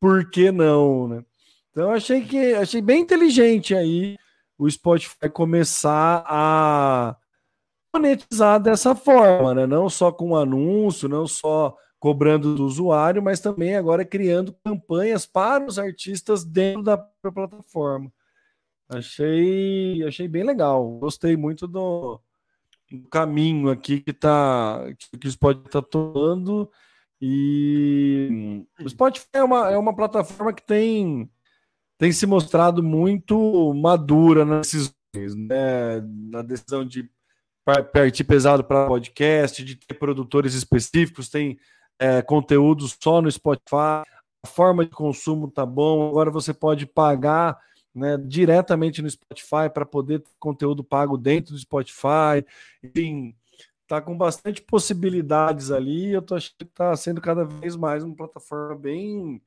por 0.00 0.30
que 0.30 0.50
não, 0.50 1.08
né? 1.08 1.24
Então 1.70 1.90
achei 1.90 2.22
que 2.22 2.54
achei 2.54 2.82
bem 2.82 3.00
inteligente 3.00 3.74
aí 3.74 4.18
o 4.58 4.70
Spotify 4.70 5.28
começar 5.32 6.22
a 6.26 7.16
monetizar 7.94 8.60
dessa 8.60 8.94
forma, 8.94 9.54
né? 9.54 9.66
Não 9.66 9.88
só 9.88 10.12
com 10.12 10.36
anúncio, 10.36 11.08
não 11.08 11.26
só 11.26 11.76
cobrando 12.02 12.56
do 12.56 12.64
usuário, 12.64 13.22
mas 13.22 13.38
também 13.38 13.76
agora 13.76 14.04
criando 14.04 14.52
campanhas 14.64 15.24
para 15.24 15.64
os 15.64 15.78
artistas 15.78 16.42
dentro 16.42 16.82
da 16.82 16.98
plataforma. 16.98 18.12
Achei, 18.88 20.02
achei 20.04 20.26
bem 20.26 20.42
legal. 20.42 20.98
Gostei 20.98 21.36
muito 21.36 21.68
do, 21.68 22.20
do 22.90 23.08
caminho 23.08 23.70
aqui 23.70 24.00
que 24.00 24.12
tá 24.12 24.84
que 25.20 25.28
o 25.28 25.30
Spotify 25.30 25.66
está 25.66 25.80
tomando 25.80 26.68
e 27.20 28.66
o 28.80 28.88
Spotify 28.88 29.28
é 29.34 29.44
uma, 29.44 29.70
é 29.70 29.78
uma 29.78 29.94
plataforma 29.94 30.52
que 30.52 30.66
tem 30.66 31.30
tem 31.98 32.10
se 32.10 32.26
mostrado 32.26 32.82
muito 32.82 33.72
madura 33.74 34.44
nesses 34.44 34.92
né, 35.14 36.00
na 36.00 36.42
decisão 36.42 36.84
de 36.84 37.08
partir 37.64 38.24
pesado 38.24 38.64
para 38.64 38.88
podcast, 38.88 39.64
de 39.64 39.76
ter 39.76 39.94
produtores 39.94 40.52
específicos, 40.52 41.28
tem 41.28 41.60
é, 42.02 42.20
conteúdo 42.20 42.84
só 43.00 43.22
no 43.22 43.30
Spotify, 43.30 44.02
a 44.42 44.46
forma 44.46 44.84
de 44.84 44.90
consumo 44.90 45.48
tá 45.48 45.64
bom, 45.64 46.08
agora 46.08 46.32
você 46.32 46.52
pode 46.52 46.84
pagar 46.84 47.56
né, 47.94 48.16
diretamente 48.18 49.00
no 49.00 49.08
Spotify 49.08 49.70
para 49.72 49.86
poder 49.86 50.18
ter 50.18 50.30
conteúdo 50.40 50.82
pago 50.82 51.16
dentro 51.16 51.52
do 51.52 51.58
Spotify, 51.60 52.44
enfim, 52.82 53.36
tá 53.86 54.02
com 54.02 54.18
bastante 54.18 54.60
possibilidades 54.60 55.70
ali, 55.70 56.10
eu 56.10 56.22
tô 56.22 56.34
achando 56.34 56.56
que 56.58 56.64
tá 56.64 56.96
sendo 56.96 57.20
cada 57.20 57.44
vez 57.44 57.76
mais 57.76 58.02
uma 58.02 58.16
plataforma 58.16 58.74
bem 58.74 59.40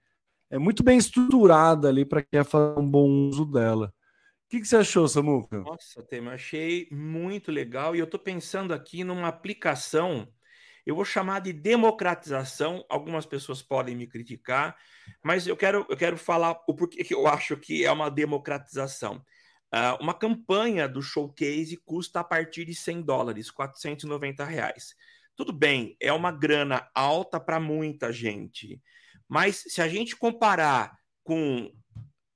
é 0.50 0.58
muito 0.58 0.82
bem 0.82 0.98
estruturada 0.98 1.90
ali 1.90 2.06
para 2.06 2.22
quem 2.22 2.40
quer 2.40 2.46
fazer 2.46 2.80
um 2.80 2.90
bom 2.90 3.10
uso 3.28 3.44
dela. 3.46 3.94
O 4.46 4.50
que, 4.50 4.62
que 4.62 4.68
você 4.68 4.78
achou, 4.78 5.06
Samuca? 5.08 5.58
Nossa, 5.58 6.02
Tema, 6.04 6.34
achei 6.34 6.88
muito 6.90 7.52
legal 7.52 7.96
e 7.96 8.00
eu 8.00 8.06
estou 8.06 8.20
pensando 8.20 8.74
aqui 8.74 9.04
numa 9.04 9.28
aplicação 9.28 10.26
eu 10.86 10.96
vou 10.96 11.06
chamar 11.06 11.40
de 11.40 11.52
democratização. 11.52 12.86
Algumas 12.90 13.26
pessoas 13.26 13.62
podem 13.62 13.96
me 13.96 14.06
criticar, 14.06 14.78
mas 15.24 15.48
eu 15.48 15.58
quero, 15.58 15.86
eu 15.90 15.98
quero 15.98 16.18
falar 16.18 16.52
o 16.68 16.76
porquê 16.76 17.04
que 17.04 17.14
eu 17.14 17.28
acho 17.28 17.58
que 17.58 17.84
é 17.84 17.92
uma 17.92 18.10
democratização. 18.10 19.24
Uh, 19.74 20.02
uma 20.02 20.14
campanha 20.14 20.88
do 20.88 21.02
showcase 21.02 21.76
custa 21.86 22.20
a 22.20 22.24
partir 22.24 22.66
de 22.66 22.76
100 22.76 23.02
dólares, 23.02 23.50
490 23.52 24.46
reais. 24.46 24.96
Tudo 25.36 25.52
bem, 25.52 25.98
é 26.00 26.14
uma 26.14 26.32
grana 26.32 26.90
alta 26.94 27.40
para 27.40 27.60
muita 27.60 28.14
gente, 28.14 28.82
mas 29.28 29.66
se 29.68 29.82
a 29.82 29.88
gente 29.88 30.16
comparar 30.16 30.98
com 31.24 31.70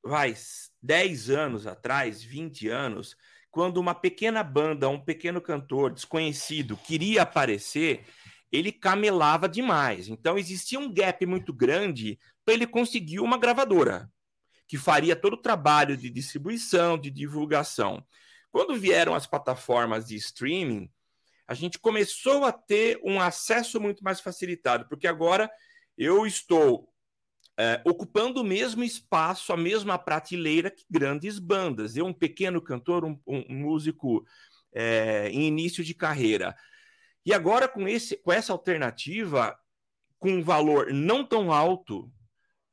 vai, 0.03 0.33
10 0.81 1.29
anos 1.29 1.67
atrás, 1.67 2.23
20 2.23 2.67
anos, 2.67 3.15
quando 3.51 3.77
uma 3.77 3.95
pequena 3.95 4.43
banda, 4.43 4.89
um 4.89 4.99
pequeno 4.99 5.41
cantor 5.41 5.93
desconhecido 5.93 6.77
queria 6.77 7.23
aparecer, 7.23 8.05
ele 8.51 8.71
camelava 8.71 9.47
demais. 9.47 10.07
Então 10.07 10.37
existia 10.37 10.79
um 10.79 10.91
gap 10.91 11.25
muito 11.25 11.53
grande 11.53 12.19
para 12.43 12.53
ele 12.53 12.67
conseguir 12.67 13.19
uma 13.19 13.37
gravadora 13.37 14.09
que 14.67 14.77
faria 14.77 15.15
todo 15.15 15.33
o 15.33 15.41
trabalho 15.41 15.97
de 15.97 16.09
distribuição, 16.09 16.97
de 16.97 17.09
divulgação. 17.09 18.05
Quando 18.51 18.75
vieram 18.75 19.15
as 19.15 19.25
plataformas 19.25 20.05
de 20.05 20.15
streaming, 20.15 20.89
a 21.47 21.55
gente 21.55 21.79
começou 21.79 22.45
a 22.45 22.51
ter 22.51 22.99
um 23.03 23.19
acesso 23.19 23.81
muito 23.81 24.03
mais 24.03 24.19
facilitado, 24.19 24.87
porque 24.87 25.07
agora 25.07 25.49
eu 25.97 26.25
estou 26.27 26.87
é, 27.57 27.81
ocupando 27.83 28.41
o 28.41 28.43
mesmo 28.43 28.83
espaço, 28.83 29.51
a 29.51 29.57
mesma 29.57 29.97
prateleira 29.97 30.69
que 30.69 30.85
grandes 30.89 31.39
bandas. 31.39 31.97
Eu, 31.97 32.05
um 32.05 32.13
pequeno 32.13 32.61
cantor, 32.61 33.03
um, 33.03 33.19
um 33.27 33.43
músico 33.49 34.23
é, 34.71 35.29
em 35.29 35.47
início 35.47 35.83
de 35.83 35.95
carreira, 35.95 36.55
e 37.29 37.33
agora, 37.33 37.67
com, 37.67 37.87
esse, 37.87 38.17
com 38.17 38.33
essa 38.33 38.51
alternativa, 38.51 39.55
com 40.17 40.31
um 40.31 40.41
valor 40.41 40.91
não 40.91 41.23
tão 41.23 41.53
alto, 41.53 42.11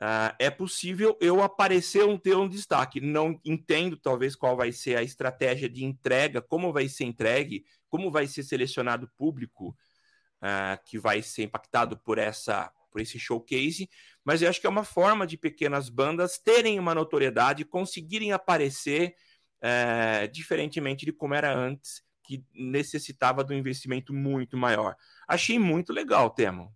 uh, 0.01 0.35
é 0.39 0.49
possível 0.51 1.15
eu 1.21 1.43
aparecer 1.43 2.07
um 2.07 2.17
ter 2.17 2.39
um 2.39 2.49
destaque. 2.49 2.99
Não 2.99 3.39
entendo, 3.45 3.99
talvez, 3.99 4.35
qual 4.35 4.57
vai 4.57 4.73
ser 4.73 4.97
a 4.97 5.03
estratégia 5.03 5.69
de 5.69 5.85
entrega, 5.85 6.41
como 6.41 6.73
vai 6.73 6.89
ser 6.89 7.05
entregue, 7.05 7.67
como 7.91 8.11
vai 8.11 8.27
ser 8.27 8.45
selecionado 8.45 9.05
o 9.05 9.11
público 9.11 9.77
uh, 10.41 10.83
que 10.87 10.99
vai 10.99 11.21
ser 11.21 11.43
impactado 11.43 11.99
por 11.99 12.17
essa 12.17 12.73
por 12.91 13.03
esse 13.03 13.19
showcase, 13.19 13.91
mas 14.25 14.41
eu 14.41 14.49
acho 14.49 14.59
que 14.59 14.67
é 14.67 14.71
uma 14.71 14.83
forma 14.83 15.27
de 15.27 15.37
pequenas 15.37 15.91
bandas 15.91 16.39
terem 16.39 16.79
uma 16.79 16.95
notoriedade, 16.95 17.63
conseguirem 17.63 18.33
aparecer 18.33 19.15
uh, 19.63 20.27
diferentemente 20.33 21.05
de 21.05 21.13
como 21.13 21.35
era 21.35 21.55
antes 21.55 22.06
que 22.27 22.45
necessitava 22.55 23.45
de 23.45 23.55
um 23.55 23.57
investimento 23.57 24.13
muito 24.13 24.57
maior. 24.57 24.97
Achei 25.29 25.59
muito 25.59 25.93
legal, 25.93 26.31
Temo. 26.31 26.73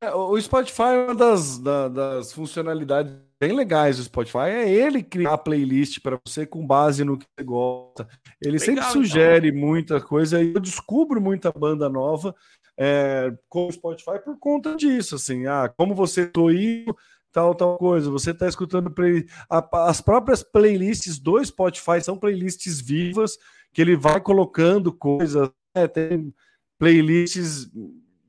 É, 0.00 0.14
o 0.14 0.40
Spotify 0.40 0.82
é 0.82 1.04
uma 1.06 1.14
das, 1.14 1.58
da, 1.58 1.88
das 1.88 2.32
funcionalidades 2.32 3.12
bem 3.40 3.52
legais 3.52 3.96
do 3.96 4.04
Spotify. 4.04 4.48
É 4.50 4.70
ele 4.70 5.02
criar 5.02 5.34
a 5.34 5.38
playlist 5.38 6.00
para 6.00 6.18
você 6.24 6.46
com 6.46 6.64
base 6.64 7.04
no 7.04 7.18
que 7.18 7.26
você 7.36 7.44
gosta. 7.44 8.08
Ele 8.40 8.58
legal, 8.58 8.66
sempre 8.66 8.80
então. 8.80 8.92
sugere 8.92 9.48
então. 9.48 9.60
muita 9.60 10.00
coisa 10.00 10.40
e 10.40 10.54
eu 10.54 10.60
descubro 10.60 11.20
muita 11.20 11.50
banda 11.50 11.88
nova 11.88 12.34
é, 12.78 13.32
com 13.48 13.66
o 13.66 13.72
Spotify 13.72 14.22
por 14.24 14.38
conta 14.38 14.76
disso. 14.76 15.16
Assim, 15.16 15.46
ah, 15.46 15.72
como 15.76 15.96
você 15.96 16.26
tô 16.26 16.48
indo, 16.48 16.96
tal, 17.32 17.54
tal 17.54 17.76
coisa. 17.76 18.08
Você 18.10 18.30
está 18.30 18.46
escutando 18.46 18.90
play... 18.90 19.26
as 19.50 20.00
próprias 20.00 20.44
playlists 20.44 21.18
do 21.18 21.44
Spotify 21.44 22.00
são 22.00 22.16
playlists 22.16 22.80
vivas 22.80 23.36
que 23.72 23.82
ele 23.82 23.96
vai 23.96 24.20
colocando 24.20 24.92
coisas, 24.92 25.50
né? 25.74 25.86
tem 25.86 26.34
playlists 26.78 27.70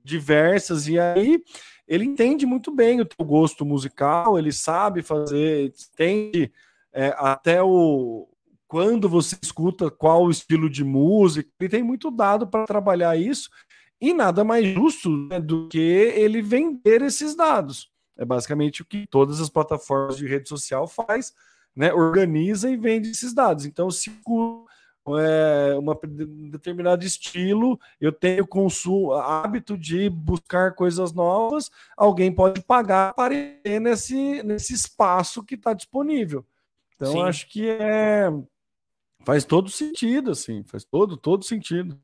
diversas, 0.04 0.88
e 0.88 1.00
aí 1.00 1.42
ele 1.88 2.06
entende 2.06 2.46
muito 2.46 2.74
bem 2.74 3.02
o 3.02 3.06
teu 3.06 3.26
gosto 3.26 3.66
musical, 3.66 4.38
ele 4.38 4.52
sabe 4.52 5.02
fazer, 5.02 5.74
entende 5.94 6.52
é, 6.94 7.14
até 7.18 7.62
o 7.62 8.28
quando 8.68 9.10
você 9.10 9.36
escuta 9.42 9.90
qual 9.90 10.30
estilo 10.30 10.70
de 10.70 10.84
música, 10.84 11.50
ele 11.60 11.70
tem 11.70 11.82
muito 11.82 12.12
dado 12.12 12.46
para 12.46 12.68
trabalhar 12.68 13.18
isso 13.18 13.50
e 14.00 14.14
nada 14.14 14.44
mais 14.44 14.66
justo 14.68 15.10
né, 15.10 15.40
do 15.40 15.68
que 15.68 15.80
ele 15.80 16.40
vender 16.40 17.02
esses 17.02 17.36
dados. 17.36 17.92
É 18.16 18.24
basicamente 18.24 18.84
o 18.84 18.86
que 18.86 19.08
todas 19.08 19.42
as 19.42 19.50
plataformas 19.50 20.18
de 20.18 20.28
rede 20.28 20.48
social 20.48 20.88
faz, 20.88 21.34
né? 21.76 21.92
Organiza 21.94 22.70
e 22.70 22.78
vende 22.78 23.10
esses 23.10 23.34
dados. 23.34 23.66
Então, 23.66 23.90
se 23.90 24.12
é, 25.08 25.76
uma 25.78 25.97
determinado 26.52 27.04
estilo, 27.04 27.80
eu 28.00 28.12
tenho 28.12 28.45
consumo, 28.45 29.14
hábito 29.14 29.78
de 29.78 30.10
buscar 30.10 30.76
coisas 30.76 31.14
novas, 31.14 31.72
alguém 31.97 32.32
pode 32.32 32.62
pagar 32.62 33.14
para 33.14 33.34
ir 33.34 33.80
nesse, 33.80 34.43
nesse 34.43 34.74
espaço 34.74 35.43
que 35.43 35.56
está 35.56 35.74
disponível. 35.74 36.45
Então, 36.95 37.14
Sim. 37.14 37.22
acho 37.22 37.47
que 37.47 37.70
é 37.70 38.30
faz 39.26 39.45
todo 39.45 39.70
sentido, 39.70 40.32
assim, 40.32 40.64
faz 40.64 40.84
todo, 40.84 41.18
todo 41.18 41.43
sentido. 41.43 42.00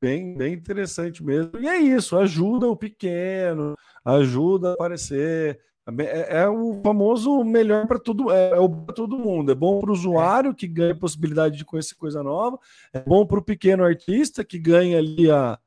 Bem, 0.00 0.34
bem 0.34 0.54
interessante 0.54 1.22
mesmo. 1.22 1.58
E 1.60 1.68
é 1.68 1.76
isso, 1.76 2.16
ajuda 2.16 2.66
o 2.66 2.76
pequeno, 2.76 3.76
ajuda 4.04 4.70
a 4.70 4.72
aparecer. 4.72 5.60
É, 5.98 6.42
é 6.42 6.48
o 6.48 6.80
famoso 6.84 7.42
melhor 7.42 7.86
para 7.86 7.98
todo, 7.98 8.30
é, 8.30 8.50
é 8.50 8.68
para 8.86 8.94
todo 8.94 9.18
mundo. 9.18 9.50
É 9.50 9.54
bom 9.54 9.80
para 9.80 9.90
o 9.90 9.92
usuário 9.92 10.54
que 10.54 10.68
ganha 10.68 10.92
a 10.92 10.98
possibilidade 10.98 11.56
de 11.56 11.64
conhecer 11.64 11.94
coisa 11.94 12.22
nova, 12.22 12.58
é 12.92 13.00
bom 13.00 13.26
para 13.26 13.38
o 13.38 13.44
pequeno 13.44 13.84
artista 13.84 14.44
que 14.44 14.58
ganha 14.58 14.98
ali 14.98 15.30
a, 15.30 15.58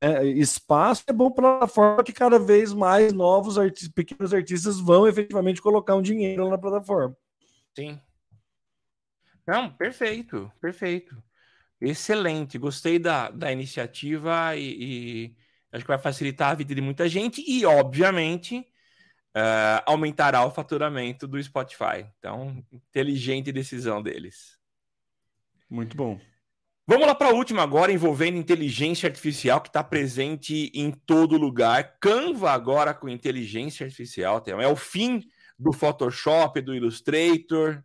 é, 0.00 0.24
espaço, 0.24 1.04
é 1.06 1.12
bom 1.12 1.30
para 1.30 1.48
a 1.48 1.58
plataforma 1.58 2.02
que 2.02 2.12
cada 2.12 2.38
vez 2.38 2.72
mais 2.72 3.12
novos 3.12 3.58
artistas, 3.58 3.92
pequenos 3.92 4.32
artistas 4.32 4.80
vão 4.80 5.06
efetivamente 5.06 5.60
colocar 5.60 5.94
um 5.94 6.02
dinheiro 6.02 6.48
na 6.48 6.56
plataforma. 6.56 7.14
Sim. 7.76 8.00
Não, 9.46 9.70
perfeito, 9.70 10.50
perfeito. 10.60 11.22
Excelente, 11.80 12.58
gostei 12.58 12.98
da, 12.98 13.30
da 13.30 13.52
iniciativa 13.52 14.54
e, 14.56 14.76
e 15.32 15.36
acho 15.72 15.84
que 15.84 15.90
vai 15.90 15.98
facilitar 15.98 16.50
a 16.50 16.54
vida 16.54 16.74
de 16.74 16.80
muita 16.80 17.08
gente 17.08 17.42
e, 17.46 17.64
obviamente, 17.64 18.66
uh, 19.36 19.82
aumentará 19.86 20.44
o 20.44 20.50
faturamento 20.50 21.26
do 21.26 21.42
Spotify. 21.42 22.06
Então, 22.18 22.62
inteligente 22.72 23.52
decisão 23.52 24.02
deles. 24.02 24.58
Muito 25.68 25.96
bom. 25.96 26.18
Vamos 26.86 27.06
lá 27.06 27.14
para 27.14 27.28
a 27.28 27.32
última 27.32 27.62
agora, 27.62 27.92
envolvendo 27.92 28.36
inteligência 28.36 29.08
artificial, 29.08 29.60
que 29.60 29.68
está 29.68 29.84
presente 29.84 30.72
em 30.74 30.90
todo 30.90 31.36
lugar. 31.36 31.98
Canva 32.00 32.50
agora 32.50 32.92
com 32.92 33.08
inteligência 33.08 33.86
artificial. 33.86 34.42
É 34.46 34.66
o 34.66 34.74
fim 34.74 35.22
do 35.56 35.72
Photoshop, 35.72 36.60
do 36.60 36.74
Illustrator. 36.74 37.84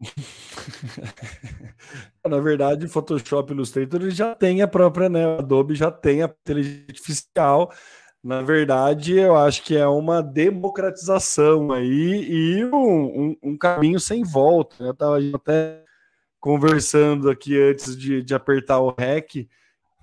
Na 2.26 2.40
verdade, 2.40 2.88
Photoshop 2.88 3.52
Illustrator 3.52 4.10
já 4.10 4.34
tem 4.34 4.62
a 4.62 4.66
própria, 4.66 5.08
né? 5.08 5.38
Adobe 5.38 5.76
já 5.76 5.92
tem 5.92 6.22
a 6.22 6.26
inteligência 6.26 6.86
artificial. 6.88 7.72
Na 8.24 8.40
verdade, 8.40 9.18
eu 9.18 9.36
acho 9.36 9.62
que 9.62 9.76
é 9.76 9.86
uma 9.86 10.22
democratização 10.22 11.70
aí 11.70 12.26
e 12.26 12.64
um, 12.64 12.72
um, 12.72 13.36
um 13.42 13.58
caminho 13.58 14.00
sem 14.00 14.24
volta. 14.24 14.76
Né? 14.80 14.88
Eu 14.88 14.92
estava 14.92 15.18
até 15.34 15.84
conversando 16.40 17.28
aqui 17.28 17.60
antes 17.60 17.94
de, 17.94 18.22
de 18.22 18.34
apertar 18.34 18.80
o 18.80 18.94
REC, 18.96 19.46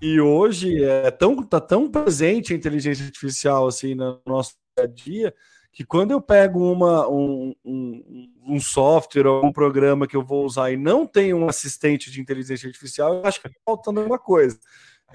e 0.00 0.20
hoje 0.20 0.82
é 0.84 1.10
tão, 1.10 1.42
tá 1.42 1.60
tão 1.60 1.90
presente 1.90 2.52
a 2.52 2.56
inteligência 2.56 3.04
artificial 3.04 3.66
assim 3.66 3.94
no 3.94 4.20
nosso 4.26 4.54
dia 4.76 4.84
a 4.84 4.86
dia 4.86 5.34
que 5.72 5.84
quando 5.84 6.10
eu 6.10 6.20
pego 6.20 6.70
uma, 6.70 7.08
um, 7.08 7.54
um, 7.64 8.28
um, 8.46 8.60
software 8.60 9.26
ou 9.26 9.46
um 9.46 9.52
programa 9.52 10.06
que 10.06 10.16
eu 10.16 10.24
vou 10.24 10.44
usar 10.44 10.70
e 10.70 10.76
não 10.76 11.06
tem 11.06 11.32
um 11.32 11.48
assistente 11.48 12.10
de 12.10 12.20
inteligência 12.20 12.66
artificial, 12.66 13.14
eu 13.14 13.24
acho 13.24 13.40
que 13.40 13.48
está 13.48 13.58
faltando 13.64 14.00
alguma 14.00 14.18
coisa. 14.18 14.58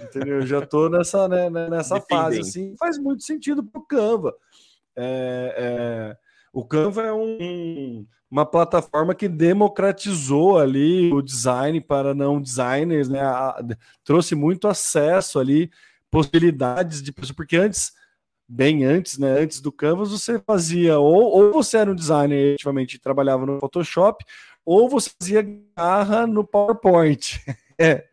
Entendeu? 0.01 0.41
Eu 0.41 0.45
já 0.45 0.59
estou 0.59 0.89
nessa, 0.89 1.27
né, 1.27 1.49
né 1.49 1.69
nessa 1.69 1.99
fase. 2.01 2.39
Assim, 2.39 2.75
faz 2.77 2.97
muito 2.97 3.23
sentido 3.23 3.63
para 3.63 3.79
o 3.79 3.85
Canva. 3.85 4.33
É, 4.95 5.55
é, 5.57 6.17
o 6.53 6.65
Canva 6.65 7.03
é 7.03 7.13
um, 7.13 8.05
uma 8.29 8.45
plataforma 8.45 9.13
que 9.13 9.27
democratizou 9.27 10.57
ali 10.57 11.11
o 11.13 11.21
design 11.21 11.79
para 11.81 12.13
não 12.13 12.41
designers, 12.41 13.09
né? 13.09 13.21
A, 13.21 13.63
trouxe 14.03 14.35
muito 14.35 14.67
acesso 14.67 15.39
ali, 15.39 15.69
possibilidades 16.09 17.01
de 17.01 17.11
porque 17.11 17.57
antes 17.57 17.91
bem 18.47 18.85
antes, 18.85 19.17
né? 19.17 19.39
Antes 19.39 19.59
do 19.59 19.71
Canvas, 19.71 20.11
você 20.11 20.39
fazia 20.39 20.99
ou, 20.99 21.23
ou 21.23 21.51
você 21.51 21.77
era 21.77 21.91
um 21.91 21.95
designer 21.95 22.53
efetivamente 22.53 22.99
trabalhava 22.99 23.45
no 23.45 23.59
Photoshop, 23.59 24.23
ou 24.65 24.89
você 24.89 25.09
fazia 25.21 25.61
garra 25.77 26.25
no 26.25 26.45
PowerPoint. 26.45 27.39
é. 27.79 28.07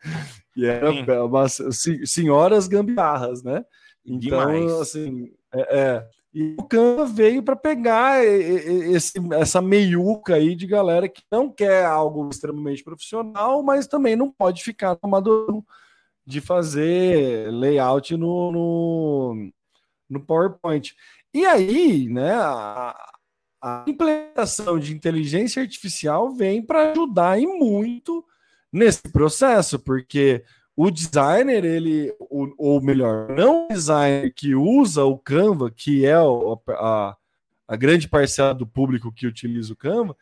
E 0.56 0.66
era 0.66 1.24
umas 1.24 1.58
senhoras 2.04 2.68
gambiarras, 2.68 3.42
né? 3.42 3.64
Então, 4.06 4.52
Demais. 4.52 4.72
assim, 4.72 5.32
é, 5.52 5.78
é. 5.78 6.08
E 6.32 6.56
o 6.58 6.64
Canva 6.64 7.06
veio 7.06 7.42
para 7.42 7.54
pegar 7.54 8.24
esse, 8.24 9.12
essa 9.34 9.62
meiuca 9.62 10.34
aí 10.34 10.56
de 10.56 10.66
galera 10.66 11.08
que 11.08 11.22
não 11.30 11.48
quer 11.48 11.84
algo 11.86 12.28
extremamente 12.28 12.82
profissional, 12.82 13.62
mas 13.62 13.86
também 13.86 14.16
não 14.16 14.30
pode 14.32 14.62
ficar 14.64 14.98
amador 15.00 15.62
de 16.26 16.40
fazer 16.40 17.50
layout 17.52 18.16
no, 18.16 18.50
no, 18.50 19.52
no 20.10 20.20
PowerPoint. 20.20 20.94
E 21.32 21.46
aí, 21.46 22.08
né, 22.08 22.34
a, 22.34 22.96
a 23.62 23.84
implementação 23.86 24.78
de 24.78 24.92
inteligência 24.92 25.62
artificial 25.62 26.34
vem 26.34 26.60
para 26.60 26.90
ajudar 26.90 27.40
e 27.40 27.46
muito 27.46 28.24
nesse 28.74 29.02
processo, 29.02 29.78
porque 29.78 30.42
o 30.76 30.90
designer, 30.90 31.64
ele, 31.64 32.12
ou 32.58 32.82
melhor, 32.82 33.28
não 33.28 33.66
o 33.66 33.68
designer 33.68 34.32
que 34.34 34.56
usa 34.56 35.04
o 35.04 35.16
Canva, 35.16 35.70
que 35.70 36.04
é 36.04 36.20
o, 36.20 36.60
a, 36.70 37.16
a 37.68 37.76
grande 37.76 38.08
parcela 38.08 38.52
do 38.52 38.66
público 38.66 39.12
que 39.12 39.28
utiliza 39.28 39.72
o 39.72 39.76
Canva, 39.76 40.16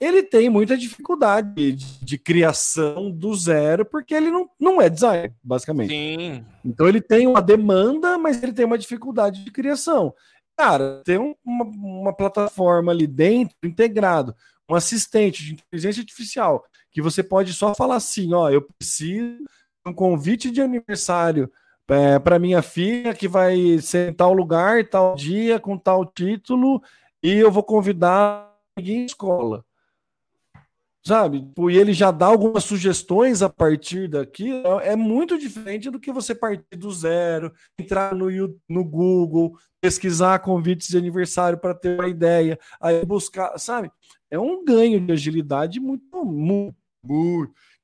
ele 0.00 0.22
tem 0.22 0.48
muita 0.48 0.78
dificuldade 0.78 1.52
de, 1.72 1.98
de, 2.02 2.16
criação 2.16 3.10
do 3.10 3.34
zero, 3.34 3.84
porque 3.84 4.14
ele 4.14 4.30
não, 4.30 4.48
não 4.58 4.80
é 4.80 4.88
designer, 4.88 5.34
basicamente. 5.42 5.90
Sim. 5.90 6.44
Então 6.64 6.88
ele 6.88 7.00
tem 7.00 7.26
uma 7.26 7.42
demanda, 7.42 8.16
mas 8.16 8.42
ele 8.42 8.52
tem 8.52 8.64
uma 8.64 8.78
dificuldade 8.78 9.44
de 9.44 9.50
criação. 9.50 10.14
Cara, 10.56 11.02
tem 11.04 11.18
um, 11.18 11.34
uma, 11.44 11.64
uma 11.64 12.12
plataforma 12.12 12.92
ali 12.92 13.06
dentro, 13.06 13.56
integrado, 13.64 14.34
um 14.70 14.74
assistente 14.74 15.44
de 15.44 15.52
inteligência 15.54 16.00
artificial, 16.00 16.64
que 16.98 17.02
você 17.02 17.22
pode 17.22 17.52
só 17.52 17.76
falar 17.76 17.94
assim: 17.94 18.34
ó, 18.34 18.50
eu 18.50 18.60
preciso 18.60 19.44
um 19.86 19.92
convite 19.92 20.50
de 20.50 20.60
aniversário 20.60 21.48
é, 21.86 22.18
para 22.18 22.40
minha 22.40 22.60
filha, 22.60 23.14
que 23.14 23.28
vai 23.28 23.78
ser 23.78 24.10
em 24.10 24.12
tal 24.12 24.32
lugar, 24.32 24.84
tal 24.88 25.14
dia, 25.14 25.60
com 25.60 25.78
tal 25.78 26.04
título, 26.04 26.82
e 27.22 27.34
eu 27.34 27.52
vou 27.52 27.62
convidar 27.62 28.52
em 28.76 29.04
escola 29.04 29.64
sabe? 31.08 31.40
Tipo, 31.40 31.70
e 31.70 31.78
ele 31.78 31.94
já 31.94 32.10
dá 32.10 32.26
algumas 32.26 32.64
sugestões 32.64 33.40
a 33.40 33.48
partir 33.48 34.08
daqui. 34.08 34.50
É, 34.50 34.92
é 34.92 34.96
muito 34.96 35.38
diferente 35.38 35.90
do 35.90 35.98
que 35.98 36.12
você 36.12 36.34
partir 36.34 36.76
do 36.76 36.90
zero, 36.92 37.50
entrar 37.78 38.14
no, 38.14 38.28
no 38.68 38.84
Google, 38.84 39.56
pesquisar 39.80 40.40
convites 40.40 40.88
de 40.88 40.98
aniversário 40.98 41.58
para 41.58 41.74
ter 41.74 41.98
uma 41.98 42.08
ideia, 42.08 42.58
aí 42.78 43.04
buscar, 43.06 43.58
sabe? 43.58 43.90
É 44.30 44.38
um 44.38 44.62
ganho 44.62 45.00
de 45.00 45.10
agilidade 45.10 45.80
muito, 45.80 46.24
muito, 46.24 46.76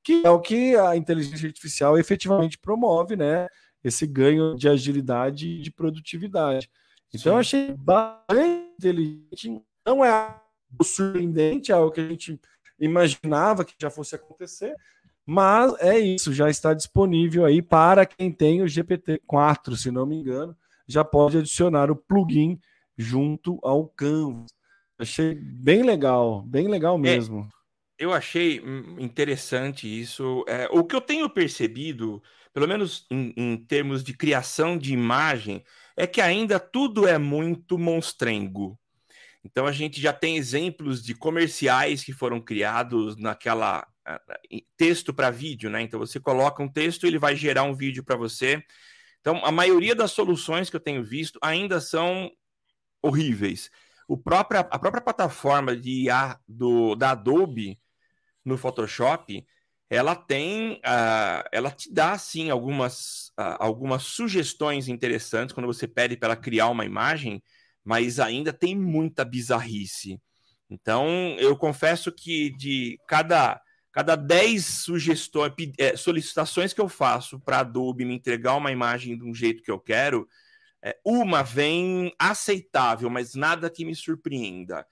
que 0.02 0.22
é 0.24 0.30
o 0.30 0.40
que 0.40 0.76
a 0.76 0.96
inteligência 0.96 1.46
artificial 1.46 1.98
efetivamente 1.98 2.58
promove, 2.58 3.16
né? 3.16 3.48
Esse 3.82 4.06
ganho 4.06 4.54
de 4.54 4.68
agilidade 4.68 5.48
e 5.48 5.62
de 5.62 5.70
produtividade. 5.70 6.70
Então, 7.08 7.20
Sim. 7.20 7.28
eu 7.28 7.36
achei 7.36 7.74
bastante 7.74 8.74
inteligente. 8.78 9.62
Não 9.86 10.04
é 10.04 10.40
surpreendente, 10.82 11.70
é 11.70 11.74
algo 11.74 11.92
que 11.92 12.00
a 12.00 12.08
gente 12.08 12.40
imaginava 12.78 13.64
que 13.64 13.74
já 13.80 13.90
fosse 13.90 14.14
acontecer, 14.14 14.74
mas 15.24 15.74
é 15.80 15.98
isso, 15.98 16.32
já 16.32 16.50
está 16.50 16.74
disponível 16.74 17.44
aí 17.44 17.62
para 17.62 18.04
quem 18.04 18.30
tem 18.30 18.62
o 18.62 18.66
GPT-4, 18.66 19.76
se 19.76 19.90
não 19.90 20.04
me 20.04 20.16
engano, 20.16 20.56
já 20.86 21.04
pode 21.04 21.38
adicionar 21.38 21.90
o 21.90 21.96
plugin 21.96 22.58
junto 22.96 23.58
ao 23.62 23.86
Canvas. 23.88 24.50
Achei 24.98 25.34
bem 25.34 25.82
legal, 25.82 26.42
bem 26.42 26.68
legal 26.68 26.96
é, 26.96 26.98
mesmo. 26.98 27.40
É, 27.40 27.63
eu 27.98 28.12
achei 28.12 28.60
interessante 28.98 29.88
isso. 29.88 30.44
É, 30.48 30.68
o 30.70 30.84
que 30.84 30.94
eu 30.94 31.00
tenho 31.00 31.28
percebido, 31.30 32.22
pelo 32.52 32.68
menos 32.68 33.06
em, 33.10 33.32
em 33.36 33.56
termos 33.56 34.02
de 34.02 34.14
criação 34.14 34.76
de 34.76 34.92
imagem, 34.92 35.64
é 35.96 36.06
que 36.06 36.20
ainda 36.20 36.58
tudo 36.58 37.06
é 37.06 37.18
muito 37.18 37.78
monstrengo. 37.78 38.78
Então 39.44 39.66
a 39.66 39.72
gente 39.72 40.00
já 40.00 40.12
tem 40.12 40.36
exemplos 40.36 41.02
de 41.02 41.14
comerciais 41.14 42.02
que 42.02 42.12
foram 42.12 42.40
criados 42.40 43.16
naquela 43.16 43.86
texto 44.76 45.14
para 45.14 45.30
vídeo, 45.30 45.70
né? 45.70 45.80
Então 45.82 45.98
você 45.98 46.20
coloca 46.20 46.62
um 46.62 46.68
texto, 46.68 47.06
ele 47.06 47.18
vai 47.18 47.34
gerar 47.34 47.62
um 47.62 47.74
vídeo 47.74 48.04
para 48.04 48.16
você. 48.16 48.62
Então 49.20 49.44
a 49.44 49.52
maioria 49.52 49.94
das 49.94 50.12
soluções 50.12 50.68
que 50.68 50.76
eu 50.76 50.80
tenho 50.80 51.02
visto 51.02 51.38
ainda 51.42 51.80
são 51.80 52.30
horríveis. 53.02 53.70
O 54.06 54.18
próprio, 54.18 54.60
a 54.60 54.78
própria 54.78 55.02
plataforma 55.02 55.74
de 55.76 56.04
IA 56.04 56.38
do, 56.46 56.94
da 56.94 57.12
Adobe 57.12 57.78
no 58.44 58.58
Photoshop, 58.58 59.44
ela 59.88 60.14
tem, 60.16 60.74
uh, 60.74 61.48
ela 61.52 61.70
te 61.70 61.92
dá 61.92 62.12
assim 62.12 62.50
algumas, 62.50 63.28
uh, 63.38 63.56
algumas 63.58 64.02
sugestões 64.04 64.88
interessantes 64.88 65.54
quando 65.54 65.66
você 65.66 65.86
pede 65.86 66.16
para 66.16 66.28
ela 66.28 66.36
criar 66.36 66.68
uma 66.68 66.84
imagem, 66.84 67.42
mas 67.84 68.18
ainda 68.18 68.52
tem 68.52 68.76
muita 68.76 69.24
bizarrice. 69.24 70.20
Então, 70.70 71.06
eu 71.38 71.56
confesso 71.56 72.10
que 72.10 72.50
de 72.56 72.98
cada 73.06 73.60
cada 73.94 74.16
10 74.16 74.64
sugestões, 74.64 75.52
é, 75.78 75.96
solicitações 75.96 76.72
que 76.72 76.80
eu 76.80 76.88
faço 76.88 77.38
para 77.38 77.60
Adobe 77.60 78.04
me 78.04 78.12
entregar 78.12 78.56
uma 78.56 78.72
imagem 78.72 79.16
de 79.16 79.24
um 79.24 79.32
jeito 79.32 79.62
que 79.62 79.70
eu 79.70 79.78
quero, 79.78 80.28
é, 80.82 80.98
uma 81.04 81.42
vem 81.44 82.12
aceitável, 82.18 83.08
mas 83.08 83.36
nada 83.36 83.70
que 83.70 83.84
me 83.84 83.94
surpreenda. 83.94 84.84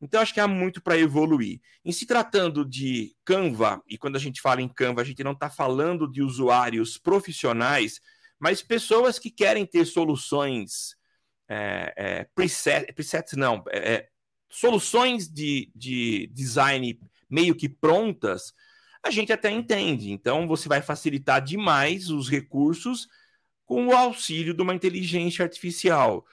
Então, 0.00 0.20
acho 0.20 0.34
que 0.34 0.40
há 0.40 0.48
muito 0.48 0.82
para 0.82 0.98
evoluir. 0.98 1.60
Em 1.84 1.92
se 1.92 2.06
tratando 2.06 2.64
de 2.64 3.14
Canva, 3.24 3.82
e 3.88 3.96
quando 3.96 4.16
a 4.16 4.18
gente 4.18 4.40
fala 4.40 4.60
em 4.60 4.68
Canva, 4.68 5.00
a 5.00 5.04
gente 5.04 5.24
não 5.24 5.32
está 5.32 5.48
falando 5.48 6.10
de 6.10 6.22
usuários 6.22 6.98
profissionais, 6.98 8.00
mas 8.38 8.62
pessoas 8.62 9.18
que 9.18 9.30
querem 9.30 9.64
ter 9.64 9.84
soluções 9.86 10.96
é, 11.48 11.94
é, 11.96 12.24
preset, 12.34 12.92
presets, 12.92 13.34
não, 13.34 13.64
é, 13.70 13.94
é, 13.94 14.08
soluções 14.48 15.28
de, 15.28 15.70
de 15.74 16.26
design 16.32 16.98
meio 17.28 17.54
que 17.54 17.68
prontas, 17.68 18.52
a 19.02 19.10
gente 19.10 19.32
até 19.32 19.50
entende. 19.50 20.10
Então, 20.10 20.46
você 20.46 20.68
vai 20.68 20.80
facilitar 20.80 21.42
demais 21.42 22.10
os 22.10 22.28
recursos 22.28 23.06
com 23.66 23.86
o 23.86 23.92
auxílio 23.92 24.54
de 24.54 24.62
uma 24.62 24.74
inteligência 24.74 25.42
artificial. 25.42 26.24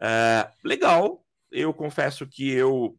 É, 0.00 0.50
legal, 0.64 1.24
eu 1.50 1.72
confesso 1.74 2.26
que 2.26 2.48
eu 2.50 2.96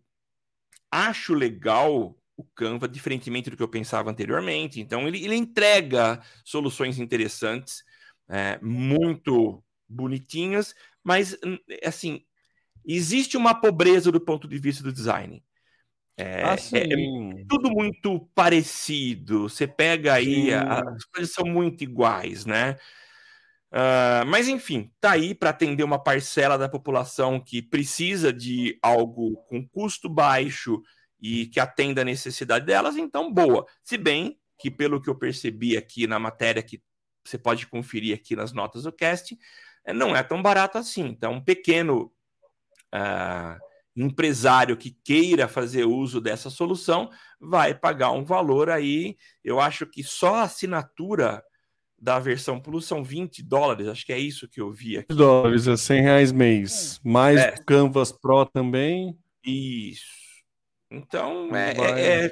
acho 0.92 1.34
legal 1.34 2.16
o 2.36 2.44
Canva, 2.56 2.88
diferentemente 2.88 3.50
do 3.50 3.58
que 3.58 3.64
eu 3.64 3.68
pensava 3.68 4.10
anteriormente. 4.10 4.80
Então, 4.82 5.08
ele, 5.08 5.24
ele 5.24 5.36
entrega 5.36 6.22
soluções 6.44 7.00
interessantes, 7.00 7.84
é, 8.30 8.60
muito 8.62 9.64
bonitinhas, 9.88 10.74
mas, 11.04 11.38
assim, 11.84 12.24
existe 12.86 13.38
uma 13.38 13.54
pobreza 13.54 14.12
do 14.12 14.20
ponto 14.20 14.48
de 14.48 14.58
vista 14.58 14.84
do 14.84 14.92
design. 14.92 15.44
É, 16.18 16.44
ah, 16.44 16.56
é, 16.74 17.42
é 17.42 17.46
tudo 17.48 17.72
muito 17.72 18.20
parecido. 18.36 19.50
Você 19.50 19.68
pega 19.68 20.14
aí, 20.14 20.54
as 20.54 21.04
coisas 21.06 21.34
são 21.34 21.46
muito 21.46 21.84
iguais, 21.84 22.46
né? 22.46 22.78
Uh, 23.72 24.26
mas 24.28 24.50
enfim, 24.50 24.92
tá 25.00 25.12
aí 25.12 25.34
para 25.34 25.52
atender 25.52 25.84
uma 25.84 26.02
parcela 26.02 26.58
da 26.58 26.68
população 26.68 27.40
que 27.40 27.62
precisa 27.62 28.34
de 28.34 28.78
algo 28.82 29.38
com 29.48 29.66
custo 29.66 30.10
baixo 30.10 30.82
e 31.22 31.46
que 31.46 31.60
atenda 31.60 32.02
a 32.02 32.06
necessidade 32.06 32.66
delas, 32.66 32.98
então 32.98 33.32
boa. 33.32 33.66
Se 33.82 33.98
bem 33.98 34.38
que, 34.60 34.70
pelo 34.70 35.02
que 35.02 35.10
eu 35.10 35.16
percebi 35.16 35.78
aqui 35.78 36.06
na 36.06 36.20
matéria, 36.20 36.62
que 36.62 36.84
você 37.26 37.38
pode 37.38 37.66
conferir 37.68 38.16
aqui 38.16 38.36
nas 38.36 38.52
notas 38.52 38.84
do 38.84 38.92
cast, 38.92 39.38
é, 39.86 39.94
não 39.94 40.16
é 40.16 40.24
tão 40.24 40.42
barato 40.42 40.78
assim. 40.78 41.06
Então, 41.06 41.34
um 41.34 41.44
pequeno 41.44 42.12
uh, 42.94 43.58
empresário 43.96 44.76
que 44.76 44.92
queira 45.04 45.48
fazer 45.48 45.86
uso 45.86 46.20
dessa 46.20 46.50
solução 46.50 47.10
vai 47.40 47.74
pagar 47.74 48.12
um 48.12 48.26
valor 48.26 48.70
aí. 48.70 49.18
Eu 49.44 49.60
acho 49.60 49.86
que 49.86 50.04
só 50.04 50.36
a 50.36 50.44
assinatura 50.44 51.44
da 52.02 52.18
versão 52.18 52.60
Plus 52.60 52.86
são 52.86 53.04
20 53.04 53.44
dólares, 53.44 53.88
acho 53.88 54.04
que 54.04 54.12
é 54.12 54.18
isso 54.18 54.50
que 54.50 54.60
eu 54.60 54.72
vi 54.72 54.98
aqui. 54.98 55.14
dólares, 55.14 55.68
é 55.68 55.78
100 55.78 56.02
reais 56.02 56.32
mês. 56.32 57.00
Mais 57.04 57.40
é. 57.40 57.52
Canvas 57.66 58.12
Pro 58.12 58.44
também. 58.44 59.16
Isso. 59.46 60.04
Então, 60.90 61.56
é, 61.56 61.72
é, 61.72 62.26
é, 62.26 62.32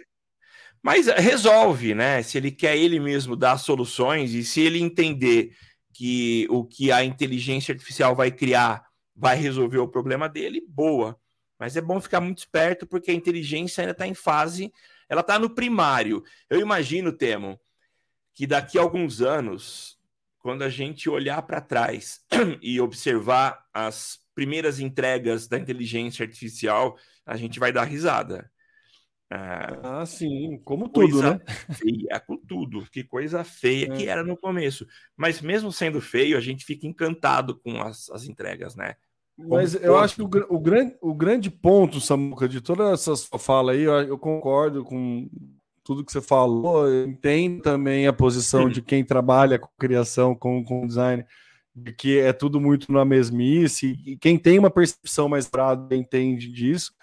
Mas 0.82 1.06
resolve, 1.06 1.94
né? 1.94 2.24
Se 2.24 2.38
ele 2.38 2.52
quer 2.52 2.76
ele 2.76 3.00
mesmo 3.00 3.36
dar 3.36 3.58
soluções 3.60 4.34
e 4.34 4.44
se 4.44 4.60
ele 4.60 4.80
entender 4.80 5.52
que 5.94 6.48
o 6.50 6.66
que 6.66 6.92
a 6.92 7.06
inteligência 7.06 7.72
artificial 7.72 8.16
vai 8.16 8.32
criar 8.32 8.84
vai 9.16 9.38
resolver 9.38 9.78
o 9.78 9.88
problema 9.88 10.28
dele, 10.28 10.64
boa. 10.68 11.16
Mas 11.60 11.76
é 11.76 11.82
bom 11.82 12.02
ficar 12.02 12.22
muito 12.22 12.40
esperto 12.40 12.88
porque 12.88 13.12
a 13.12 13.14
inteligência 13.14 13.82
ainda 13.82 13.92
está 13.92 14.08
em 14.08 14.14
fase, 14.14 14.72
ela 15.08 15.22
está 15.22 15.38
no 15.38 15.50
primário. 15.50 16.24
Eu 16.50 16.60
imagino, 16.60 17.12
Temo, 17.12 17.60
que 18.40 18.48
daqui 18.48 18.78
a 18.80 18.82
alguns 18.82 19.22
anos, 19.22 20.00
quando 20.38 20.62
a 20.62 20.70
gente 20.70 21.10
olhar 21.10 21.42
para 21.42 21.60
trás 21.60 22.22
e 22.64 22.80
observar 22.80 23.66
as 23.74 24.18
primeiras 24.34 24.80
entregas 24.80 25.46
da 25.46 25.60
inteligência 25.60 26.24
artificial, 26.24 26.98
a 27.26 27.36
gente 27.36 27.60
vai 27.60 27.74
dar 27.74 27.84
risada. 27.84 28.50
Ah, 29.30 30.00
ah 30.00 30.06
sim, 30.06 30.58
como 30.64 30.88
tudo, 30.88 31.22
né? 31.22 31.38
Feia, 31.74 32.18
com 32.26 32.38
tudo. 32.38 32.90
Que 32.90 33.04
coisa 33.04 33.44
feia 33.44 33.92
é. 33.92 33.98
que 33.98 34.08
era 34.08 34.24
no 34.24 34.38
começo. 34.38 34.88
Mas 35.18 35.42
mesmo 35.42 35.70
sendo 35.70 36.00
feio, 36.00 36.38
a 36.38 36.42
gente 36.42 36.64
fica 36.64 36.88
encantado 36.88 37.60
com 37.60 37.82
as, 37.82 38.10
as 38.10 38.24
entregas, 38.24 38.74
né? 38.74 38.96
Mas 39.38 39.76
eu 39.76 39.98
acho 39.98 40.16
que 40.16 40.22
o, 40.22 40.46
o, 40.56 40.60
grande, 40.62 40.98
o 41.02 41.14
grande 41.14 41.52
ponto, 41.52 42.00
Samuca, 42.00 42.48
de 42.48 42.62
toda 42.62 42.94
essa 42.94 43.18
sua 43.18 43.38
fala 43.38 43.74
aí, 43.74 43.82
eu, 43.82 44.00
eu 44.04 44.18
concordo 44.18 44.86
com 44.86 45.30
tudo 45.90 46.06
que 46.06 46.12
você 46.12 46.22
falou, 46.22 46.88
entendo 47.04 47.64
também 47.64 48.06
a 48.06 48.14
posição 48.14 48.70
de 48.70 48.80
quem 48.80 49.04
trabalha 49.04 49.58
com 49.58 49.68
criação, 49.76 50.36
com, 50.36 50.64
com 50.64 50.86
design, 50.86 51.26
de 51.76 51.92
que 51.92 52.20
é 52.20 52.32
tudo 52.32 52.62
muito 52.62 52.92
na 52.92 53.04
mesmice, 53.04 53.98
e 54.06 54.16
quem 54.16 54.38
tem 54.38 54.60
uma 54.60 54.70
percepção 54.70 55.28
mais 55.28 55.48
brada 55.48 55.96
entende 55.96 56.48
disso. 56.48 56.94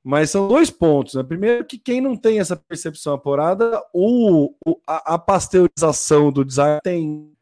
Mas 0.00 0.30
são 0.30 0.46
dois 0.46 0.70
pontos. 0.70 1.14
Né? 1.14 1.24
Primeiro, 1.24 1.64
que 1.64 1.76
quem 1.76 2.00
não 2.00 2.16
tem 2.16 2.38
essa 2.38 2.54
percepção 2.54 3.14
apurada, 3.14 3.82
o, 3.92 4.54
o 4.64 4.80
a, 4.86 5.14
a, 5.14 5.18
pasteurização 5.18 6.30
do 6.30 6.44
design 6.44 6.78
tem. 6.84 7.32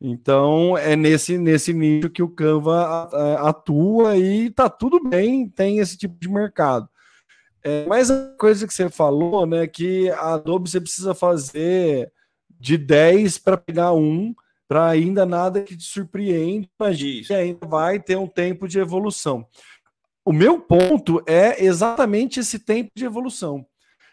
Então, 0.00 0.76
é 0.76 0.96
nesse, 0.96 1.38
nesse 1.38 1.72
nível 1.72 2.10
que 2.10 2.20
o 2.22 2.28
Canva 2.28 3.08
atua 3.38 4.16
e 4.16 4.50
tá 4.50 4.68
tudo 4.68 5.08
bem, 5.08 5.48
tem 5.48 5.78
esse 5.78 5.96
tipo 5.96 6.18
de 6.18 6.28
mercado. 6.28 6.88
É, 7.64 7.86
mas 7.86 8.10
a 8.10 8.34
coisa 8.38 8.66
que 8.66 8.74
você 8.74 8.88
falou, 8.88 9.46
né, 9.46 9.66
que 9.66 10.10
a 10.10 10.34
Adobe 10.34 10.68
você 10.68 10.80
precisa 10.80 11.14
fazer 11.14 12.12
de 12.58 12.76
10 12.76 13.38
para 13.38 13.56
pegar 13.56 13.92
um, 13.92 14.34
para 14.68 14.88
ainda 14.88 15.26
nada 15.26 15.62
que 15.62 15.76
te 15.76 15.84
surpreende, 15.84 16.68
mas 16.78 16.98
que 16.98 17.32
ainda 17.32 17.66
vai 17.66 18.00
ter 18.00 18.16
um 18.16 18.26
tempo 18.26 18.66
de 18.66 18.78
evolução. 18.78 19.46
O 20.24 20.32
meu 20.32 20.60
ponto 20.60 21.22
é 21.26 21.64
exatamente 21.64 22.40
esse 22.40 22.58
tempo 22.58 22.90
de 22.94 23.04
evolução. 23.04 23.66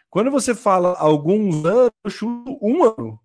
Quando 0.09 0.31
você 0.31 0.55
fala 0.55 0.95
alguns 0.97 1.63
anos, 1.65 1.91
eu 2.03 2.09
chuto 2.09 2.57
um 2.61 2.83
ano, 2.83 3.19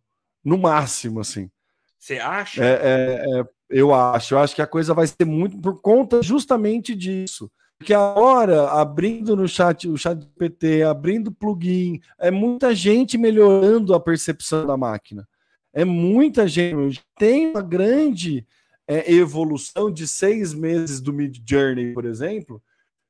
no 0.44 0.58
máximo, 0.58 1.20
assim. 1.20 1.50
Você 1.98 2.18
acha? 2.18 2.62
É, 2.62 2.72
é, 2.72 3.40
é, 3.40 3.44
eu 3.70 3.94
acho. 3.94 4.34
Eu 4.34 4.38
acho 4.38 4.54
que 4.54 4.60
a 4.60 4.66
coisa 4.66 4.92
vai 4.92 5.06
ser 5.06 5.24
muito 5.24 5.58
por 5.58 5.80
conta 5.80 6.22
justamente 6.22 6.94
disso. 6.94 7.50
Porque 7.78 7.92
agora, 7.92 8.70
abrindo 8.70 9.36
no 9.36 9.48
chat, 9.48 9.88
o 9.88 9.96
chat 9.96 10.26
PT, 10.38 10.82
abrindo 10.82 11.32
plugin, 11.32 12.00
é 12.18 12.30
muita 12.30 12.74
gente 12.74 13.18
melhorando 13.18 13.94
a 13.94 14.00
percepção 14.00 14.66
da 14.66 14.76
máquina. 14.76 15.28
É 15.72 15.84
muita 15.84 16.46
gente. 16.46 17.02
Tem 17.18 17.48
uma 17.48 17.60
grande 17.60 18.46
é, 18.86 19.12
evolução 19.12 19.90
de 19.90 20.06
seis 20.06 20.54
meses 20.54 21.00
do 21.00 21.12
Mid 21.12 21.36
Journey, 21.46 21.92
por 21.92 22.04
exemplo. 22.04 22.62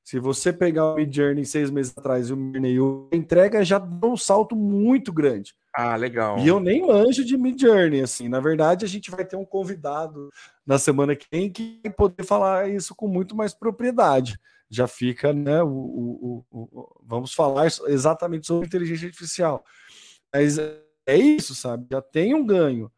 Se 0.03 0.19
você 0.19 0.53
pegar 0.53 0.93
o 0.93 0.97
Mid 0.97 1.15
Journey 1.15 1.45
seis 1.45 1.71
meses 1.71 1.97
atrás 1.97 2.29
e 2.29 2.33
o 2.33 2.37
Mid 2.37 2.75
Journey, 2.75 3.09
a 3.13 3.17
entrega 3.17 3.65
já 3.65 3.79
dá 3.79 4.07
um 4.07 4.17
salto 4.17 4.57
muito 4.57 5.13
grande. 5.13 5.55
Ah, 5.75 5.97
legal. 5.97 6.39
E 6.39 6.49
eu 6.49 6.59
nem 6.59 6.87
manjo 6.87 7.25
de 7.25 7.37
Mid 7.37 7.61
Journey, 7.61 8.01
assim. 8.01 8.29
Na 8.29 8.41
verdade, 8.41 8.85
a 8.85 8.89
gente 8.89 9.11
vai 9.11 9.25
ter 9.25 9.37
um 9.37 9.45
convidado 9.45 10.31
na 10.67 10.79
semana 10.79 11.15
que 11.15 11.27
vem 11.31 11.51
que 11.51 11.81
vai 11.83 11.93
poder 11.93 12.25
falar 12.25 12.69
isso 12.71 12.95
com 12.95 13.07
muito 13.07 13.37
mais 13.37 13.53
propriedade 13.55 14.39
já 14.75 14.87
fica, 14.87 15.33
né? 15.33 15.63
O, 15.63 15.69
o, 15.69 16.45
o, 16.51 17.03
vamos 17.03 17.33
falar 17.33 17.67
exatamente 17.87 18.47
sobre 18.47 18.67
inteligência 18.67 19.07
artificial. 19.07 19.65
Mas 20.33 20.59
é 20.59 21.17
isso, 21.17 21.55
sabe? 21.55 21.87
Já 21.91 22.03
tem 22.03 22.35
um 22.35 22.45
ganho. 22.45 22.91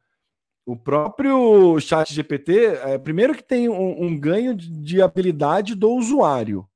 O 0.64 0.76
próprio 0.76 1.78
Chat 1.78 2.12
GPT, 2.12 2.64
é, 2.82 2.98
primeiro 2.98 3.34
que 3.34 3.42
tem 3.42 3.68
um, 3.68 4.04
um 4.04 4.18
ganho 4.18 4.54
de, 4.54 4.68
de, 4.68 5.02
habilidade 5.02 5.76
do 5.76 5.92
usuário. 5.92 6.66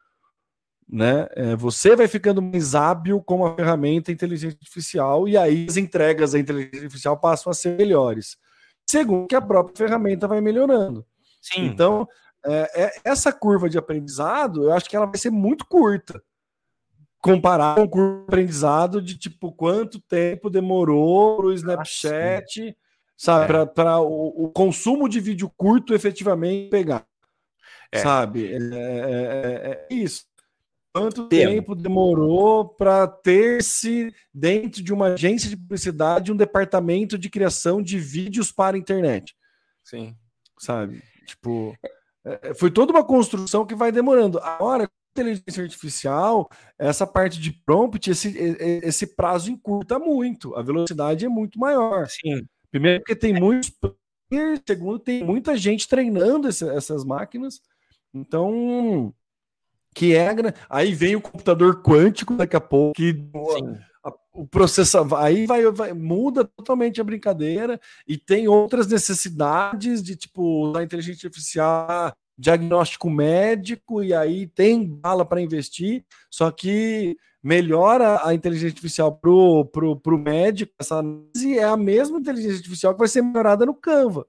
Né? 0.88 1.26
É, 1.32 1.56
você 1.56 1.96
vai 1.96 2.06
ficando 2.06 2.40
mais 2.40 2.74
hábil 2.74 3.20
com 3.20 3.44
a 3.44 3.54
ferramenta 3.54 4.12
inteligência 4.12 4.56
artificial 4.60 5.28
e 5.28 5.36
aí 5.36 5.66
as 5.68 5.76
entregas 5.76 6.32
da 6.32 6.38
inteligência 6.38 6.82
artificial 6.82 7.18
passam 7.18 7.50
a 7.50 7.54
ser 7.54 7.76
melhores. 7.76 8.36
Segundo, 8.88 9.26
que 9.26 9.34
a 9.34 9.42
própria 9.42 9.76
ferramenta 9.76 10.28
vai 10.28 10.40
melhorando. 10.40 11.04
Sim. 11.40 11.66
Então, 11.66 12.08
é, 12.44 12.84
é, 12.84 12.92
essa 13.04 13.32
curva 13.32 13.68
de 13.68 13.78
aprendizado, 13.78 14.64
eu 14.64 14.72
acho 14.72 14.88
que 14.88 14.96
ela 14.96 15.06
vai 15.06 15.18
ser 15.18 15.30
muito 15.30 15.66
curta. 15.66 16.22
Comparado 17.22 17.76
com 17.76 17.82
a 17.82 17.88
curva 17.88 18.16
de 18.18 18.24
aprendizado 18.28 19.02
de 19.02 19.18
tipo 19.18 19.52
quanto 19.52 20.00
tempo 20.00 20.48
demorou 20.48 21.36
para 21.36 21.46
o 21.46 21.52
Snapchat, 21.52 22.70
ah, 22.70 22.74
sabe, 23.16 23.54
é. 23.54 23.66
para 23.66 24.00
o, 24.00 24.44
o, 24.44 24.50
consumo 24.50 25.06
de 25.06 25.20
vídeo 25.20 25.50
curto 25.54 25.94
efetivamente 25.94 26.70
pegar. 26.70 27.06
É. 27.92 27.98
Sabe? 27.98 28.50
É, 28.50 28.56
é, 28.56 29.86
é, 29.90 29.94
isso. 29.94 30.24
Quanto 30.92 31.28
tempo, 31.28 31.52
tempo 31.52 31.74
demorou 31.74 32.68
para 32.68 33.06
ter-se 33.06 34.12
dentro 34.34 34.82
de 34.82 34.92
uma 34.92 35.08
agência 35.12 35.48
de 35.48 35.56
publicidade 35.56 36.32
um 36.32 36.36
departamento 36.36 37.16
de 37.16 37.30
criação 37.30 37.80
de 37.80 37.98
vídeos 37.98 38.50
para 38.50 38.76
a 38.76 38.78
internet? 38.78 39.36
Sim. 39.84 40.16
Sabe? 40.58 41.02
Tipo, 41.26 41.76
foi 42.56 42.70
toda 42.70 42.92
uma 42.92 43.04
construção 43.04 43.66
que 43.66 43.74
vai 43.74 43.90
demorando. 43.90 44.38
Agora, 44.38 44.88
inteligência 45.12 45.62
artificial, 45.62 46.48
essa 46.78 47.06
parte 47.06 47.40
de 47.40 47.52
prompt, 47.52 48.10
esse, 48.10 48.36
esse 48.82 49.06
prazo 49.16 49.50
encurta 49.50 49.98
muito, 49.98 50.54
a 50.54 50.62
velocidade 50.62 51.24
é 51.24 51.28
muito 51.28 51.58
maior. 51.58 52.06
Sim. 52.08 52.46
Primeiro, 52.70 53.00
porque 53.00 53.16
tem 53.16 53.32
muitos 53.32 53.72
segundo, 54.66 54.98
tem 54.98 55.24
muita 55.24 55.56
gente 55.56 55.88
treinando 55.88 56.48
esse, 56.48 56.68
essas 56.68 57.04
máquinas, 57.04 57.60
então 58.14 59.12
que 59.92 60.14
é 60.14 60.28
aí 60.68 60.94
vem 60.94 61.16
o 61.16 61.20
computador 61.20 61.82
quântico 61.82 62.36
daqui 62.36 62.54
a 62.54 62.60
pouco 62.60 62.94
que 62.94 63.28
a, 63.34 63.89
o 64.32 64.46
processamento 64.46 65.16
aí 65.16 65.46
vai, 65.46 65.70
vai, 65.70 65.92
muda 65.92 66.44
totalmente 66.44 67.00
a 67.00 67.04
brincadeira 67.04 67.80
e 68.06 68.16
tem 68.16 68.48
outras 68.48 68.86
necessidades 68.86 70.02
de 70.02 70.16
tipo 70.16 70.72
da 70.72 70.82
inteligência 70.82 71.26
artificial 71.26 72.12
diagnóstico 72.38 73.10
médico 73.10 74.02
e 74.02 74.14
aí 74.14 74.46
tem 74.46 74.86
bala 74.86 75.26
para 75.26 75.42
investir, 75.42 76.04
só 76.30 76.50
que 76.50 77.16
melhora 77.42 78.26
a 78.26 78.32
inteligência 78.32 78.70
artificial 78.70 79.14
pro, 79.14 79.66
pro, 79.66 79.96
pro 79.96 80.18
médico, 80.18 80.72
essa 80.78 80.96
análise 80.96 81.58
é 81.58 81.64
a 81.64 81.76
mesma 81.76 82.18
inteligência 82.18 82.56
artificial 82.56 82.94
que 82.94 82.98
vai 82.98 83.08
ser 83.08 83.22
melhorada 83.22 83.66
no 83.66 83.74
Canva. 83.74 84.26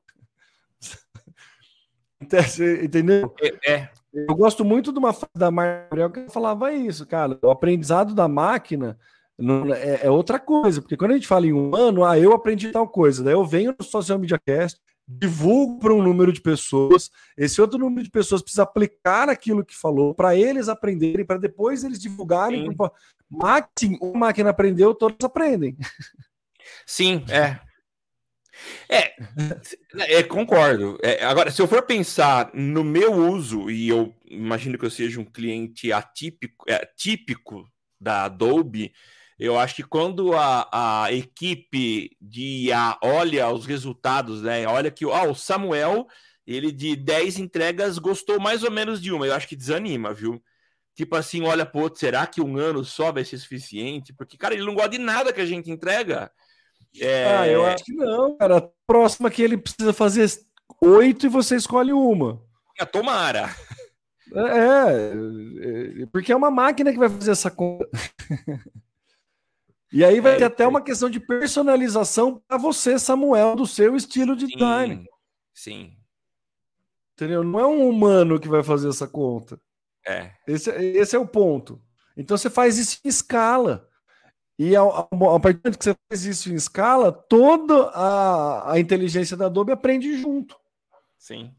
Entendeu? 2.84 3.34
É, 3.42 3.72
é. 3.72 3.90
Eu 4.14 4.36
gosto 4.36 4.66
muito 4.66 4.92
de 4.92 5.00
uma 5.00 5.16
da 5.34 5.50
Marvel 5.50 6.12
que 6.12 6.30
falava 6.30 6.74
isso, 6.74 7.06
cara. 7.06 7.40
O 7.42 7.50
aprendizado 7.50 8.14
da 8.14 8.28
máquina 8.28 8.98
não, 9.42 9.74
é, 9.74 10.02
é, 10.04 10.10
outra 10.10 10.40
coisa, 10.40 10.82
porque 10.82 10.96
quando 10.96 11.12
a 11.12 11.14
gente 11.16 11.28
fala 11.28 11.48
em 11.48 11.54
um 11.54 11.76
ano, 11.76 12.06
ah, 12.06 12.18
eu 12.18 12.34
aprendi 12.34 12.72
tal 12.72 12.88
coisa, 12.88 13.24
daí 13.24 13.34
eu 13.34 13.46
venho 13.46 13.76
no 13.78 13.86
Social 13.86 14.20
Media 14.20 14.40
Cast, 14.40 14.80
divulgo 15.08 15.80
para 15.80 15.94
um 15.94 16.02
número 16.02 16.32
de 16.32 16.40
pessoas, 16.40 17.10
esse 17.38 17.60
outro 17.60 17.78
número 17.78 18.04
de 18.04 18.10
pessoas 18.10 18.42
precisa 18.42 18.64
aplicar 18.64 19.30
aquilo 19.30 19.66
que 19.66 19.76
falou 19.76 20.14
para 20.14 20.36
eles 20.36 20.70
aprenderem, 20.70 21.26
para 21.26 21.38
depois 21.38 21.84
eles 21.84 22.00
divulgarem. 22.00 22.74
Marketing, 23.30 23.98
uma 24.02 24.28
máquina 24.28 24.50
aprendeu, 24.50 24.94
todos 24.94 25.18
aprendem. 25.24 25.78
Sim, 26.86 27.26
é. 27.30 27.60
É, 28.90 29.16
é 30.18 30.24
concordo. 30.24 30.98
É, 31.02 31.24
agora, 31.26 31.50
se 31.50 31.62
eu 31.62 31.68
for 31.68 31.82
pensar 31.84 32.52
no 32.54 32.84
meu 32.84 33.14
uso, 33.14 33.70
e 33.72 33.90
eu 33.90 34.14
imagino 34.30 34.78
que 34.78 34.86
eu 34.86 34.90
seja 34.92 35.20
um 35.20 35.26
cliente 35.26 35.92
atípico, 35.92 36.66
é, 36.70 36.86
típico 36.96 37.68
da 38.00 38.26
Adobe, 38.26 38.94
eu 39.42 39.58
acho 39.58 39.74
que 39.74 39.84
quando 39.84 40.36
a, 40.36 40.70
a 41.04 41.12
equipe 41.12 42.16
de 42.22 42.68
IA 42.68 42.96
olha 43.02 43.50
os 43.50 43.66
resultados, 43.66 44.44
né? 44.44 44.68
Olha 44.68 44.92
que 44.92 45.04
ah, 45.06 45.24
o 45.24 45.34
Samuel, 45.34 46.06
ele 46.46 46.72
de 46.72 46.96
10 46.96 47.40
entregas 47.40 47.98
gostou 47.98 48.40
mais 48.40 48.62
ou 48.64 48.70
menos 48.70 49.02
de 49.02 49.12
uma. 49.12 49.26
Eu 49.26 49.34
acho 49.34 49.48
que 49.48 49.56
desanima, 49.56 50.14
viu? 50.14 50.40
Tipo 50.94 51.16
assim, 51.16 51.42
olha, 51.42 51.66
pô, 51.66 51.90
será 51.92 52.28
que 52.28 52.40
um 52.40 52.56
ano 52.56 52.86
só 52.86 53.12
vai 53.12 53.26
ser 53.26 53.40
suficiente? 53.40 54.14
Porque, 54.14 54.38
cara, 54.38 54.54
ele 54.54 54.64
não 54.64 54.76
gosta 54.76 54.90
de 54.90 55.00
nada 55.00 55.34
que 55.34 55.42
a 55.42 55.46
gente 55.46 55.72
entrega. 55.72 56.32
É... 57.00 57.26
Ah, 57.26 57.48
eu 57.48 57.66
acho 57.66 57.84
que 57.84 57.94
não, 57.94 58.38
cara. 58.38 58.70
Próxima 58.86 59.32
que 59.32 59.42
ele 59.42 59.58
precisa 59.58 59.92
fazer 59.92 60.30
oito 60.80 61.26
e 61.26 61.30
você 61.30 61.56
escolhe 61.56 61.92
uma. 61.92 62.40
É, 62.80 62.86
tomara. 62.86 63.50
É, 64.36 66.04
é, 66.04 66.06
porque 66.12 66.32
é 66.32 66.36
uma 66.36 66.52
máquina 66.52 66.92
que 66.92 67.00
vai 67.00 67.10
fazer 67.10 67.32
essa 67.32 67.50
conta. 67.50 67.90
E 69.92 70.06
aí 70.06 70.22
vai 70.22 70.34
é, 70.34 70.38
ter 70.38 70.44
até 70.46 70.68
uma 70.68 70.82
questão 70.82 71.10
de 71.10 71.20
personalização 71.20 72.42
para 72.48 72.58
você, 72.58 72.98
Samuel, 72.98 73.56
do 73.56 73.68
seu 73.68 73.96
estilo 73.96 74.36
de 74.36 74.48
design. 74.48 75.06
Sim. 75.54 75.98
Entendeu? 77.14 77.44
Não 77.44 77.60
é 77.60 77.68
um 77.68 77.90
humano 77.90 78.40
que 78.40 78.48
vai 78.48 78.64
fazer 78.64 78.88
essa 78.90 79.08
conta. 79.08 79.60
É. 80.08 80.32
Esse, 80.48 80.72
esse 80.72 81.16
é 81.16 81.20
o 81.20 81.28
ponto. 81.28 81.82
Então 82.16 82.38
você 82.38 82.50
faz 82.50 82.78
isso 82.78 83.00
em 83.04 83.10
escala. 83.10 83.88
E 84.58 84.76
a, 84.76 84.82
a, 84.82 85.00
a 85.00 85.40
partir 85.40 85.58
do 85.58 85.62
momento 85.66 85.78
que 85.78 85.84
você 85.84 85.96
faz 86.10 86.26
isso 86.26 86.52
em 86.52 86.56
escala, 86.56 87.12
toda 87.12 87.90
a, 87.90 88.74
a 88.74 88.80
inteligência 88.80 89.36
da 89.36 89.48
Adobe 89.48 89.72
aprende 89.72 90.18
junto. 90.18 90.56
Sim. 91.18 91.54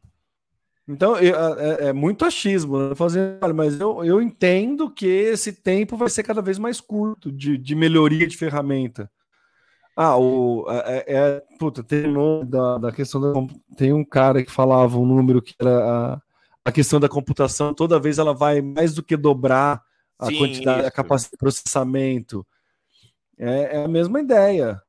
Então, 0.89 1.17
é, 1.17 1.29
é, 1.29 1.89
é, 1.89 1.93
muito 1.93 2.25
achismo, 2.25 2.89
né? 2.89 2.95
Fazendo, 2.95 3.55
mas 3.55 3.79
eu, 3.79 4.05
eu 4.05 4.21
entendo 4.21 4.91
que 4.91 5.07
esse 5.07 5.53
tempo 5.53 5.97
vai 5.97 6.11
ser 6.11 6.23
cada 6.23 6.43
vez 6.43 6.59
mais 6.59 6.81
curto 6.81 7.31
de, 7.31 7.57
de 7.57 7.75
melhoria 7.75 8.27
de 8.27 8.37
ferramenta. 8.37 9.11
Ah, 9.97 10.17
o, 10.17 10.67
é, 10.69 11.05
é, 11.07 11.17
é 11.17 11.43
puta, 11.59 11.83
tem 11.85 12.07
um 12.09 12.13
nome 12.13 12.45
da, 12.47 12.79
da 12.79 12.93
questão 12.93 13.21
da. 13.21 13.33
Tem 13.77 13.93
um 13.93 14.05
cara 14.05 14.43
que 14.43 14.51
falava 14.51 14.99
um 14.99 15.07
número 15.07 15.41
que 15.41 15.55
era 15.61 15.85
a, 15.85 16.23
a 16.65 16.73
questão 16.73 16.99
da 16.99 17.09
computação, 17.09 17.75
toda 17.75 18.01
vez 18.01 18.19
ela 18.19 18.35
vai 18.35 18.61
mais 18.61 18.95
do 18.95 19.03
que 19.03 19.17
dobrar 19.17 19.83
a 20.19 20.27
Sim, 20.27 20.39
quantidade, 20.39 20.81
isso. 20.81 20.89
a 20.89 20.91
capacidade 20.91 21.33
de 21.33 21.39
processamento. 21.39 22.47
É, 23.39 23.77
é 23.77 23.85
a 23.85 23.89
mesma 23.89 24.21
ideia. 24.21 24.81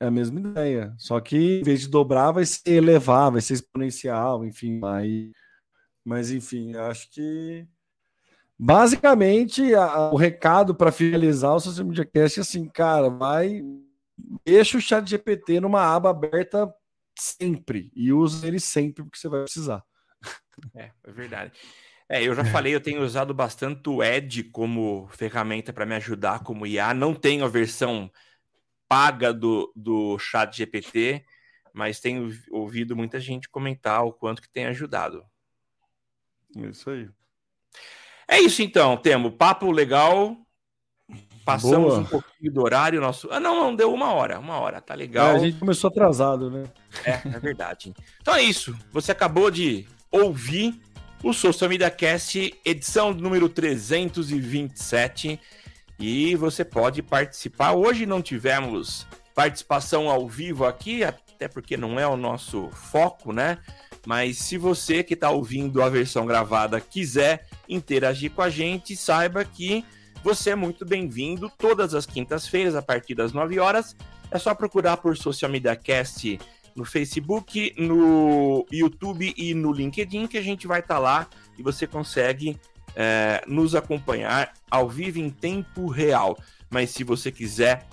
É 0.00 0.06
a 0.06 0.10
mesma 0.10 0.40
ideia. 0.40 0.94
Só 0.98 1.20
que 1.20 1.60
em 1.60 1.62
vez 1.62 1.82
de 1.82 1.88
dobrar, 1.88 2.32
vai 2.32 2.44
ser 2.46 2.70
elevar, 2.70 3.30
vai 3.30 3.40
ser 3.40 3.54
exponencial, 3.54 4.44
enfim. 4.44 4.80
Aí... 4.84 5.30
Mas 6.04 6.30
enfim, 6.30 6.74
acho 6.74 7.10
que 7.10 7.66
basicamente 8.58 9.74
a, 9.74 10.10
o 10.10 10.16
recado 10.16 10.74
para 10.74 10.90
finalizar 10.90 11.54
o 11.54 11.60
Social 11.60 11.86
Media 11.86 12.04
Cast 12.04 12.40
é 12.40 12.42
assim, 12.42 12.68
cara, 12.68 13.08
vai 13.08 13.62
deixa 14.44 14.76
o 14.76 14.80
chat 14.80 15.08
GPT 15.08 15.60
numa 15.60 15.82
aba 15.82 16.10
aberta 16.10 16.72
sempre 17.18 17.90
e 17.94 18.12
usa 18.12 18.46
ele 18.46 18.60
sempre 18.60 19.02
porque 19.04 19.18
você 19.18 19.28
vai 19.28 19.42
precisar. 19.42 19.82
É, 20.74 20.90
é 21.04 21.12
verdade. 21.12 21.52
É, 22.08 22.22
eu 22.22 22.34
já 22.34 22.44
falei, 22.44 22.74
eu 22.74 22.80
tenho 22.80 23.02
usado 23.02 23.32
bastante 23.32 23.88
o 23.88 24.02
Edge 24.02 24.42
como 24.44 25.08
ferramenta 25.12 25.72
para 25.72 25.86
me 25.86 25.94
ajudar 25.94 26.42
como 26.42 26.66
IA. 26.66 26.92
Não 26.92 27.14
tenho 27.14 27.44
a 27.44 27.48
versão 27.48 28.10
paga 28.90 29.32
do, 29.32 29.72
do 29.76 30.18
chat 30.18 30.56
GPT, 30.56 31.24
mas 31.72 32.00
tenho 32.00 32.36
ouvido 32.50 32.96
muita 32.96 33.20
gente 33.20 33.48
comentar 33.48 34.04
o 34.04 34.12
quanto 34.12 34.42
que 34.42 34.50
tem 34.50 34.66
ajudado. 34.66 35.24
Isso 36.56 36.90
aí. 36.90 37.08
É 38.26 38.40
isso 38.40 38.62
então, 38.62 38.96
Temo. 38.96 39.30
Papo 39.30 39.70
legal. 39.70 40.36
Passamos 41.44 41.94
Boa. 41.94 42.00
um 42.00 42.04
pouquinho 42.04 42.52
do 42.52 42.62
horário. 42.62 43.00
Nosso... 43.00 43.28
Ah, 43.30 43.38
não, 43.38 43.54
não, 43.54 43.76
deu 43.76 43.94
uma 43.94 44.12
hora. 44.12 44.40
Uma 44.40 44.58
hora, 44.58 44.80
tá 44.80 44.94
legal. 44.94 45.28
É, 45.28 45.36
a 45.36 45.38
gente 45.38 45.58
começou 45.60 45.86
atrasado, 45.86 46.50
né? 46.50 46.64
É, 47.04 47.12
é 47.12 47.38
verdade. 47.38 47.94
então 48.20 48.34
é 48.34 48.42
isso. 48.42 48.76
Você 48.90 49.12
acabou 49.12 49.52
de 49.52 49.86
ouvir 50.10 50.82
o 51.22 51.32
Social 51.32 51.70
Media 51.70 51.90
Cast, 51.92 52.58
edição 52.64 53.14
número 53.14 53.48
327 53.48 55.38
e 56.00 56.34
você 56.34 56.64
pode 56.64 57.02
participar. 57.02 57.72
Hoje 57.72 58.06
não 58.06 58.22
tivemos 58.22 59.06
participação 59.34 60.08
ao 60.08 60.26
vivo 60.26 60.64
aqui, 60.64 61.04
até 61.04 61.46
porque 61.46 61.76
não 61.76 62.00
é 62.00 62.06
o 62.06 62.16
nosso 62.16 62.70
foco, 62.70 63.32
né? 63.32 63.58
Mas 64.06 64.38
se 64.38 64.56
você 64.56 65.04
que 65.04 65.12
está 65.12 65.30
ouvindo 65.30 65.82
a 65.82 65.90
versão 65.90 66.24
gravada 66.24 66.80
quiser 66.80 67.46
interagir 67.68 68.30
com 68.30 68.40
a 68.40 68.48
gente, 68.48 68.96
saiba 68.96 69.44
que 69.44 69.84
você 70.24 70.50
é 70.50 70.54
muito 70.54 70.86
bem-vindo 70.86 71.50
todas 71.58 71.94
as 71.94 72.06
quintas-feiras, 72.06 72.74
a 72.74 72.82
partir 72.82 73.14
das 73.14 73.32
9 73.32 73.58
horas. 73.58 73.94
É 74.30 74.38
só 74.38 74.54
procurar 74.54 74.96
por 74.96 75.16
Social 75.16 75.50
Media 75.50 75.76
Cast 75.76 76.38
no 76.74 76.84
Facebook, 76.84 77.74
no 77.76 78.64
YouTube 78.70 79.34
e 79.36 79.54
no 79.54 79.72
LinkedIn, 79.72 80.26
que 80.26 80.38
a 80.38 80.42
gente 80.42 80.66
vai 80.66 80.80
estar 80.80 80.94
tá 80.94 81.00
lá 81.00 81.28
e 81.58 81.62
você 81.62 81.86
consegue 81.86 82.58
é, 82.94 83.42
nos 83.46 83.74
acompanhar 83.74 84.52
ao 84.70 84.88
vivo 84.88 85.18
em 85.18 85.30
tempo 85.30 85.88
real. 85.88 86.38
Mas 86.68 86.90
se 86.90 87.04
você 87.04 87.32
quiser 87.32 87.86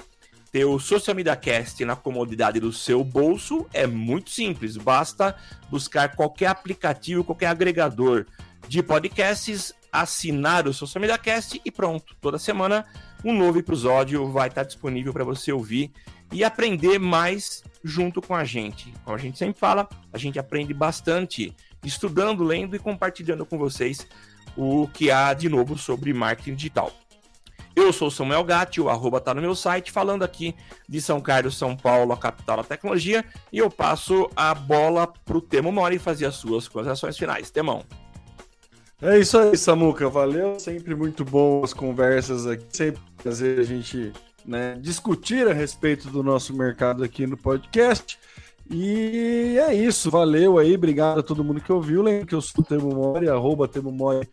ter 0.51 0.65
o 0.65 0.79
Social 0.79 1.15
Media 1.15 1.35
Cast 1.35 1.83
na 1.83 1.95
comodidade 1.95 2.59
do 2.59 2.71
seu 2.71 3.03
bolso, 3.03 3.67
é 3.73 3.85
muito 3.85 4.29
simples. 4.29 4.77
Basta 4.77 5.35
buscar 5.69 6.15
qualquer 6.15 6.47
aplicativo, 6.47 7.23
qualquer 7.23 7.47
agregador 7.47 8.25
de 8.67 8.81
podcasts, 8.81 9.73
assinar 9.91 10.67
o 10.67 10.73
Social 10.73 11.01
Media 11.01 11.17
Cast 11.17 11.61
e 11.63 11.71
pronto. 11.71 12.15
Toda 12.21 12.37
semana 12.37 12.85
um 13.23 13.37
novo 13.37 13.59
episódio 13.59 14.29
vai 14.31 14.47
estar 14.47 14.63
disponível 14.63 15.11
para 15.11 15.23
você 15.23 15.51
ouvir 15.51 15.91
e 16.31 16.43
aprender 16.43 16.99
mais 16.99 17.63
junto 17.83 18.21
com 18.21 18.35
a 18.35 18.43
gente. 18.43 18.93
Como 19.03 19.15
a 19.15 19.19
gente 19.19 19.37
sempre 19.37 19.59
fala, 19.59 19.87
a 20.11 20.17
gente 20.17 20.37
aprende 20.37 20.73
bastante 20.73 21.55
estudando, 21.83 22.43
lendo 22.43 22.75
e 22.75 22.79
compartilhando 22.79 23.45
com 23.45 23.57
vocês 23.57 24.07
o 24.57 24.87
que 24.87 25.11
há 25.11 25.33
de 25.33 25.47
novo 25.47 25.77
sobre 25.77 26.13
marketing 26.13 26.55
digital. 26.55 26.91
Eu 27.75 27.93
sou 27.93 28.09
Samuel 28.09 28.43
Gatti, 28.43 28.81
o 28.81 28.89
arroba 28.89 29.21
tá 29.21 29.35
no 29.35 29.41
meu 29.41 29.53
site, 29.53 29.91
falando 29.91 30.23
aqui 30.23 30.55
de 30.89 30.99
São 30.99 31.21
Carlos, 31.21 31.55
São 31.55 31.77
Paulo, 31.77 32.11
a 32.11 32.17
capital 32.17 32.57
da 32.57 32.63
tecnologia, 32.63 33.23
e 33.53 33.59
eu 33.59 33.69
passo 33.69 34.27
a 34.35 34.55
bola 34.55 35.05
para 35.05 35.37
o 35.37 35.41
Temo 35.41 35.71
Mori 35.71 35.99
fazer 35.99 36.25
as 36.25 36.35
suas 36.35 36.67
considerações 36.67 37.15
finais. 37.15 37.51
Temão. 37.51 37.85
É 38.99 39.19
isso 39.19 39.37
aí, 39.37 39.55
Samuca. 39.55 40.09
Valeu. 40.09 40.59
Sempre 40.59 40.95
muito 40.95 41.23
bom 41.23 41.63
as 41.63 41.71
conversas 41.71 42.47
aqui. 42.47 42.65
Sempre 42.71 43.01
prazer 43.21 43.59
a 43.59 43.63
gente 43.63 44.11
né, 44.43 44.75
discutir 44.81 45.47
a 45.47 45.53
respeito 45.53 46.09
do 46.09 46.23
nosso 46.23 46.55
mercado 46.55 47.03
aqui 47.03 47.27
no 47.27 47.37
podcast. 47.37 48.17
E 48.69 49.57
é 49.59 49.73
isso. 49.73 50.11
Valeu 50.11 50.57
aí. 50.57 50.75
Obrigado 50.75 51.19
a 51.19 51.23
todo 51.23 51.43
mundo 51.43 51.61
que 51.61 51.71
ouviu. 51.71 52.01
Lembra 52.01 52.25
que 52.25 52.35
eu 52.35 52.41
sou 52.41 52.61
o 52.61 52.63
Temo 52.63 52.93
Mori, 52.93 53.29
arroba 53.29 53.67
Temo 53.67 53.91
Mori, 53.91 54.27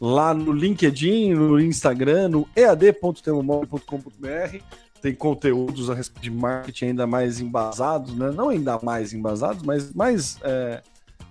lá 0.00 0.34
no 0.34 0.52
LinkedIn, 0.52 1.34
no 1.34 1.60
Instagram, 1.60 2.28
no 2.28 2.48
ead.temomori.com.br. 2.56 4.58
Tem 5.00 5.14
conteúdos 5.14 5.88
a 5.88 5.94
respeito 5.94 6.24
de 6.24 6.30
marketing 6.30 6.86
ainda 6.86 7.06
mais 7.06 7.40
embasados, 7.40 8.14
né? 8.14 8.30
Não 8.30 8.48
ainda 8.48 8.78
mais 8.82 9.12
embasados, 9.12 9.62
mas 9.62 9.92
mais. 9.92 10.38
É 10.42 10.82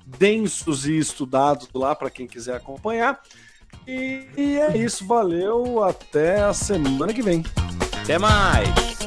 densos 0.07 0.87
e 0.87 0.97
estudados 0.97 1.67
lá 1.73 1.93
para 1.93 2.09
quem 2.09 2.25
quiser 2.25 2.55
acompanhar. 2.55 3.21
E, 3.85 4.25
e 4.37 4.57
é 4.57 4.77
isso, 4.77 5.05
valeu, 5.05 5.83
até 5.83 6.41
a 6.41 6.53
semana 6.53 7.13
que 7.13 7.21
vem. 7.21 7.43
Até 8.03 8.17
mais! 8.17 9.06